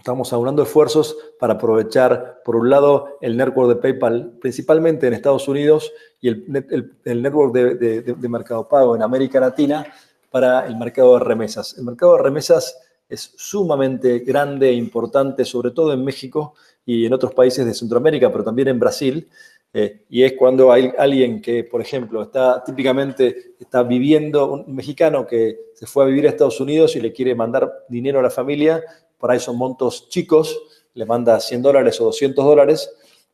Estamos 0.00 0.32
aunando 0.32 0.62
esfuerzos 0.62 1.14
para 1.38 1.54
aprovechar, 1.54 2.40
por 2.42 2.56
un 2.56 2.70
lado, 2.70 3.18
el 3.20 3.36
network 3.36 3.68
de 3.68 3.76
PayPal, 3.76 4.32
principalmente 4.40 5.06
en 5.06 5.12
Estados 5.12 5.46
Unidos, 5.46 5.92
y 6.22 6.28
el, 6.28 6.94
el, 7.04 7.22
network 7.22 7.52
de, 7.52 8.28
Mercado 8.30 8.66
Pago 8.66 8.96
en 8.96 9.02
América 9.02 9.38
Latina 9.40 9.86
para 10.30 10.66
el 10.66 10.76
mercado 10.78 11.18
de 11.18 11.24
remesas. 11.24 11.76
El 11.76 11.84
mercado 11.84 12.16
de 12.16 12.22
remesas 12.22 12.78
es 13.10 13.34
sumamente 13.36 14.20
grande 14.20 14.70
e 14.70 14.72
importante, 14.72 15.44
sobre 15.44 15.70
todo 15.70 15.92
en 15.92 16.02
México 16.02 16.54
y 16.86 17.04
en 17.04 17.12
otros 17.12 17.34
países 17.34 17.66
de 17.66 17.74
Centroamérica, 17.74 18.32
pero 18.32 18.42
también 18.42 18.68
en 18.68 18.80
Brasil. 18.80 19.28
Eh, 19.70 20.06
y 20.08 20.22
es 20.22 20.32
cuando 20.32 20.72
hay 20.72 20.90
alguien 20.96 21.42
que, 21.42 21.64
por 21.64 21.82
ejemplo, 21.82 22.22
está 22.22 22.64
típicamente 22.64 23.52
está 23.60 23.82
viviendo, 23.82 24.50
un 24.50 24.74
mexicano 24.74 25.26
que 25.26 25.72
se 25.74 25.86
fue 25.86 26.04
a 26.04 26.06
vivir 26.06 26.26
a 26.26 26.30
Estados 26.30 26.58
Unidos 26.58 26.96
y 26.96 27.02
le 27.02 27.12
quiere 27.12 27.34
mandar 27.34 27.84
dinero 27.90 28.18
a 28.18 28.22
la 28.22 28.30
familia 28.30 28.82
por 29.20 29.30
ahí 29.30 29.38
son 29.38 29.56
montos 29.56 30.08
chicos, 30.08 30.58
le 30.94 31.06
manda 31.06 31.38
100 31.38 31.62
dólares 31.62 32.00
o 32.00 32.04
200 32.06 32.44
dólares, 32.44 32.90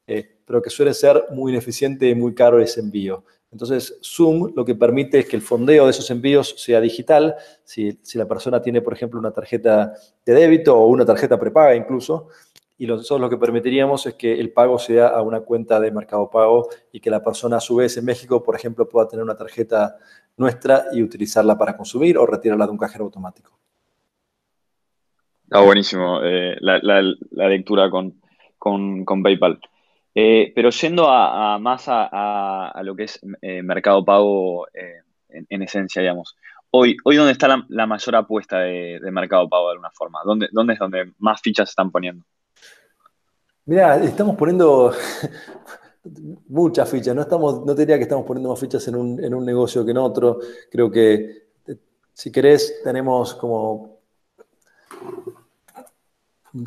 eh, 0.07 0.39
pero 0.45 0.61
que 0.61 0.69
suele 0.69 0.93
ser 0.93 1.27
muy 1.31 1.53
ineficiente 1.53 2.09
y 2.09 2.15
muy 2.15 2.35
caro 2.35 2.61
ese 2.61 2.81
envío. 2.81 3.25
Entonces, 3.51 3.99
Zoom 4.03 4.53
lo 4.55 4.65
que 4.65 4.75
permite 4.75 5.21
es 5.21 5.27
que 5.27 5.37
el 5.37 5.43
fondeo 5.43 5.85
de 5.85 5.91
esos 5.91 6.11
envíos 6.11 6.55
sea 6.59 6.81
digital. 6.81 7.37
Si, 7.65 7.99
la 8.15 8.27
persona 8.27 8.61
tiene, 8.61 8.83
por 8.83 8.93
ejemplo, 8.93 9.19
una 9.19 9.31
tarjeta 9.31 9.95
de 10.25 10.35
débito 10.35 10.77
o 10.77 10.87
una 10.89 11.07
tarjeta 11.07 11.39
prepaga 11.39 11.75
incluso, 11.75 12.29
y 12.77 12.87
nosotros 12.87 13.21
lo 13.21 13.31
que 13.31 13.39
permitiríamos 13.39 14.05
es 14.07 14.15
que 14.15 14.39
el 14.39 14.53
pago 14.53 14.79
sea 14.79 15.09
a 15.09 15.23
una 15.23 15.41
cuenta 15.41 15.81
de 15.81 15.91
Mercado 15.91 16.29
Pago 16.29 16.69
y 16.93 17.01
que 17.01 17.09
la 17.09 17.25
persona 17.25 17.57
a 17.57 17.61
su 17.61 17.77
vez 17.77 17.97
en 17.97 18.05
México, 18.05 18.43
por 18.43 18.55
ejemplo, 18.55 18.87
pueda 18.87 19.09
tener 19.09 19.23
una 19.23 19.37
tarjeta 19.37 19.97
nuestra 20.37 20.87
y 20.93 21.03
utilizarla 21.03 21.57
para 21.57 21.77
consumir 21.77 22.19
o 22.19 22.27
retirarla 22.27 22.67
de 22.67 22.73
un 22.73 22.79
cajero 22.79 23.05
automático. 23.05 23.59
Está 25.47 25.61
buenísimo 25.61 26.21
eh, 26.25 26.57
la, 26.61 27.49
lectura 27.49 27.89
con, 27.89 28.21
PayPal. 29.23 29.61
Eh, 30.13 30.51
pero 30.53 30.71
yendo 30.71 31.07
más 31.61 31.85
a, 31.87 32.81
lo 32.83 32.97
que 32.97 33.05
es 33.05 33.21
eh, 33.41 33.63
Mercado 33.63 34.05
Pago 34.05 34.67
en, 35.29 35.63
esencia, 35.63 36.03
digamos. 36.03 36.37
Hoy, 36.73 36.97
hoy 37.05 37.15
¿dónde 37.15 37.31
está 37.31 37.65
la, 37.69 37.87
mayor 37.87 38.17
apuesta 38.17 38.59
de, 38.59 38.99
Mercado 39.13 39.49
Pago 39.49 39.69
de 39.69 39.73
alguna 39.75 39.93
forma? 39.93 40.19
¿Dónde, 40.25 40.49
¿Dónde 40.51 40.73
es 40.73 40.81
donde 40.81 41.13
más 41.19 41.41
fichas 41.41 41.69
se 41.69 41.75
están 41.75 41.93
poniendo? 41.93 42.25
Mira, 43.67 44.03
estamos 44.03 44.35
poniendo 44.35 44.93
muchas 46.49 46.91
fichas. 46.91 47.15
No, 47.15 47.23
estamos, 47.23 47.65
no 47.65 47.73
diría 47.73 47.99
que 47.99 48.03
estamos 48.03 48.27
poniendo 48.27 48.51
más 48.51 48.59
fichas 48.59 48.89
en 48.89 48.97
un, 48.97 49.23
en 49.23 49.33
un 49.33 49.47
negocio 49.47 49.85
que 49.85 49.93
en 49.93 49.99
otro. 49.99 50.41
Creo 50.73 50.91
que, 50.91 51.51
si 52.13 52.33
querés, 52.33 52.81
tenemos 52.83 53.37
como 53.37 53.97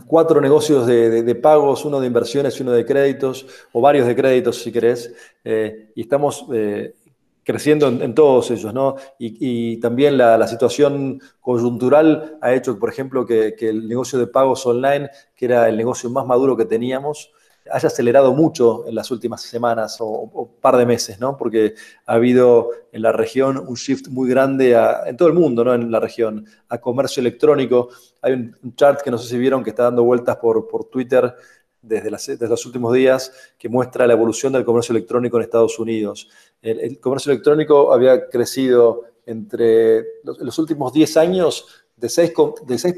cuatro 0.06 0.42
negocios 0.42 0.86
de, 0.88 1.36
pagos, 1.36 1.86
uno 1.86 2.00
de 2.00 2.08
inversiones 2.08 2.60
y 2.60 2.64
uno 2.64 2.72
de 2.72 2.86
créditos, 2.86 3.46
o 3.72 3.82
varios 3.82 4.08
de 4.08 4.16
créditos 4.16 4.62
si 4.62 4.72
querés, 4.72 5.14
eh, 5.44 5.92
y 5.96 6.02
estamos 6.02 6.46
eh, 6.54 6.96
creciendo 7.44 7.88
en, 7.88 8.14
todos 8.14 8.52
ellos, 8.52 8.74
¿no? 8.74 8.96
Y, 9.18 9.78
también 9.78 10.18
la, 10.18 10.48
situación 10.48 11.20
coyuntural 11.40 12.38
ha 12.42 12.54
hecho, 12.54 12.78
por 12.78 12.90
ejemplo, 12.90 13.26
que, 13.26 13.56
el 13.60 13.88
negocio 13.88 14.20
de 14.20 14.28
pagos 14.28 14.66
online, 14.66 15.10
que 15.36 15.46
era 15.46 15.68
el 15.68 15.78
negocio 15.78 16.10
más 16.10 16.26
maduro 16.26 16.56
que 16.56 16.66
teníamos, 16.66 17.32
haya 17.72 17.88
acelerado 17.88 18.34
mucho 18.34 18.88
en 18.88 18.96
las 18.96 19.12
últimas 19.12 19.42
semanas 19.42 19.98
o, 20.00 20.50
par 20.62 20.78
de 20.78 20.86
meses, 20.86 21.20
¿no? 21.20 21.38
Porque 21.38 21.76
ha 22.06 22.14
habido 22.14 22.70
en 22.92 23.02
la 23.02 23.12
región 23.12 23.58
un 23.58 23.76
shift 23.76 24.08
muy 24.10 24.30
grande, 24.30 24.78
en 25.06 25.18
todo 25.18 25.28
el 25.28 25.34
mundo, 25.34 25.64
¿no? 25.64 25.74
En 25.74 25.92
la 25.92 26.00
región, 26.00 26.46
a 26.70 26.80
comercio 26.80 27.22
electrónico. 27.22 27.90
Hay 28.22 28.34
un, 28.34 28.56
chart 28.76 29.02
que 29.02 29.12
no 29.12 29.18
sé 29.18 29.30
si 29.30 29.38
vieron 29.38 29.64
que 29.64 29.70
está 29.72 29.84
dando 29.84 30.04
vueltas 30.04 30.38
por, 30.38 30.68
por 30.68 30.86
Twitter 30.86 31.34
desde, 31.82 32.48
los 32.48 32.66
últimos 32.66 32.94
días 32.94 33.32
que 33.58 33.70
muestra 33.70 34.06
la 34.06 34.14
evolución 34.14 34.54
del 34.54 34.66
comercio 34.66 34.94
electrónico 34.94 35.38
en 35.38 35.44
Estados 35.44 35.80
Unidos. 35.80 36.30
El, 36.62 37.00
comercio 37.00 37.32
electrónico 37.32 37.94
había 37.94 38.28
crecido 38.28 39.06
entre 39.26 40.06
los, 40.24 40.58
últimos 40.60 40.92
10 40.92 41.18
años 41.18 41.86
de 41.96 42.10
6, 42.10 42.34
de 42.66 42.78
6 42.78 42.96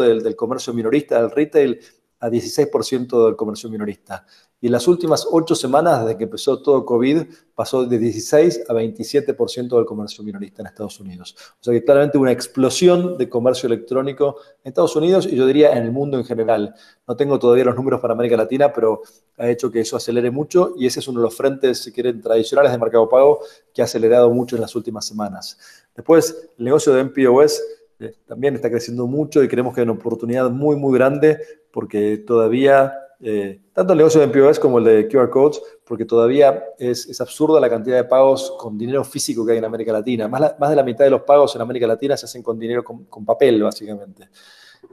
del, 0.00 0.22
del 0.22 0.36
comercio 0.36 0.72
minorista, 0.72 1.20
del 1.20 1.30
retail, 1.30 1.80
a 2.24 2.30
16% 2.30 3.26
del 3.26 3.36
comercio 3.36 3.68
minorista. 3.68 4.24
Y 4.58 4.66
en 4.68 4.72
las 4.72 4.88
últimas 4.88 5.28
ocho 5.30 5.54
semanas, 5.54 6.00
desde 6.00 6.16
que 6.16 6.24
empezó 6.24 6.62
todo 6.62 6.86
COVID, 6.86 7.24
pasó 7.54 7.84
de 7.84 7.98
16 7.98 8.64
a 8.66 8.72
27% 8.72 9.76
del 9.76 9.84
comercio 9.84 10.24
minorista 10.24 10.62
en 10.62 10.68
Estados 10.68 10.98
Unidos. 11.00 11.36
O 11.60 11.62
sea 11.62 11.74
que 11.74 11.84
claramente 11.84 12.16
una 12.16 12.32
explosión 12.32 13.18
de 13.18 13.28
comercio 13.28 13.66
electrónico 13.66 14.36
en 14.62 14.70
Estados 14.70 14.96
Unidos 14.96 15.26
y 15.30 15.36
yo 15.36 15.46
diría 15.46 15.72
en 15.72 15.82
el 15.82 15.92
mundo 15.92 16.16
en 16.16 16.24
general. 16.24 16.74
No 17.06 17.14
tengo 17.14 17.38
todavía 17.38 17.66
los 17.66 17.76
números 17.76 18.00
para 18.00 18.14
América 18.14 18.38
Latina, 18.38 18.72
pero 18.72 19.02
ha 19.36 19.50
hecho 19.50 19.70
que 19.70 19.80
eso 19.80 19.98
acelere 19.98 20.30
mucho 20.30 20.72
y 20.78 20.86
ese 20.86 21.00
es 21.00 21.08
uno 21.08 21.20
de 21.20 21.24
los 21.24 21.36
frentes, 21.36 21.82
si 21.82 21.92
quieren, 21.92 22.22
tradicionales 22.22 22.72
de 22.72 22.78
mercado 22.78 23.06
pago 23.06 23.40
que 23.74 23.82
ha 23.82 23.84
acelerado 23.84 24.30
mucho 24.30 24.56
en 24.56 24.62
las 24.62 24.74
últimas 24.74 25.04
semanas. 25.04 25.58
Después, 25.94 26.48
el 26.56 26.64
negocio 26.64 26.94
de 26.94 27.04
MPOS 27.04 27.60
eh, 28.04 28.14
también 28.26 28.54
está 28.54 28.70
creciendo 28.70 29.06
mucho 29.06 29.42
y 29.42 29.48
creemos 29.48 29.74
que 29.74 29.80
hay 29.80 29.84
una 29.84 29.94
oportunidad 29.94 30.50
muy, 30.50 30.76
muy 30.76 30.96
grande 30.96 31.38
porque 31.70 32.18
todavía, 32.18 32.92
eh, 33.20 33.60
tanto 33.72 33.92
el 33.92 33.98
negocio 33.98 34.20
de 34.20 34.26
MPOS 34.26 34.58
como 34.58 34.78
el 34.78 34.84
de 34.84 35.08
QR 35.08 35.30
Codes, 35.30 35.60
porque 35.84 36.04
todavía 36.04 36.64
es, 36.78 37.06
es, 37.06 37.20
absurda 37.20 37.60
la 37.60 37.70
cantidad 37.70 37.96
de 37.96 38.04
pagos 38.04 38.54
con 38.58 38.76
dinero 38.76 39.04
físico 39.04 39.44
que 39.44 39.52
hay 39.52 39.58
en 39.58 39.64
América 39.64 39.92
Latina. 39.92 40.28
Más, 40.28 40.58
más 40.58 40.70
de 40.70 40.76
la 40.76 40.82
mitad 40.82 41.04
de 41.04 41.10
los 41.10 41.22
pagos 41.22 41.54
en 41.54 41.62
América 41.62 41.86
Latina 41.86 42.16
se 42.16 42.26
hacen 42.26 42.42
con 42.42 42.58
dinero 42.58 42.84
con, 42.84 43.24
papel, 43.24 43.62
básicamente. 43.62 44.28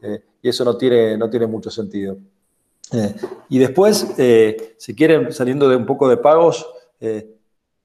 Eh, 0.01 0.21
y 0.41 0.49
eso 0.49 0.63
no 0.63 0.77
tiene, 0.77 1.17
no 1.17 1.29
tiene 1.29 1.47
mucho 1.47 1.69
sentido. 1.69 2.17
y 3.49 3.59
después, 3.59 4.13
si 4.77 4.95
quieren, 4.95 5.31
saliendo 5.31 5.69
de 5.69 5.75
un 5.75 5.85
poco 5.85 6.09
de 6.09 6.17
pagos, 6.17 6.67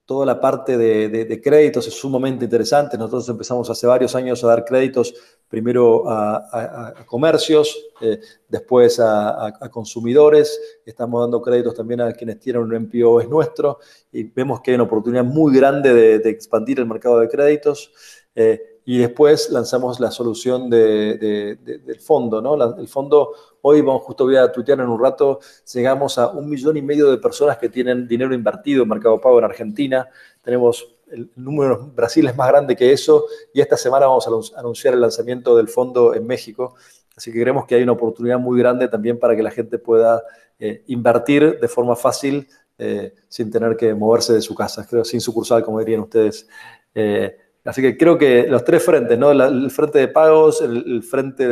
toda 0.07 0.25
la 0.25 0.39
parte 0.39 0.77
de, 0.77 1.41
créditos 1.41 1.85
es 1.85 1.93
sumamente 1.93 2.45
interesante. 2.45 2.97
Nosotros 2.97 3.27
empezamos 3.27 3.69
hace 3.69 3.85
varios 3.85 4.15
años 4.15 4.41
a 4.41 4.47
dar 4.47 4.63
créditos 4.63 5.13
primero 5.49 6.09
a, 6.09 6.93
comercios, 7.05 7.77
eh, 7.99 8.17
después 8.47 9.01
a, 9.01 9.53
consumidores. 9.69 10.79
Estamos 10.85 11.21
dando 11.21 11.41
créditos 11.41 11.75
también 11.75 11.99
a 11.99 12.13
quienes 12.13 12.39
tienen 12.39 12.61
un 12.61 12.73
MPO 12.73 13.19
es 13.19 13.27
nuestro 13.27 13.79
y 14.09 14.23
vemos 14.23 14.61
que 14.61 14.71
hay 14.71 14.75
una 14.75 14.85
oportunidad 14.85 15.25
muy 15.25 15.53
grande 15.53 15.93
de, 15.93 16.29
expandir 16.29 16.79
el 16.79 16.85
mercado 16.85 17.19
de 17.19 17.27
créditos. 17.27 17.91
Eh, 18.33 18.76
y 18.89 18.99
después 18.99 19.49
lanzamos 19.49 19.99
la 19.99 20.11
solución 20.11 20.69
del 20.69 21.99
fondo, 21.99 22.41
¿no? 22.41 22.55
el 22.77 22.87
fondo, 22.87 23.33
hoy 23.61 23.81
vamos 23.81 24.03
justo 24.03 24.23
voy 24.23 24.37
a 24.37 24.49
tuitear 24.49 24.79
en 24.79 24.87
un 24.87 24.97
rato, 24.97 25.41
llegamos 25.73 26.17
a 26.17 26.29
un 26.29 26.49
millón 26.49 26.77
y 26.77 26.81
medio 26.81 27.11
de 27.11 27.17
personas 27.17 27.57
que 27.57 27.67
tienen 27.67 28.07
dinero 28.07 28.33
invertido 28.33 28.83
en 28.83 28.89
Mercado 28.89 29.19
Pago 29.19 29.39
en 29.39 29.43
Argentina. 29.43 30.07
Tenemos 30.41 30.87
el 31.11 31.29
número 31.35 31.81
en 31.81 31.95
Brasil 31.97 32.27
es 32.27 32.37
más 32.37 32.47
grande 32.47 32.77
que 32.77 32.93
eso 32.93 33.25
y 33.53 33.59
esta 33.59 33.75
semana 33.75 34.07
vamos 34.07 34.53
a 34.55 34.59
anunciar 34.59 34.93
el 34.93 35.01
lanzamiento 35.01 35.57
del 35.57 35.67
fondo 35.67 36.15
en 36.15 36.25
México. 36.25 36.75
Así 37.13 37.29
que 37.33 37.41
creemos 37.41 37.65
que 37.65 37.75
hay 37.75 37.83
una 37.83 37.91
oportunidad 37.91 38.39
muy 38.39 38.57
grande 38.57 38.87
también 38.87 39.19
para 39.19 39.35
que 39.35 39.43
la 39.43 39.51
gente 39.51 39.79
pueda 39.79 40.23
eh, 40.59 40.85
invertir 40.87 41.59
de 41.59 41.67
forma 41.67 41.97
fácil 41.97 42.47
eh, 42.77 43.13
sin 43.27 43.51
tener 43.51 43.75
que 43.75 43.93
moverse 43.93 44.31
de 44.31 44.41
su 44.41 44.55
casa, 44.55 44.87
creo, 44.89 45.03
sin 45.03 45.19
sucursal, 45.19 45.61
como 45.61 45.79
dirían 45.79 45.99
ustedes. 45.99 46.47
Eh, 46.95 47.35
Así 47.67 47.81
que 47.81 47.97
creo 47.97 48.17
que 48.17 48.47
los 48.47 48.63
tres 48.63 48.81
frentes, 48.81 49.19
¿no? 49.19 49.31
el 49.31 49.69
frente 49.71 49.99
de 49.99 50.07
pagos, 50.07 50.61
el, 50.61 51.03
frente 51.03 51.49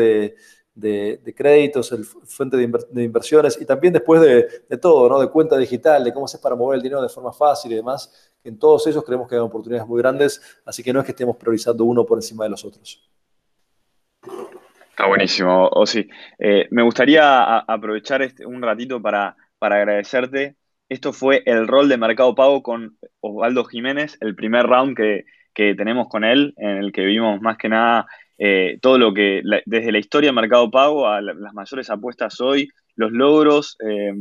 de, 0.74 1.34
créditos, 1.36 1.91
el 1.91 2.05
frente 2.05 2.55
de, 2.55 3.03
inversiones 3.03 3.59
y 3.59 3.66
también 3.66 3.91
después 3.91 4.22
de, 4.22 4.78
todo, 4.78 5.09
¿no? 5.09 5.20
De 5.20 5.30
cuenta 5.30 5.57
digital, 5.57 6.05
de 6.05 6.13
cómo 6.13 6.26
se 6.26 6.39
para 6.39 6.55
mover 6.55 6.78
el 6.78 6.84
dinero 6.84 7.01
de 7.01 7.09
forma 7.09 7.34
fácil 7.34 7.74
y 7.74 7.76
demás. 7.76 8.32
En 8.45 8.57
todos 8.57 8.88
ellos 8.88 9.03
creemos 9.03 9.28
que 9.28 9.36
hay 9.36 9.41
oportunidades 9.41 9.86
muy 9.89 10.01
grandes, 10.01 10.41
así 10.63 10.82
que 10.82 10.93
no 10.93 11.01
es 11.01 11.05
que 11.05 11.11
estemos 11.11 11.36
priorizando 11.36 11.84
uno 11.84 12.05
por 12.05 12.18
encima 12.18 12.45
de 12.45 12.51
los 12.51 12.63
otros. 12.63 13.11
Está 14.91 15.07
buenísimo, 15.07 15.68
Osi. 15.68 16.07
Eh, 16.39 16.66
me 16.72 16.82
gustaría 16.82 17.57
aprovechar 17.57 18.22
este, 18.22 18.45
un 18.45 18.61
ratito 18.61 19.01
para, 19.01 19.36
para 19.59 19.76
agradecerte. 19.76 20.55
Esto 20.88 21.11
fue 21.11 21.43
el 21.45 21.68
rol 21.68 21.89
de 21.89 21.97
Mercado 21.97 22.34
Pago 22.36 22.63
con 22.63 22.97
Osvaldo 23.20 23.66
Jiménez, 23.66 24.18
el 24.22 24.34
primer 24.34 24.66
round 24.66 24.95
que, 24.95 25.26
que 25.56 25.74
tenemos 25.74 26.08
con 26.08 26.24
él, 26.24 26.53
en 26.58 26.78
el 26.78 26.91
que 26.91 27.06
vimos 27.06 27.41
más 27.41 27.58
que 27.58 27.70
nada 27.70 28.06
eh, 28.38 28.78
todo 28.82 28.97
lo 28.97 29.14
que, 29.14 29.41
desde 29.66 29.91
la 29.91 29.97
historia 29.97 30.28
del 30.28 30.36
Mercado 30.36 30.70
Pago 30.70 31.08
a 31.08 31.22
las 31.22 31.53
mayores 31.53 31.89
apuestas 31.89 32.39
hoy, 32.41 32.70
los 32.95 33.12
logros, 33.12 33.78
eh, 33.80 34.14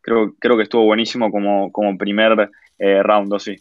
creo, 0.00 0.34
creo 0.38 0.56
que 0.56 0.62
estuvo 0.62 0.84
buenísimo 0.84 1.30
como, 1.30 1.70
como 1.70 1.96
primer 1.98 2.50
eh, 2.78 3.02
round, 3.02 3.38
sí. 3.38 3.56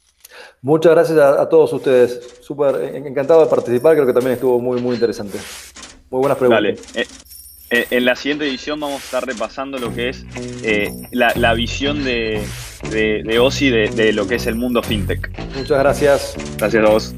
Muchas 0.61 0.93
gracias 0.93 1.17
a, 1.19 1.49
todos 1.49 1.73
ustedes, 1.73 2.39
súper 2.41 2.95
encantado 2.95 3.43
de 3.43 3.49
participar, 3.49 3.95
creo 3.95 4.05
que 4.05 4.13
también 4.13 4.33
estuvo 4.33 4.59
muy, 4.59 4.79
muy 4.81 4.93
interesante. 4.93 5.37
Muy 6.09 6.19
buenas 6.19 6.37
preguntas. 6.37 6.93
Dale. 6.93 7.28
Eh, 7.71 7.85
en 7.91 8.05
la 8.05 8.15
siguiente 8.15 8.47
edición 8.47 8.79
vamos 8.79 9.01
a 9.01 9.05
estar 9.05 9.25
repasando 9.25 9.77
lo 9.77 9.93
que 9.93 10.09
es 10.09 10.25
eh, 10.63 10.91
la, 11.11 11.53
visión 11.53 12.03
de, 12.03 12.41
de, 12.89 13.21
de 13.23 13.89
de 13.95 14.13
lo 14.13 14.27
que 14.27 14.35
es 14.35 14.47
el 14.47 14.55
mundo 14.55 14.81
fintech. 14.81 15.29
Muchas 15.55 15.79
gracias. 15.79 16.35
Gracias 16.57 16.83
a 16.83 16.89
vos. 16.89 17.13